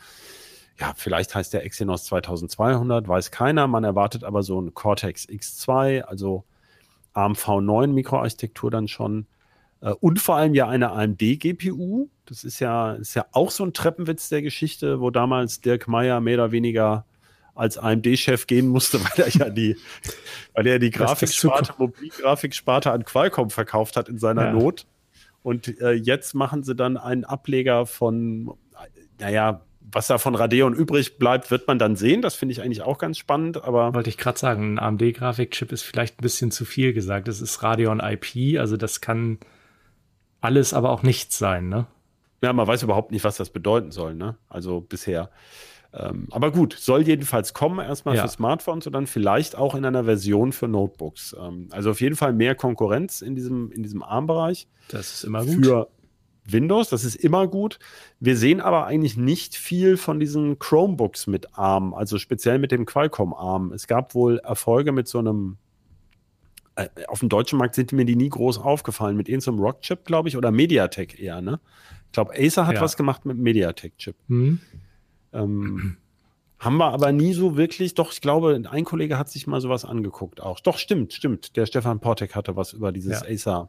Ja, 0.78 0.92
vielleicht 0.96 1.34
heißt 1.34 1.52
der 1.52 1.64
Exynos 1.64 2.04
2200, 2.04 3.06
weiß 3.06 3.30
keiner. 3.30 3.68
Man 3.68 3.84
erwartet 3.84 4.24
aber 4.24 4.42
so 4.42 4.60
ein 4.60 4.74
Cortex 4.74 5.28
X2, 5.28 6.02
also 6.02 6.44
ARM 7.12 7.34
V9 7.34 7.88
Mikroarchitektur 7.88 8.70
dann 8.70 8.88
schon. 8.88 9.26
Äh, 9.80 9.92
und 10.00 10.20
vor 10.20 10.36
allem 10.36 10.54
ja 10.54 10.68
eine 10.68 10.90
AMD-GPU. 10.90 12.08
Das 12.26 12.42
ist 12.42 12.58
ja, 12.58 12.94
ist 12.94 13.14
ja 13.14 13.26
auch 13.32 13.50
so 13.50 13.64
ein 13.64 13.72
Treppenwitz 13.72 14.28
der 14.30 14.42
Geschichte, 14.42 15.00
wo 15.00 15.10
damals 15.10 15.60
Dirk 15.60 15.86
Meyer 15.86 16.20
mehr 16.20 16.34
oder 16.34 16.52
weniger 16.52 17.04
als 17.54 17.78
AMD-Chef 17.78 18.46
gehen 18.46 18.68
musste, 18.68 19.00
weil 19.04 19.26
er 19.26 19.28
ja 19.28 19.50
die, 19.50 19.76
weil 20.54 20.66
er 20.66 20.78
die 20.78 20.90
Grafiksparte, 20.90 21.74
Mobilgrafiksparte 21.78 22.90
an 22.90 23.04
Qualcomm 23.04 23.50
verkauft 23.50 23.96
hat 23.96 24.08
in 24.08 24.18
seiner 24.18 24.46
ja. 24.46 24.52
Not. 24.52 24.86
Und 25.44 25.78
äh, 25.82 25.92
jetzt 25.92 26.34
machen 26.34 26.62
sie 26.62 26.74
dann 26.74 26.96
einen 26.96 27.24
Ableger 27.24 27.84
von, 27.84 28.54
naja, 29.20 29.60
was 29.78 30.06
da 30.06 30.16
von 30.16 30.34
Radeon 30.34 30.72
übrig 30.72 31.18
bleibt, 31.18 31.50
wird 31.50 31.68
man 31.68 31.78
dann 31.78 31.96
sehen. 31.96 32.22
Das 32.22 32.34
finde 32.34 32.52
ich 32.52 32.62
eigentlich 32.62 32.80
auch 32.80 32.96
ganz 32.96 33.18
spannend. 33.18 33.62
Aber 33.62 33.92
wollte 33.92 34.08
ich 34.08 34.16
gerade 34.16 34.38
sagen, 34.38 34.78
ein 34.78 34.78
AMD-Grafikchip 34.78 35.70
ist 35.70 35.82
vielleicht 35.82 36.18
ein 36.18 36.22
bisschen 36.22 36.50
zu 36.50 36.64
viel 36.64 36.94
gesagt. 36.94 37.28
Es 37.28 37.42
ist 37.42 37.62
Radeon 37.62 38.00
IP, 38.00 38.58
also 38.58 38.78
das 38.78 39.02
kann 39.02 39.38
alles, 40.40 40.72
aber 40.72 40.88
auch 40.88 41.02
nichts 41.02 41.36
sein, 41.36 41.68
ne? 41.68 41.86
Ja, 42.42 42.52
man 42.54 42.66
weiß 42.66 42.82
überhaupt 42.82 43.12
nicht, 43.12 43.24
was 43.24 43.36
das 43.36 43.50
bedeuten 43.50 43.90
soll, 43.90 44.14
ne? 44.14 44.36
Also 44.48 44.80
bisher. 44.80 45.30
Ähm, 45.96 46.26
aber 46.32 46.50
gut, 46.50 46.74
soll 46.78 47.02
jedenfalls 47.02 47.54
kommen, 47.54 47.78
erstmal 47.78 48.16
ja. 48.16 48.22
für 48.22 48.28
Smartphones 48.28 48.86
und 48.86 48.92
dann 48.92 49.06
vielleicht 49.06 49.56
auch 49.56 49.74
in 49.76 49.84
einer 49.84 50.04
Version 50.04 50.52
für 50.52 50.66
Notebooks. 50.66 51.36
Ähm, 51.40 51.68
also 51.70 51.90
auf 51.90 52.00
jeden 52.00 52.16
Fall 52.16 52.32
mehr 52.32 52.54
Konkurrenz 52.56 53.22
in 53.22 53.36
diesem, 53.36 53.70
in 53.70 53.82
diesem 53.82 54.02
ARM-Bereich. 54.02 54.66
Das 54.88 55.12
ist 55.12 55.24
immer 55.24 55.44
gut. 55.44 55.64
Für 55.64 55.88
Windows, 56.46 56.88
das 56.88 57.04
ist 57.04 57.14
immer 57.14 57.46
gut. 57.46 57.78
Wir 58.18 58.36
sehen 58.36 58.60
aber 58.60 58.86
eigentlich 58.86 59.16
nicht 59.16 59.54
viel 59.54 59.96
von 59.96 60.18
diesen 60.18 60.58
Chromebooks 60.58 61.26
mit 61.26 61.56
ARM, 61.56 61.94
also 61.94 62.18
speziell 62.18 62.58
mit 62.58 62.72
dem 62.72 62.86
Qualcomm 62.86 63.32
ARM. 63.32 63.72
Es 63.72 63.86
gab 63.86 64.14
wohl 64.14 64.38
Erfolge 64.38 64.92
mit 64.92 65.06
so 65.06 65.20
einem 65.20 65.58
äh, 66.76 66.88
auf 67.06 67.20
dem 67.20 67.28
deutschen 67.28 67.58
Markt 67.58 67.76
sind 67.76 67.92
mir 67.92 68.04
die 68.04 68.16
nie 68.16 68.28
groß 68.28 68.58
aufgefallen. 68.58 69.16
Mit 69.16 69.28
irgendeinem 69.28 69.58
so 69.58 69.62
Rockchip, 69.62 70.04
glaube 70.04 70.28
ich, 70.28 70.36
oder 70.36 70.50
Mediatek 70.50 71.20
eher, 71.20 71.40
ne? 71.40 71.60
Ich 72.06 72.12
glaube, 72.12 72.32
Acer 72.36 72.66
hat 72.66 72.76
ja. 72.76 72.80
was 72.80 72.96
gemacht 72.96 73.24
mit 73.24 73.38
Mediatek-Chip. 73.38 74.16
Mhm. 74.28 74.60
Ähm, 75.34 75.96
haben 76.58 76.78
wir 76.78 76.92
aber 76.92 77.12
nie 77.12 77.34
so 77.34 77.56
wirklich, 77.56 77.94
doch, 77.94 78.12
ich 78.12 78.22
glaube, 78.22 78.62
ein 78.70 78.84
Kollege 78.84 79.18
hat 79.18 79.28
sich 79.28 79.46
mal 79.46 79.60
sowas 79.60 79.84
angeguckt 79.84 80.40
auch. 80.40 80.60
Doch, 80.60 80.78
stimmt, 80.78 81.12
stimmt. 81.12 81.56
Der 81.56 81.66
Stefan 81.66 82.00
Portek 82.00 82.34
hatte 82.34 82.56
was 82.56 82.72
über 82.72 82.90
dieses 82.92 83.20
ja. 83.20 83.28
Acer. 83.28 83.68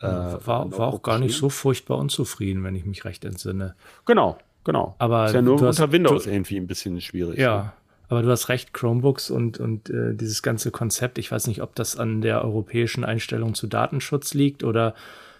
Äh, 0.00 0.06
war, 0.06 0.76
war 0.76 0.88
auch 0.88 1.02
gar 1.02 1.18
nicht 1.18 1.36
so 1.36 1.48
furchtbar 1.48 1.98
unzufrieden, 1.98 2.62
wenn 2.64 2.74
ich 2.74 2.84
mich 2.84 3.04
recht 3.04 3.24
entsinne. 3.24 3.74
Genau, 4.04 4.36
genau. 4.64 4.96
Aber 4.98 5.26
ist 5.26 5.34
ja 5.34 5.40
nur 5.40 5.62
unter 5.62 5.92
Windows 5.92 6.24
du, 6.24 6.30
irgendwie 6.30 6.56
ein 6.56 6.66
bisschen 6.66 7.00
schwierig. 7.00 7.38
Ja, 7.38 7.56
ne? 7.56 7.72
aber 8.08 8.22
du 8.22 8.30
hast 8.30 8.48
recht, 8.48 8.74
Chromebooks 8.74 9.30
und, 9.30 9.58
und 9.58 9.88
äh, 9.88 10.14
dieses 10.14 10.42
ganze 10.42 10.70
Konzept, 10.72 11.16
ich 11.18 11.30
weiß 11.30 11.46
nicht, 11.46 11.62
ob 11.62 11.74
das 11.74 11.96
an 11.96 12.20
der 12.20 12.44
europäischen 12.44 13.04
Einstellung 13.04 13.54
zu 13.54 13.66
Datenschutz 13.66 14.34
liegt 14.34 14.62
oder 14.62 14.94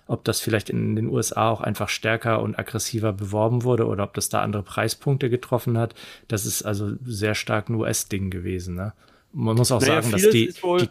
ob 0.06 0.24
das 0.24 0.40
vielleicht 0.40 0.70
in 0.70 0.96
den 0.96 1.08
USA 1.08 1.50
auch 1.50 1.60
einfach 1.60 1.88
stärker 1.88 2.42
und 2.42 2.58
aggressiver 2.58 3.12
beworben 3.12 3.62
wurde 3.62 3.86
oder 3.86 4.04
ob 4.04 4.14
das 4.14 4.28
da 4.28 4.42
andere 4.42 4.62
Preispunkte 4.62 5.30
getroffen 5.30 5.78
hat. 5.78 5.94
Das 6.28 6.44
ist 6.44 6.62
also 6.62 6.92
sehr 7.04 7.34
stark 7.34 7.68
ein 7.68 7.76
US-Ding 7.76 8.30
gewesen. 8.30 8.74
Ne? 8.74 8.92
Man 9.32 9.56
muss 9.56 9.72
auch 9.72 9.80
naja, 9.80 10.02
sagen, 10.02 10.12
dass 10.12 10.28
die, 10.28 10.52
die, 10.52 10.88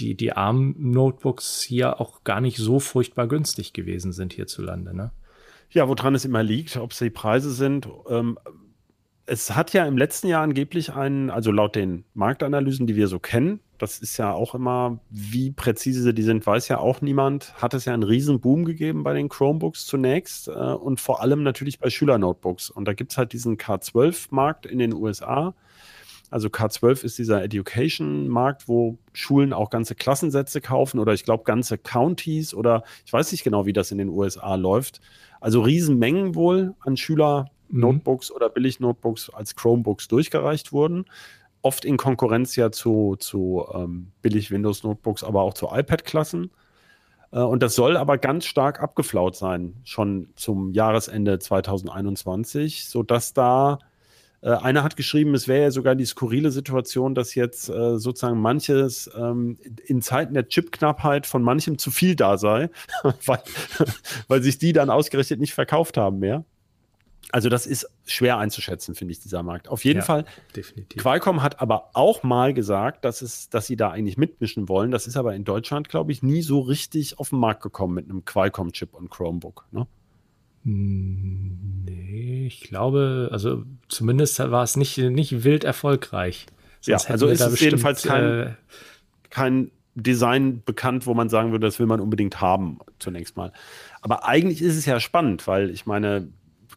die, 0.00 0.14
die 0.16 0.32
ARM-Notebooks 0.32 1.62
hier 1.62 2.00
auch 2.00 2.24
gar 2.24 2.40
nicht 2.40 2.56
so 2.56 2.80
furchtbar 2.80 3.28
günstig 3.28 3.72
gewesen 3.72 4.12
sind 4.12 4.32
hierzulande. 4.32 4.96
Ne? 4.96 5.12
Ja, 5.70 5.88
woran 5.88 6.16
es 6.16 6.24
immer 6.24 6.42
liegt, 6.42 6.76
ob 6.76 6.90
es 6.90 6.98
die 6.98 7.10
Preise 7.10 7.52
sind. 7.52 7.88
Ähm, 8.08 8.36
es 9.26 9.54
hat 9.54 9.72
ja 9.72 9.86
im 9.86 9.96
letzten 9.96 10.26
Jahr 10.26 10.42
angeblich 10.42 10.92
einen, 10.92 11.30
also 11.30 11.52
laut 11.52 11.76
den 11.76 12.04
Marktanalysen, 12.14 12.88
die 12.88 12.96
wir 12.96 13.06
so 13.06 13.20
kennen, 13.20 13.60
das 13.80 13.98
ist 13.98 14.18
ja 14.18 14.32
auch 14.32 14.54
immer, 14.54 15.00
wie 15.08 15.50
präzise 15.50 16.12
die 16.12 16.22
sind, 16.22 16.46
weiß 16.46 16.68
ja 16.68 16.78
auch 16.78 17.00
niemand. 17.00 17.54
Hat 17.60 17.72
es 17.72 17.86
ja 17.86 17.94
einen 17.94 18.02
riesen 18.02 18.38
Boom 18.38 18.66
gegeben 18.66 19.02
bei 19.02 19.14
den 19.14 19.30
Chromebooks 19.30 19.86
zunächst 19.86 20.48
äh, 20.48 20.52
und 20.52 21.00
vor 21.00 21.22
allem 21.22 21.42
natürlich 21.42 21.78
bei 21.78 21.88
Schülernotebooks. 21.88 22.68
Und 22.68 22.84
da 22.84 22.92
gibt 22.92 23.12
es 23.12 23.18
halt 23.18 23.32
diesen 23.32 23.56
K12-Markt 23.56 24.66
in 24.66 24.78
den 24.78 24.92
USA. 24.92 25.54
Also 26.30 26.48
K12 26.48 27.04
ist 27.04 27.18
dieser 27.18 27.42
Education-Markt, 27.42 28.68
wo 28.68 28.98
Schulen 29.14 29.54
auch 29.54 29.70
ganze 29.70 29.94
Klassensätze 29.94 30.60
kaufen 30.60 31.00
oder 31.00 31.14
ich 31.14 31.24
glaube 31.24 31.44
ganze 31.44 31.78
Counties 31.78 32.52
oder 32.52 32.84
ich 33.06 33.12
weiß 33.12 33.32
nicht 33.32 33.44
genau, 33.44 33.64
wie 33.64 33.72
das 33.72 33.90
in 33.90 33.98
den 33.98 34.10
USA 34.10 34.56
läuft. 34.56 35.00
Also 35.40 35.62
Riesenmengen 35.62 36.34
wohl 36.34 36.74
an 36.80 36.98
Schüler-Notebooks 36.98 38.28
mhm. 38.28 38.36
oder 38.36 38.50
Billig-Notebooks 38.50 39.30
als 39.30 39.56
Chromebooks 39.56 40.06
durchgereicht 40.06 40.70
wurden 40.72 41.06
oft 41.62 41.84
in 41.84 41.96
Konkurrenz 41.96 42.56
ja 42.56 42.70
zu, 42.70 43.16
zu 43.18 43.66
ähm, 43.74 44.12
billig 44.22 44.50
Windows-Notebooks, 44.50 45.24
aber 45.24 45.42
auch 45.42 45.54
zu 45.54 45.66
iPad-Klassen. 45.66 46.50
Äh, 47.32 47.40
und 47.40 47.62
das 47.62 47.74
soll 47.74 47.96
aber 47.96 48.18
ganz 48.18 48.46
stark 48.46 48.82
abgeflaut 48.82 49.36
sein, 49.36 49.76
schon 49.84 50.30
zum 50.36 50.72
Jahresende 50.72 51.38
2021, 51.38 52.86
sodass 52.88 53.32
da 53.32 53.78
äh, 54.42 54.50
einer 54.50 54.82
hat 54.82 54.96
geschrieben, 54.96 55.34
es 55.34 55.48
wäre 55.48 55.64
ja 55.64 55.70
sogar 55.70 55.94
die 55.94 56.06
skurrile 56.06 56.50
Situation, 56.50 57.14
dass 57.14 57.34
jetzt 57.34 57.68
äh, 57.68 57.98
sozusagen 57.98 58.40
manches 58.40 59.10
ähm, 59.14 59.58
in 59.86 60.00
Zeiten 60.00 60.34
der 60.34 60.48
Chipknappheit 60.48 61.26
von 61.26 61.42
manchem 61.42 61.78
zu 61.78 61.90
viel 61.90 62.16
da 62.16 62.38
sei, 62.38 62.70
weil, 63.26 63.42
weil 64.28 64.42
sich 64.42 64.58
die 64.58 64.72
dann 64.72 64.90
ausgerechnet 64.90 65.40
nicht 65.40 65.54
verkauft 65.54 65.96
haben 65.96 66.18
mehr. 66.18 66.44
Also 67.32 67.48
das 67.48 67.66
ist 67.66 67.88
schwer 68.06 68.38
einzuschätzen, 68.38 68.94
finde 68.94 69.12
ich, 69.12 69.20
dieser 69.20 69.42
Markt. 69.42 69.68
Auf 69.68 69.84
jeden 69.84 70.00
ja, 70.00 70.04
Fall. 70.04 70.24
Definitiv. 70.56 71.00
Qualcomm 71.00 71.42
hat 71.42 71.60
aber 71.60 71.90
auch 71.94 72.22
mal 72.22 72.52
gesagt, 72.54 73.04
dass, 73.04 73.22
es, 73.22 73.48
dass 73.48 73.66
sie 73.66 73.76
da 73.76 73.90
eigentlich 73.90 74.16
mitmischen 74.16 74.68
wollen. 74.68 74.90
Das 74.90 75.06
ist 75.06 75.16
aber 75.16 75.34
in 75.34 75.44
Deutschland, 75.44 75.88
glaube 75.88 76.12
ich, 76.12 76.22
nie 76.22 76.42
so 76.42 76.60
richtig 76.60 77.18
auf 77.18 77.30
den 77.30 77.38
Markt 77.38 77.62
gekommen 77.62 77.94
mit 77.94 78.10
einem 78.10 78.24
Qualcomm-Chip 78.24 78.94
und 78.94 79.10
Chromebook. 79.10 79.66
Ne? 79.70 79.86
Hm, 80.64 81.84
nee, 81.84 82.46
ich 82.46 82.62
glaube, 82.62 83.28
also 83.32 83.64
zumindest 83.88 84.38
war 84.38 84.62
es 84.62 84.76
nicht, 84.76 84.98
nicht 84.98 85.44
wild 85.44 85.64
erfolgreich. 85.64 86.46
Sonst 86.80 87.04
ja, 87.04 87.10
also 87.10 87.28
ist 87.28 87.40
es 87.40 87.60
jedenfalls 87.60 88.02
kein, 88.02 88.24
äh, 88.24 88.52
kein 89.28 89.70
Design 89.94 90.62
bekannt, 90.64 91.06
wo 91.06 91.14
man 91.14 91.28
sagen 91.28 91.52
würde, 91.52 91.66
das 91.66 91.78
will 91.78 91.86
man 91.86 92.00
unbedingt 92.00 92.40
haben, 92.40 92.78
zunächst 92.98 93.36
mal. 93.36 93.52
Aber 94.02 94.26
eigentlich 94.26 94.62
ist 94.62 94.76
es 94.76 94.86
ja 94.86 95.00
spannend, 95.00 95.46
weil 95.46 95.70
ich 95.70 95.86
meine, 95.86 96.28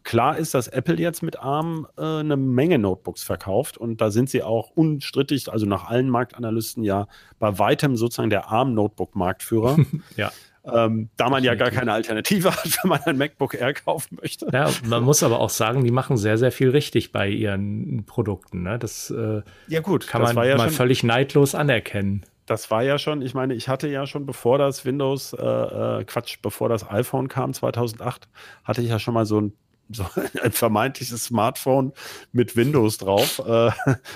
Klar 0.04 0.36
ist, 0.36 0.52
dass 0.52 0.68
Apple 0.68 0.96
jetzt 0.96 1.22
mit 1.22 1.40
ARM 1.40 1.88
äh, 1.96 2.02
eine 2.02 2.36
Menge 2.36 2.78
Notebooks 2.78 3.22
verkauft 3.22 3.78
und 3.78 4.02
da 4.02 4.10
sind 4.10 4.28
sie 4.28 4.42
auch 4.42 4.70
unstrittig, 4.70 5.50
also 5.50 5.64
nach 5.64 5.88
allen 5.88 6.10
Marktanalysten 6.10 6.84
ja 6.84 7.08
bei 7.38 7.58
weitem 7.58 7.96
sozusagen 7.96 8.28
der 8.28 8.50
ARM-Notebook-Marktführer. 8.50 9.78
ja. 10.16 10.30
Ähm, 10.66 11.10
da 11.16 11.28
man 11.28 11.44
ja 11.44 11.54
gar 11.54 11.70
keine 11.70 11.92
Alternative 11.92 12.50
hat, 12.50 12.78
wenn 12.82 12.88
man 12.88 13.00
ein 13.04 13.18
MacBook 13.18 13.54
Air 13.54 13.74
kaufen 13.74 14.18
möchte. 14.20 14.48
Ja, 14.52 14.70
man 14.86 15.02
muss 15.02 15.22
aber 15.22 15.40
auch 15.40 15.50
sagen, 15.50 15.84
die 15.84 15.90
machen 15.90 16.16
sehr, 16.16 16.38
sehr 16.38 16.52
viel 16.52 16.70
richtig 16.70 17.12
bei 17.12 17.28
ihren 17.28 18.04
Produkten. 18.06 18.62
Ne? 18.62 18.78
Das 18.78 19.10
äh, 19.10 19.42
ja, 19.68 19.80
gut, 19.80 20.06
kann 20.06 20.22
man 20.22 20.36
ja 20.36 20.56
mal 20.56 20.70
völlig 20.70 21.02
neidlos 21.02 21.54
anerkennen. 21.54 22.24
Das 22.46 22.70
war 22.70 22.82
ja 22.82 22.98
schon, 22.98 23.22
ich 23.22 23.32
meine, 23.32 23.54
ich 23.54 23.68
hatte 23.68 23.88
ja 23.88 24.06
schon, 24.06 24.26
bevor 24.26 24.58
das 24.58 24.84
Windows, 24.84 25.32
äh, 25.32 25.42
äh 25.42 26.04
Quatsch, 26.04 26.38
bevor 26.42 26.68
das 26.68 26.88
iPhone 26.90 27.28
kam, 27.28 27.54
2008, 27.54 28.28
hatte 28.64 28.82
ich 28.82 28.88
ja 28.88 28.98
schon 28.98 29.14
mal 29.14 29.24
so 29.24 29.40
ein 29.40 29.54
so 29.90 30.06
ein 30.42 30.52
vermeintliches 30.52 31.24
Smartphone 31.24 31.92
mit 32.32 32.56
Windows 32.56 32.98
drauf, 32.98 33.40
äh, 33.40 33.70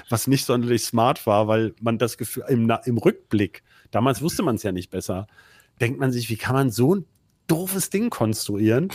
was 0.09 0.27
nicht 0.27 0.45
sonderlich 0.45 0.85
smart 0.85 1.27
war, 1.27 1.49
weil 1.49 1.75
man 1.81 1.99
das 1.99 2.19
Gefühl 2.19 2.45
im, 2.49 2.73
im 2.85 2.99
Rückblick, 2.99 3.63
damals 3.91 4.23
wusste 4.23 4.43
man 4.43 4.57
es 4.57 4.63
ja 4.63 4.73
nicht 4.73 4.91
besser, 4.91 5.27
denkt 5.81 6.01
man 6.01 6.13
sich, 6.13 6.29
wie 6.31 6.37
kann 6.37 6.55
man 6.55 6.71
so 6.71 6.97
ein 6.97 7.05
doofes 7.49 7.91
Ding 7.91 8.11
konstruieren 8.11 8.89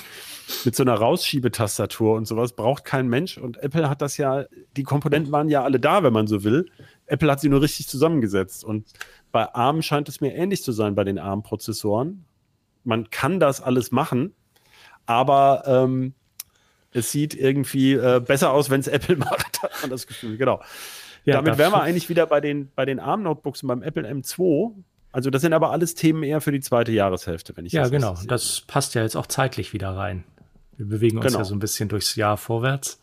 mit 0.63 0.75
so 0.75 0.83
einer 0.83 0.93
Rausschiebetastatur 0.93 2.15
und 2.15 2.25
sowas 2.25 2.53
braucht 2.53 2.85
kein 2.85 3.07
Mensch 3.07 3.37
und 3.37 3.57
Apple 3.57 3.89
hat 3.89 4.01
das 4.01 4.17
ja, 4.17 4.45
die 4.77 4.83
Komponenten 4.83 5.31
waren 5.31 5.49
ja 5.49 5.63
alle 5.63 5.79
da, 5.79 6.03
wenn 6.03 6.13
man 6.13 6.27
so 6.27 6.43
will. 6.43 6.67
Apple 7.07 7.31
hat 7.31 7.41
sie 7.41 7.49
nur 7.49 7.61
richtig 7.61 7.87
zusammengesetzt 7.87 8.63
und 8.63 8.87
bei 9.31 9.51
ARM 9.53 9.81
scheint 9.81 10.07
es 10.07 10.21
mir 10.21 10.35
ähnlich 10.35 10.63
zu 10.63 10.71
sein 10.71 10.93
bei 10.95 11.03
den 11.03 11.17
ARM-Prozessoren. 11.17 12.25
Man 12.83 13.09
kann 13.09 13.39
das 13.39 13.59
alles 13.59 13.91
machen, 13.91 14.35
aber 15.05 15.63
ähm, 15.65 16.13
es 16.93 17.11
sieht 17.11 17.35
irgendwie 17.35 17.93
äh, 17.93 18.21
besser 18.25 18.51
aus, 18.51 18.69
wenn 18.69 18.79
es 18.79 18.87
Apple 18.87 19.15
macht, 19.17 19.61
hat 19.61 19.71
man 19.81 19.89
das 19.89 20.07
Gefühl, 20.07 20.37
genau. 20.37 20.61
Ja, 21.25 21.35
Damit 21.35 21.57
wären 21.57 21.71
wir 21.71 21.81
eigentlich 21.81 22.09
wieder 22.09 22.25
bei 22.25 22.41
den, 22.41 22.69
bei 22.75 22.85
den 22.85 22.99
ARM-Notebooks 22.99 23.63
und 23.63 23.67
beim 23.67 23.81
Apple 23.81 24.05
M2. 24.09 24.73
Also 25.13 25.29
das 25.29 25.41
sind 25.41 25.53
aber 25.53 25.71
alles 25.71 25.95
Themen 25.95 26.23
eher 26.23 26.41
für 26.41 26.51
die 26.51 26.59
zweite 26.59 26.91
Jahreshälfte, 26.91 27.55
wenn 27.55 27.65
ich 27.65 27.71
ja, 27.71 27.83
das 27.83 27.91
Ja, 27.91 27.97
genau. 27.97 28.17
Das 28.27 28.61
passt 28.61 28.95
ja 28.95 29.03
jetzt 29.03 29.15
auch 29.15 29.27
zeitlich 29.27 29.71
wieder 29.71 29.95
rein. 29.95 30.25
Wir 30.77 30.87
bewegen 30.87 31.17
uns 31.17 31.27
genau. 31.27 31.39
ja 31.39 31.45
so 31.45 31.55
ein 31.55 31.59
bisschen 31.59 31.87
durchs 31.87 32.15
Jahr 32.15 32.35
vorwärts. 32.35 32.99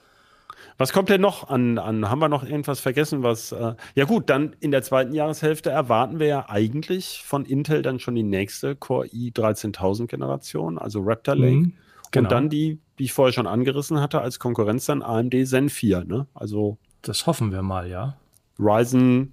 Was 0.77 0.93
kommt 0.93 1.09
denn 1.09 1.21
noch 1.21 1.49
an, 1.49 1.79
an? 1.79 2.09
Haben 2.09 2.21
wir 2.21 2.29
noch 2.29 2.43
irgendwas 2.43 2.81
vergessen? 2.81 3.23
Was? 3.23 3.53
Äh, 3.53 3.75
ja 3.95 4.05
gut, 4.07 4.31
dann 4.31 4.57
in 4.61 4.71
der 4.71 4.83
zweiten 4.83 5.13
Jahreshälfte 5.13 5.71
erwarten 5.71 6.19
wir 6.19 6.27
ja 6.27 6.49
eigentlich 6.49 7.23
von 7.25 7.45
Intel 7.45 7.83
dann 7.83 8.01
schon 8.01 8.15
die 8.15 8.23
nächste 8.23 8.77
Core 8.77 9.07
i 9.13 9.31
13000 9.31 10.11
Generation, 10.11 10.79
also 10.79 11.01
Raptor 11.03 11.37
Lake. 11.37 11.57
Mhm, 11.57 11.73
genau. 12.11 12.27
Und 12.27 12.33
dann 12.33 12.49
die, 12.49 12.79
die 12.99 13.05
ich 13.05 13.13
vorher 13.13 13.33
schon 13.33 13.47
angerissen 13.47 14.01
hatte, 14.01 14.21
als 14.21 14.39
Konkurrenz 14.39 14.87
dann 14.87 15.03
AMD 15.03 15.35
Zen 15.47 15.69
4. 15.69 16.05
Ne? 16.05 16.27
Also 16.35 16.79
das 17.03 17.27
hoffen 17.27 17.53
wir 17.53 17.63
mal, 17.63 17.89
ja. 17.89 18.17
Ryzen, 18.59 19.33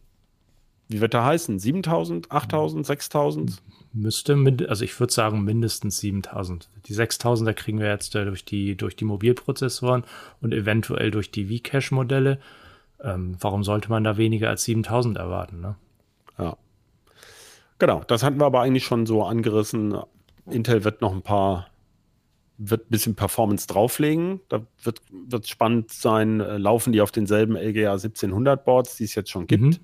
wie 0.87 1.01
wird 1.01 1.13
der 1.13 1.25
heißen? 1.25 1.59
7000, 1.59 2.31
8000, 2.31 2.85
6000? 2.85 3.61
Müsste, 3.93 4.35
also 4.69 4.85
ich 4.85 4.97
würde 4.99 5.11
sagen 5.11 5.43
mindestens 5.43 5.99
7000. 5.99 6.69
Die 6.85 6.93
6000er 6.93 7.53
kriegen 7.53 7.79
wir 7.79 7.87
jetzt 7.87 8.15
äh, 8.15 8.25
durch, 8.25 8.45
die, 8.45 8.75
durch 8.75 8.95
die 8.95 9.05
Mobilprozessoren 9.05 10.03
und 10.41 10.53
eventuell 10.53 11.11
durch 11.11 11.31
die 11.31 11.45
V-Cache-Modelle. 11.45 12.39
Ähm, 13.01 13.35
warum 13.39 13.63
sollte 13.63 13.89
man 13.89 14.03
da 14.03 14.17
weniger 14.17 14.49
als 14.49 14.63
7000 14.63 15.17
erwarten? 15.17 15.59
Ne? 15.61 15.75
Ja. 16.37 16.57
Genau, 17.79 18.03
das 18.07 18.23
hatten 18.23 18.39
wir 18.39 18.45
aber 18.45 18.61
eigentlich 18.61 18.85
schon 18.85 19.05
so 19.05 19.23
angerissen. 19.23 19.97
Intel 20.45 20.83
wird 20.83 21.01
noch 21.01 21.13
ein 21.13 21.21
paar 21.21 21.67
wird 22.57 22.87
ein 22.87 22.89
bisschen 22.89 23.15
Performance 23.15 23.67
drauflegen. 23.67 24.41
Da 24.49 24.65
wird 24.83 25.01
es 25.31 25.49
spannend 25.49 25.91
sein, 25.91 26.39
äh, 26.39 26.57
laufen 26.57 26.91
die 26.93 27.01
auf 27.01 27.11
denselben 27.11 27.55
LGA 27.55 27.93
1700 27.93 28.65
Boards, 28.65 28.97
die 28.97 29.03
es 29.03 29.15
jetzt 29.15 29.29
schon 29.29 29.47
gibt. 29.47 29.63
Mhm. 29.63 29.77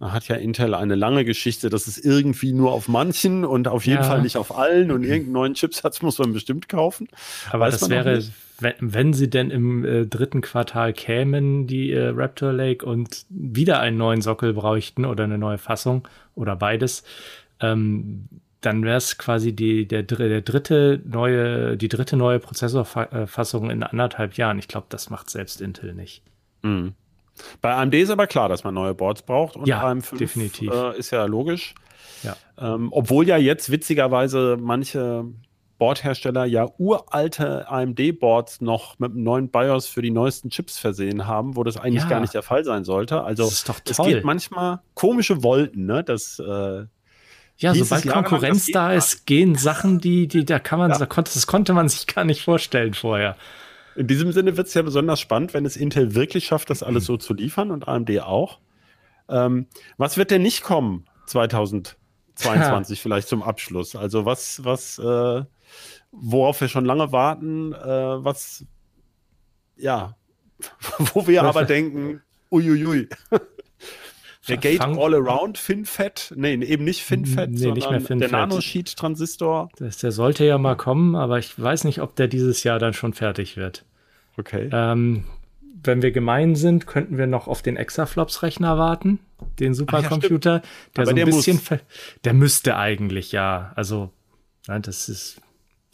Da 0.00 0.12
hat 0.12 0.28
ja 0.28 0.36
Intel 0.36 0.74
eine 0.74 0.94
lange 0.94 1.24
Geschichte, 1.24 1.70
dass 1.70 1.88
es 1.88 1.98
irgendwie 1.98 2.52
nur 2.52 2.72
auf 2.72 2.86
manchen 2.86 3.44
und 3.44 3.66
auf 3.66 3.84
jeden 3.84 4.02
ja. 4.02 4.04
Fall 4.04 4.22
nicht 4.22 4.36
auf 4.36 4.56
allen 4.56 4.92
und 4.92 5.02
irgendeinen 5.04 5.32
neuen 5.32 5.54
Chipsatz 5.54 6.02
muss 6.02 6.18
man 6.18 6.32
bestimmt 6.32 6.68
kaufen. 6.68 7.08
Aber 7.50 7.66
Weiß 7.66 7.80
das 7.80 7.90
wäre, 7.90 8.22
wenn, 8.60 8.74
wenn, 8.80 9.12
sie 9.12 9.28
denn 9.28 9.50
im 9.50 9.84
äh, 9.84 10.06
dritten 10.06 10.40
Quartal 10.40 10.92
kämen, 10.92 11.66
die 11.66 11.92
äh, 11.92 12.08
Raptor 12.08 12.52
Lake 12.52 12.86
und 12.86 13.24
wieder 13.28 13.80
einen 13.80 13.96
neuen 13.96 14.20
Sockel 14.20 14.52
bräuchten 14.52 15.04
oder 15.04 15.24
eine 15.24 15.38
neue 15.38 15.58
Fassung 15.58 16.06
oder 16.36 16.54
beides, 16.54 17.02
ähm, 17.60 18.28
dann 18.60 18.84
wäre 18.84 18.96
es 18.96 19.18
quasi 19.18 19.54
die, 19.54 19.86
der, 19.86 20.02
der 20.02 20.40
dritte 20.40 21.00
neue, 21.04 21.76
die 21.76 21.88
dritte 21.88 22.16
neue 22.16 22.40
Prozessorfassung 22.40 23.70
in 23.70 23.82
anderthalb 23.82 24.34
Jahren. 24.34 24.58
Ich 24.58 24.68
glaube, 24.68 24.86
das 24.88 25.10
macht 25.10 25.30
selbst 25.30 25.60
Intel 25.60 25.94
nicht. 25.94 26.22
Mhm. 26.62 26.94
Bei 27.60 27.74
AMD 27.74 27.94
ist 27.94 28.10
aber 28.10 28.26
klar, 28.26 28.48
dass 28.48 28.64
man 28.64 28.74
neue 28.74 28.94
Boards 28.94 29.22
braucht 29.22 29.56
und 29.56 29.68
ja, 29.68 29.84
AM5 29.84 30.18
definitiv. 30.18 30.72
Äh, 30.72 30.98
ist 30.98 31.12
ja 31.12 31.24
logisch. 31.24 31.74
Ja. 32.24 32.36
Ähm, 32.58 32.88
obwohl 32.90 33.28
ja 33.28 33.36
jetzt 33.36 33.70
witzigerweise 33.70 34.56
manche 34.60 35.24
Boardhersteller 35.78 36.44
ja 36.44 36.68
uralte 36.78 37.68
AMD-Boards 37.68 38.60
noch 38.60 38.98
mit 38.98 39.12
einem 39.12 39.22
neuen 39.22 39.48
BIOS 39.50 39.86
für 39.86 40.02
die 40.02 40.10
neuesten 40.10 40.50
Chips 40.50 40.78
versehen 40.78 41.28
haben, 41.28 41.54
wo 41.54 41.62
das 41.62 41.76
eigentlich 41.76 42.02
ja. 42.02 42.08
gar 42.08 42.20
nicht 42.20 42.34
der 42.34 42.42
Fall 42.42 42.64
sein 42.64 42.82
sollte. 42.82 43.22
Also 43.22 43.44
es 43.44 43.64
geht 43.98 44.24
manchmal 44.24 44.80
komische 44.94 45.44
Wolken, 45.44 45.86
ne? 45.86 46.02
Das 46.02 46.40
äh, 46.40 46.86
ja, 47.58 47.74
sobald 47.74 48.08
Konkurrenz 48.08 48.66
da 48.66 48.92
ist, 48.92 49.26
gehen 49.26 49.56
Sachen, 49.56 49.98
die, 49.98 50.28
die, 50.28 50.44
da 50.44 50.60
kann 50.60 50.78
man, 50.78 50.92
ja. 50.92 50.98
da 50.98 51.06
konnte, 51.06 51.32
das 51.34 51.46
konnte 51.48 51.72
man 51.72 51.88
sich 51.88 52.06
gar 52.06 52.24
nicht 52.24 52.42
vorstellen 52.42 52.94
vorher. 52.94 53.36
In 53.96 54.06
diesem 54.06 54.30
Sinne 54.30 54.56
wird 54.56 54.68
es 54.68 54.74
ja 54.74 54.82
besonders 54.82 55.18
spannend, 55.18 55.54
wenn 55.54 55.66
es 55.66 55.76
Intel 55.76 56.14
wirklich 56.14 56.46
schafft, 56.46 56.70
das 56.70 56.84
alles 56.84 57.04
so 57.04 57.16
zu 57.16 57.34
liefern 57.34 57.72
und 57.72 57.88
AMD 57.88 58.20
auch. 58.20 58.60
Ähm, 59.28 59.66
was 59.96 60.16
wird 60.16 60.30
denn 60.30 60.42
nicht 60.42 60.62
kommen 60.62 61.06
2022 61.26 63.02
vielleicht 63.02 63.26
zum 63.26 63.42
Abschluss? 63.42 63.96
Also 63.96 64.24
was, 64.24 64.64
was, 64.64 65.00
äh, 65.00 65.42
worauf 66.12 66.60
wir 66.60 66.68
schon 66.68 66.84
lange 66.84 67.10
warten, 67.10 67.72
äh, 67.72 68.24
was, 68.24 68.64
ja, 69.76 70.16
wo 70.98 71.26
wir 71.26 71.42
aber 71.42 71.64
denken, 71.64 72.22
uiuiui. 72.52 73.08
Der 74.48 74.56
Gate 74.56 74.80
All 74.80 75.14
Around 75.14 75.58
FinFET, 75.58 76.32
nee, 76.36 76.54
eben 76.54 76.84
nicht 76.84 77.02
FinFET, 77.02 77.50
nee, 77.50 77.70
nicht 77.72 77.90
mehr 77.90 78.00
FinFET. 78.00 78.20
der 78.20 78.30
Nanosheet-Transistor. 78.30 79.70
Der 79.78 80.12
sollte 80.12 80.44
ja 80.44 80.58
mal 80.58 80.76
kommen, 80.76 81.14
aber 81.14 81.38
ich 81.38 81.60
weiß 81.60 81.84
nicht, 81.84 82.00
ob 82.00 82.16
der 82.16 82.28
dieses 82.28 82.64
Jahr 82.64 82.78
dann 82.78 82.94
schon 82.94 83.12
fertig 83.12 83.56
wird. 83.56 83.84
Okay. 84.36 84.70
Ähm, 84.72 85.24
wenn 85.82 86.02
wir 86.02 86.10
gemein 86.10 86.56
sind, 86.56 86.86
könnten 86.86 87.18
wir 87.18 87.26
noch 87.26 87.46
auf 87.46 87.62
den 87.62 87.76
Exaflops-Rechner 87.76 88.78
warten, 88.78 89.18
den 89.58 89.74
Supercomputer, 89.74 90.54
ja, 90.54 90.62
der 90.96 91.02
aber 91.02 91.04
so 91.04 91.10
ein 91.10 91.16
der 91.16 91.26
bisschen, 91.26 91.60
der 92.24 92.34
müsste 92.34 92.76
eigentlich, 92.76 93.32
ja, 93.32 93.72
also, 93.76 94.10
nein, 94.66 94.82
das 94.82 95.08
ist, 95.08 95.40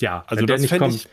ja, 0.01 0.25
also 0.27 0.41
wenn 0.41 0.47
der 0.47 0.59
nicht 0.59 0.79
kommt, 0.79 0.95
ich, 0.95 1.09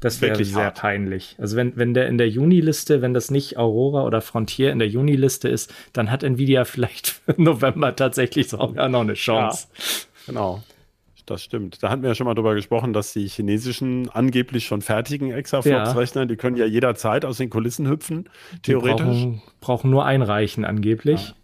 das 0.00 0.20
wäre 0.20 0.44
sehr 0.44 0.64
hart. 0.66 0.78
peinlich. 0.80 1.36
Also 1.38 1.56
wenn, 1.56 1.76
wenn 1.76 1.94
der 1.94 2.08
in 2.08 2.18
der 2.18 2.28
Juni-Liste, 2.28 3.02
wenn 3.02 3.14
das 3.14 3.30
nicht 3.30 3.56
Aurora 3.56 4.04
oder 4.04 4.20
Frontier 4.20 4.70
in 4.72 4.78
der 4.78 4.88
Juni-Liste 4.88 5.48
ist, 5.48 5.72
dann 5.92 6.10
hat 6.10 6.22
Nvidia 6.22 6.64
vielleicht 6.64 7.08
für 7.08 7.34
November 7.40 7.96
tatsächlich 7.96 8.48
sogar 8.48 8.88
noch 8.88 9.00
eine 9.00 9.14
Chance. 9.14 9.68
Ja, 9.74 9.82
genau. 10.26 10.62
Das 11.24 11.42
stimmt. 11.42 11.82
Da 11.82 11.90
hatten 11.90 12.02
wir 12.02 12.10
ja 12.10 12.14
schon 12.14 12.26
mal 12.26 12.34
drüber 12.34 12.54
gesprochen, 12.54 12.92
dass 12.92 13.12
die 13.12 13.26
chinesischen 13.26 14.08
angeblich 14.10 14.66
schon 14.66 14.80
fertigen 14.80 15.32
Exaflops-Rechner, 15.32 16.22
ja. 16.22 16.26
die 16.26 16.36
können 16.36 16.56
ja 16.56 16.66
jederzeit 16.66 17.24
aus 17.24 17.38
den 17.38 17.50
Kulissen 17.50 17.88
hüpfen, 17.88 18.28
theoretisch. 18.62 18.98
Die 18.98 19.02
brauchen, 19.02 19.42
brauchen 19.60 19.90
nur 19.90 20.04
einreichen 20.04 20.64
angeblich. 20.64 21.28
Ja. 21.28 21.34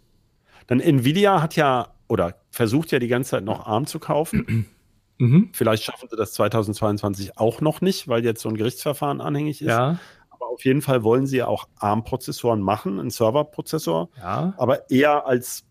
Dann 0.67 0.79
Nvidia 0.79 1.41
hat 1.41 1.57
ja 1.57 1.89
oder 2.07 2.35
versucht 2.49 2.91
ja 2.91 2.99
die 2.99 3.09
ganze 3.09 3.31
Zeit 3.31 3.43
noch 3.43 3.65
ARM 3.65 3.85
zu 3.85 3.99
kaufen. 3.99 4.67
Mhm. 5.17 5.49
Vielleicht 5.53 5.83
schaffen 5.83 6.09
sie 6.09 6.15
das 6.15 6.33
2022 6.33 7.37
auch 7.37 7.61
noch 7.61 7.81
nicht, 7.81 8.07
weil 8.07 8.23
jetzt 8.23 8.41
so 8.41 8.49
ein 8.49 8.57
Gerichtsverfahren 8.57 9.21
anhängig 9.21 9.61
ist. 9.61 9.69
Ja. 9.69 9.99
Aber 10.29 10.47
auf 10.47 10.65
jeden 10.65 10.81
Fall 10.81 11.03
wollen 11.03 11.25
sie 11.25 11.37
ja 11.37 11.47
auch 11.47 11.67
ARM-Prozessoren 11.77 12.61
machen, 12.61 12.99
einen 12.99 13.09
Serverprozessor, 13.09 14.09
ja. 14.17 14.53
aber 14.57 14.89
eher 14.89 15.25
als 15.25 15.63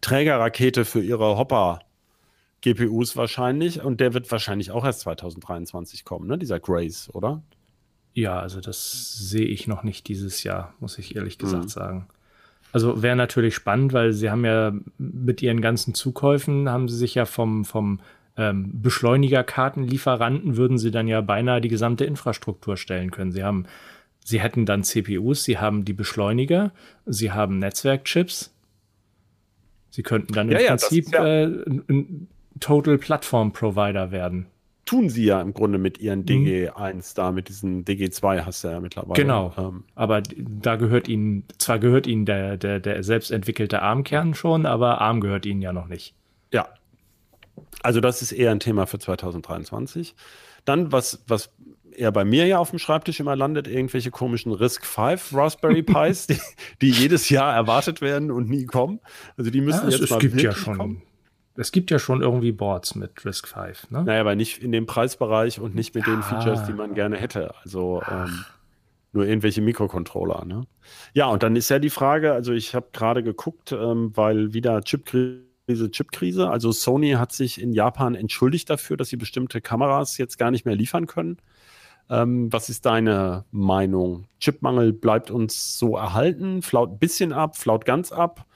Trägerrakete 0.00 0.84
für 0.84 1.02
ihre 1.02 1.36
Hopper. 1.36 1.80
GPUs 2.64 3.14
wahrscheinlich 3.14 3.82
und 3.82 4.00
der 4.00 4.14
wird 4.14 4.30
wahrscheinlich 4.32 4.70
auch 4.70 4.86
erst 4.86 5.00
2023 5.00 6.04
kommen, 6.06 6.26
ne? 6.26 6.38
Dieser 6.38 6.58
Grace, 6.58 7.10
oder? 7.12 7.42
Ja, 8.14 8.38
also 8.38 8.60
das 8.62 9.12
sehe 9.12 9.44
ich 9.44 9.66
noch 9.66 9.82
nicht 9.82 10.08
dieses 10.08 10.44
Jahr, 10.44 10.72
muss 10.80 10.96
ich 10.96 11.14
ehrlich 11.14 11.36
gesagt 11.36 11.64
mhm. 11.64 11.68
sagen. 11.68 12.06
Also 12.72 13.02
wäre 13.02 13.16
natürlich 13.16 13.54
spannend, 13.54 13.92
weil 13.92 14.12
sie 14.12 14.30
haben 14.30 14.44
ja 14.44 14.72
mit 14.96 15.42
ihren 15.42 15.60
ganzen 15.60 15.94
Zukäufen 15.94 16.70
haben 16.70 16.88
sie 16.88 16.96
sich 16.96 17.14
ja 17.14 17.26
vom, 17.26 17.64
vom 17.64 18.00
ähm, 18.36 18.70
Beschleunigerkartenlieferanten 18.82 20.56
würden 20.56 20.78
sie 20.78 20.90
dann 20.90 21.06
ja 21.06 21.20
beinahe 21.20 21.60
die 21.60 21.68
gesamte 21.68 22.04
Infrastruktur 22.04 22.76
stellen 22.76 23.10
können. 23.10 23.32
Sie 23.32 23.44
haben, 23.44 23.66
sie 24.24 24.40
hätten 24.40 24.66
dann 24.66 24.82
CPUs, 24.82 25.44
sie 25.44 25.58
haben 25.58 25.84
die 25.84 25.92
Beschleuniger, 25.92 26.72
sie 27.06 27.30
haben 27.32 27.58
Netzwerkchips. 27.58 28.52
Sie 29.90 30.02
könnten 30.02 30.32
dann 30.32 30.50
im 30.50 30.58
ja, 30.58 30.70
Prinzip 30.70 31.12
ja, 31.12 31.24
ja. 31.24 31.44
Äh, 31.44 31.64
ein 31.88 32.28
Total 32.58 32.98
Platform 32.98 33.52
Provider 33.52 34.10
werden. 34.10 34.46
Tun 34.84 35.08
sie 35.08 35.24
ja 35.24 35.40
im 35.40 35.54
Grunde 35.54 35.78
mit 35.78 35.98
ihren 35.98 36.26
DG1 36.26 36.94
mhm. 36.94 37.02
da, 37.14 37.32
mit 37.32 37.48
diesen 37.48 37.84
DG2 37.84 38.44
hast 38.44 38.64
du 38.64 38.68
ja 38.68 38.80
mittlerweile. 38.80 39.14
Genau. 39.14 39.54
Ähm. 39.56 39.84
Aber 39.94 40.22
da 40.36 40.76
gehört 40.76 41.08
ihnen, 41.08 41.44
zwar 41.58 41.78
gehört 41.78 42.06
ihnen 42.06 42.26
der, 42.26 42.56
der, 42.56 42.80
der 42.80 43.02
selbst 43.02 43.30
entwickelte 43.30 43.80
ARM-Kern 43.80 44.34
schon, 44.34 44.66
aber 44.66 45.00
ARM 45.00 45.20
gehört 45.20 45.46
ihnen 45.46 45.62
ja 45.62 45.72
noch 45.72 45.86
nicht. 45.86 46.14
Ja, 46.52 46.68
also 47.82 48.00
das 48.00 48.22
ist 48.22 48.32
eher 48.32 48.50
ein 48.50 48.60
Thema 48.60 48.86
für 48.86 48.98
2023. 48.98 50.14
Dann, 50.64 50.92
was, 50.92 51.22
was 51.26 51.50
eher 51.96 52.12
bei 52.12 52.24
mir 52.24 52.46
ja 52.46 52.58
auf 52.58 52.70
dem 52.70 52.78
Schreibtisch 52.78 53.20
immer 53.20 53.36
landet, 53.36 53.68
irgendwelche 53.68 54.10
komischen 54.10 54.52
Risk 54.52 54.84
5 54.84 55.34
Raspberry 55.34 55.82
Pis, 55.84 56.26
die, 56.26 56.38
die, 56.80 56.90
jedes 56.90 57.28
Jahr 57.28 57.54
erwartet 57.54 58.00
werden 58.00 58.30
und 58.30 58.48
nie 58.48 58.66
kommen. 58.66 59.00
Also 59.36 59.50
die 59.50 59.60
müssen 59.60 59.84
ja, 59.84 59.90
jetzt 59.90 60.02
es 60.04 60.10
mal 60.10 60.18
gibt 60.18 60.40
ja 60.40 60.52
schon, 60.52 60.78
kommen. 60.78 61.02
Es 61.56 61.70
gibt 61.70 61.90
ja 61.90 61.98
schon 61.98 62.20
irgendwie 62.20 62.52
Boards 62.52 62.94
mit 62.94 63.24
Risk 63.24 63.48
5, 63.48 63.90
ne? 63.90 64.04
Naja, 64.04 64.20
aber 64.20 64.34
nicht 64.34 64.62
in 64.62 64.72
dem 64.72 64.86
Preisbereich 64.86 65.60
und 65.60 65.74
nicht 65.74 65.94
mit 65.94 66.06
ja. 66.06 66.14
den 66.14 66.22
Features, 66.22 66.64
die 66.66 66.72
man 66.72 66.94
gerne 66.94 67.16
hätte. 67.16 67.54
Also 67.62 68.02
ähm, 68.10 68.44
nur 69.12 69.26
irgendwelche 69.26 69.62
Mikrocontroller. 69.62 70.44
Ne? 70.44 70.66
Ja, 71.12 71.26
und 71.26 71.44
dann 71.44 71.54
ist 71.54 71.68
ja 71.68 71.78
die 71.78 71.90
Frage, 71.90 72.32
also 72.32 72.52
ich 72.52 72.74
habe 72.74 72.88
gerade 72.92 73.22
geguckt, 73.22 73.70
ähm, 73.70 74.10
weil 74.14 74.52
wieder 74.52 74.82
Chipkrise 74.82 75.53
diese 75.68 75.90
Chipkrise. 75.90 76.50
Also 76.50 76.72
Sony 76.72 77.12
hat 77.12 77.32
sich 77.32 77.60
in 77.60 77.72
Japan 77.72 78.14
entschuldigt 78.14 78.68
dafür, 78.70 78.96
dass 78.96 79.08
sie 79.08 79.16
bestimmte 79.16 79.60
Kameras 79.60 80.18
jetzt 80.18 80.38
gar 80.38 80.50
nicht 80.50 80.64
mehr 80.64 80.76
liefern 80.76 81.06
können. 81.06 81.38
Ähm, 82.10 82.52
was 82.52 82.68
ist 82.68 82.84
deine 82.84 83.44
Meinung? 83.50 84.26
Chipmangel 84.38 84.92
bleibt 84.92 85.30
uns 85.30 85.78
so 85.78 85.96
erhalten, 85.96 86.60
flaut 86.60 86.92
ein 86.92 86.98
bisschen 86.98 87.32
ab, 87.32 87.56
flaut 87.56 87.86
ganz 87.86 88.12
ab. 88.12 88.46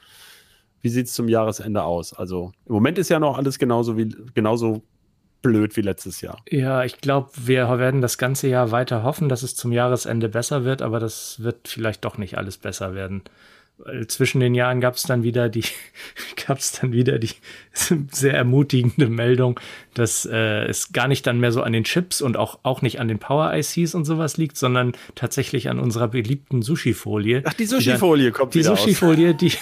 Wie 0.81 0.89
sieht 0.89 1.07
es 1.07 1.13
zum 1.13 1.27
Jahresende 1.27 1.83
aus? 1.83 2.13
Also 2.13 2.51
im 2.65 2.73
Moment 2.73 2.97
ist 2.99 3.09
ja 3.09 3.19
noch 3.19 3.37
alles 3.37 3.59
genauso 3.59 3.97
wie 3.97 4.09
genauso 4.33 4.83
blöd 5.41 5.75
wie 5.77 5.81
letztes 5.81 6.21
Jahr. 6.21 6.37
Ja, 6.49 6.83
ich 6.83 6.99
glaube, 6.99 7.29
wir 7.35 7.67
werden 7.79 8.01
das 8.01 8.17
ganze 8.17 8.47
Jahr 8.47 8.71
weiter 8.71 9.03
hoffen, 9.03 9.29
dass 9.29 9.41
es 9.41 9.55
zum 9.55 9.71
Jahresende 9.71 10.29
besser 10.29 10.63
wird, 10.63 10.81
aber 10.81 10.99
das 10.99 11.41
wird 11.41 11.67
vielleicht 11.67 12.05
doch 12.05 12.17
nicht 12.17 12.37
alles 12.37 12.57
besser 12.57 12.93
werden 12.93 13.23
zwischen 14.07 14.39
den 14.39 14.55
Jahren 14.55 14.81
gab 14.81 14.95
es 14.95 15.03
dann 15.03 15.23
wieder 15.23 15.49
die, 15.49 15.63
gab 16.47 16.59
es 16.59 16.73
dann 16.73 16.91
wieder 16.91 17.19
die 17.19 17.29
sehr 18.11 18.33
ermutigende 18.33 19.07
Meldung, 19.07 19.59
dass 19.93 20.25
äh, 20.25 20.65
es 20.65 20.91
gar 20.91 21.07
nicht 21.07 21.25
dann 21.27 21.39
mehr 21.39 21.51
so 21.51 21.61
an 21.61 21.73
den 21.73 21.83
Chips 21.83 22.21
und 22.21 22.37
auch, 22.37 22.59
auch 22.63 22.81
nicht 22.81 22.99
an 22.99 23.07
den 23.07 23.19
Power 23.19 23.53
ICs 23.53 23.95
und 23.95 24.05
sowas 24.05 24.37
liegt, 24.37 24.57
sondern 24.57 24.93
tatsächlich 25.15 25.69
an 25.69 25.79
unserer 25.79 26.07
beliebten 26.07 26.61
Sushi-Folie. 26.61 27.43
Ach, 27.45 27.53
die 27.53 27.65
Sushi-Folie 27.65 28.31
kommt 28.31 28.53
Die 28.53 28.63
Sushi-Folie, 28.63 29.33
die, 29.33 29.53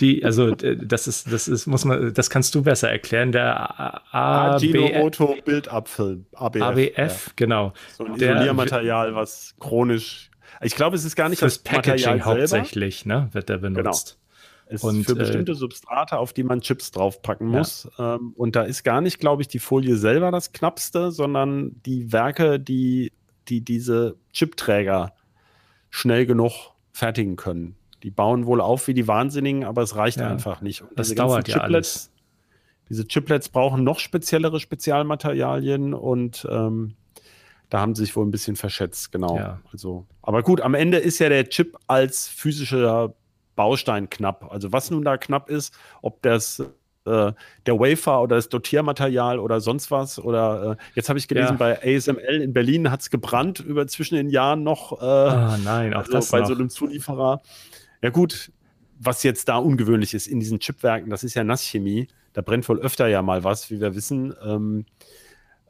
die, 0.00 0.24
also 0.24 0.50
das 0.54 1.06
ist, 1.06 1.32
das 1.32 1.48
ist, 1.48 1.66
muss 1.66 1.84
man, 1.84 2.12
das 2.14 2.30
kannst 2.30 2.54
du 2.54 2.62
besser 2.62 2.90
erklären. 2.90 3.32
Der 3.32 4.02
Ajinomoto 4.14 5.36
Bildabfilm, 5.44 6.26
ABF, 6.34 6.62
ABF 6.62 6.96
ja. 6.96 7.32
genau. 7.36 7.72
So 7.96 8.04
ein 8.04 8.14
Isoliermaterial, 8.14 9.14
was 9.14 9.54
chronisch 9.58 10.31
ich 10.62 10.74
glaube, 10.74 10.96
es 10.96 11.04
ist 11.04 11.16
gar 11.16 11.28
nicht 11.28 11.40
Fürs 11.40 11.62
das 11.62 11.62
Packaging 11.62 12.18
Material 12.18 12.24
hauptsächlich, 12.24 13.06
ne, 13.06 13.28
wird 13.32 13.48
der 13.48 13.58
benutzt. 13.58 14.18
Genau. 14.18 14.22
Es 14.74 14.82
und, 14.82 15.04
für 15.04 15.12
äh, 15.12 15.16
bestimmte 15.16 15.54
Substrate, 15.54 16.18
auf 16.18 16.32
die 16.32 16.44
man 16.44 16.60
Chips 16.60 16.92
draufpacken 16.92 17.46
muss. 17.46 17.88
Ja. 17.98 18.14
Ähm, 18.14 18.32
und 18.36 18.56
da 18.56 18.62
ist 18.62 18.84
gar 18.84 19.00
nicht, 19.00 19.18
glaube 19.18 19.42
ich, 19.42 19.48
die 19.48 19.58
Folie 19.58 19.96
selber 19.96 20.30
das 20.30 20.52
Knappste, 20.52 21.10
sondern 21.10 21.76
die 21.84 22.12
Werke, 22.12 22.58
die, 22.58 23.12
die 23.48 23.60
diese 23.60 24.16
Chipträger 24.32 25.12
schnell 25.90 26.24
genug 26.24 26.72
fertigen 26.92 27.36
können. 27.36 27.76
Die 28.02 28.10
bauen 28.10 28.46
wohl 28.46 28.60
auf 28.60 28.88
wie 28.88 28.94
die 28.94 29.06
Wahnsinnigen, 29.06 29.64
aber 29.64 29.82
es 29.82 29.94
reicht 29.94 30.18
ja. 30.18 30.28
einfach 30.28 30.60
nicht. 30.60 30.82
Und 30.82 30.98
das 30.98 31.14
dauert 31.14 31.48
ja 31.48 31.58
alles. 31.58 32.10
Diese 32.88 33.06
Chiplets 33.06 33.48
brauchen 33.48 33.84
noch 33.84 34.00
speziellere 34.00 34.58
Spezialmaterialien 34.58 35.94
und 35.94 36.46
ähm, 36.50 36.94
da 37.72 37.80
haben 37.80 37.94
sie 37.94 38.04
sich 38.04 38.14
wohl 38.14 38.26
ein 38.26 38.30
bisschen 38.30 38.54
verschätzt, 38.54 39.12
genau. 39.12 39.34
Ja. 39.38 39.58
Also, 39.72 40.04
aber 40.20 40.42
gut, 40.42 40.60
am 40.60 40.74
Ende 40.74 40.98
ist 40.98 41.18
ja 41.20 41.30
der 41.30 41.48
Chip 41.48 41.78
als 41.86 42.28
physischer 42.28 43.14
Baustein 43.56 44.10
knapp. 44.10 44.52
Also 44.52 44.72
was 44.72 44.90
nun 44.90 45.06
da 45.06 45.16
knapp 45.16 45.48
ist, 45.48 45.74
ob 46.02 46.20
das 46.20 46.60
äh, 47.06 47.32
der 47.64 47.78
Wafer 47.80 48.20
oder 48.20 48.36
das 48.36 48.50
Dotiermaterial 48.50 49.38
oder 49.38 49.62
sonst 49.62 49.90
was 49.90 50.18
oder 50.18 50.72
äh, 50.72 50.84
jetzt 50.94 51.08
habe 51.08 51.18
ich 51.18 51.28
gelesen, 51.28 51.52
ja. 51.52 51.56
bei 51.56 51.96
ASML 51.96 52.42
in 52.42 52.52
Berlin 52.52 52.90
hat 52.90 53.00
es 53.00 53.08
gebrannt 53.08 53.60
über 53.60 53.86
zwischen 53.86 54.16
den 54.16 54.28
Jahren 54.28 54.62
noch. 54.64 55.00
Äh, 55.00 55.04
ah, 55.06 55.58
nein, 55.64 55.94
auch 55.94 56.00
also 56.00 56.12
das 56.12 56.30
bei 56.30 56.40
noch. 56.40 56.48
so 56.48 56.54
einem 56.54 56.68
Zulieferer. 56.68 57.40
Ja 58.02 58.10
gut, 58.10 58.52
was 58.98 59.22
jetzt 59.22 59.48
da 59.48 59.56
ungewöhnlich 59.56 60.12
ist 60.12 60.26
in 60.26 60.40
diesen 60.40 60.60
Chipwerken, 60.60 61.08
das 61.08 61.24
ist 61.24 61.32
ja 61.32 61.42
Nasschemie. 61.42 62.06
Da 62.34 62.42
brennt 62.42 62.68
wohl 62.68 62.80
öfter 62.80 63.06
ja 63.06 63.22
mal 63.22 63.44
was, 63.44 63.70
wie 63.70 63.80
wir 63.80 63.94
wissen. 63.94 64.34
Ähm, 64.44 64.84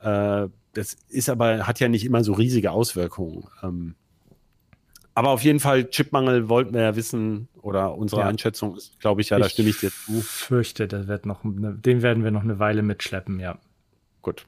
äh, 0.02 0.48
das 0.74 0.96
ist 1.08 1.28
aber, 1.28 1.66
hat 1.66 1.80
ja 1.80 1.88
nicht 1.88 2.04
immer 2.04 2.24
so 2.24 2.32
riesige 2.32 2.70
Auswirkungen. 2.70 3.44
Ähm, 3.62 3.94
aber 5.14 5.30
auf 5.30 5.42
jeden 5.42 5.60
Fall, 5.60 5.90
Chipmangel 5.90 6.48
wollten 6.48 6.72
wir 6.72 6.80
ja 6.80 6.96
wissen, 6.96 7.48
oder 7.60 7.96
unsere 7.96 8.22
ja. 8.22 8.28
Einschätzung 8.28 8.76
ist, 8.76 8.98
glaube 8.98 9.20
ich, 9.20 9.30
ja, 9.30 9.36
ich 9.36 9.42
da 9.42 9.48
stimme 9.50 9.68
ich 9.68 9.78
dir 9.78 9.90
zu. 9.90 10.18
Ich 10.18 10.24
fürchte, 10.24 10.88
das 10.88 11.06
wird 11.06 11.26
noch, 11.26 11.40
den 11.44 12.02
werden 12.02 12.24
wir 12.24 12.30
noch 12.30 12.42
eine 12.42 12.58
Weile 12.58 12.82
mitschleppen, 12.82 13.38
ja. 13.38 13.58
Gut. 14.22 14.46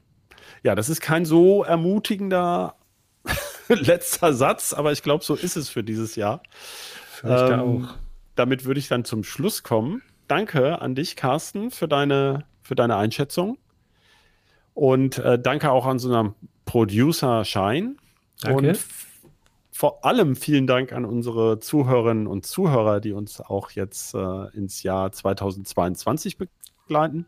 Ja, 0.63 0.73
das 0.73 0.89
ist 0.89 1.01
kein 1.01 1.25
so 1.25 1.63
ermutigender 1.63 2.75
letzter 3.67 4.33
Satz, 4.33 4.73
aber 4.73 4.91
ich 4.91 5.03
glaube, 5.03 5.23
so 5.23 5.35
ist 5.35 5.55
es 5.55 5.69
für 5.69 5.83
dieses 5.83 6.15
Jahr. 6.15 6.41
Fürchte 7.11 7.53
ähm, 7.53 7.59
auch. 7.59 7.95
Damit 8.35 8.65
würde 8.65 8.79
ich 8.79 8.87
dann 8.87 9.05
zum 9.05 9.23
Schluss 9.23 9.61
kommen. 9.61 10.01
Danke 10.27 10.81
an 10.81 10.95
dich, 10.95 11.15
Carsten, 11.15 11.69
für 11.69 11.87
deine, 11.87 12.45
für 12.63 12.75
deine 12.75 12.95
Einschätzung. 12.95 13.59
Und 14.75 15.17
äh, 15.17 15.39
danke 15.39 15.71
auch 15.71 15.87
an 15.87 15.97
so 15.97 16.13
einem 16.13 16.35
Producer 16.65 17.43
Shine. 17.45 17.95
Danke. 18.41 18.69
Und 18.69 18.79
vor 19.71 20.05
allem 20.05 20.35
vielen 20.35 20.67
Dank 20.67 20.93
an 20.93 21.05
unsere 21.05 21.59
Zuhörerinnen 21.59 22.27
und 22.27 22.45
Zuhörer, 22.45 22.99
die 22.99 23.13
uns 23.13 23.41
auch 23.41 23.71
jetzt 23.71 24.13
äh, 24.13 24.47
ins 24.53 24.83
Jahr 24.83 25.11
2022 25.11 26.37
begleiten. 26.37 27.25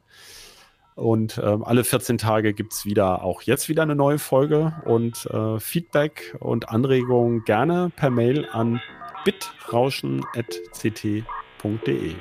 Und 0.96 1.38
äh, 1.38 1.58
alle 1.64 1.84
14 1.84 2.18
Tage 2.18 2.54
gibt 2.54 2.74
es 2.74 2.86
wieder, 2.86 3.24
auch 3.24 3.44
jetzt 3.44 3.70
wieder 3.70 3.84
eine 3.84 3.96
neue 3.96 4.20
Folge. 4.20 4.74
Und 4.86 5.26
äh, 5.28 5.60
Feedback 5.60 6.36
und 6.40 6.70
Anregungen 6.70 7.46
gerne 7.46 7.92
per 7.96 8.10
Mail 8.10 8.48
an 8.52 8.82
bitrauschen.ct.de. 9.24 12.16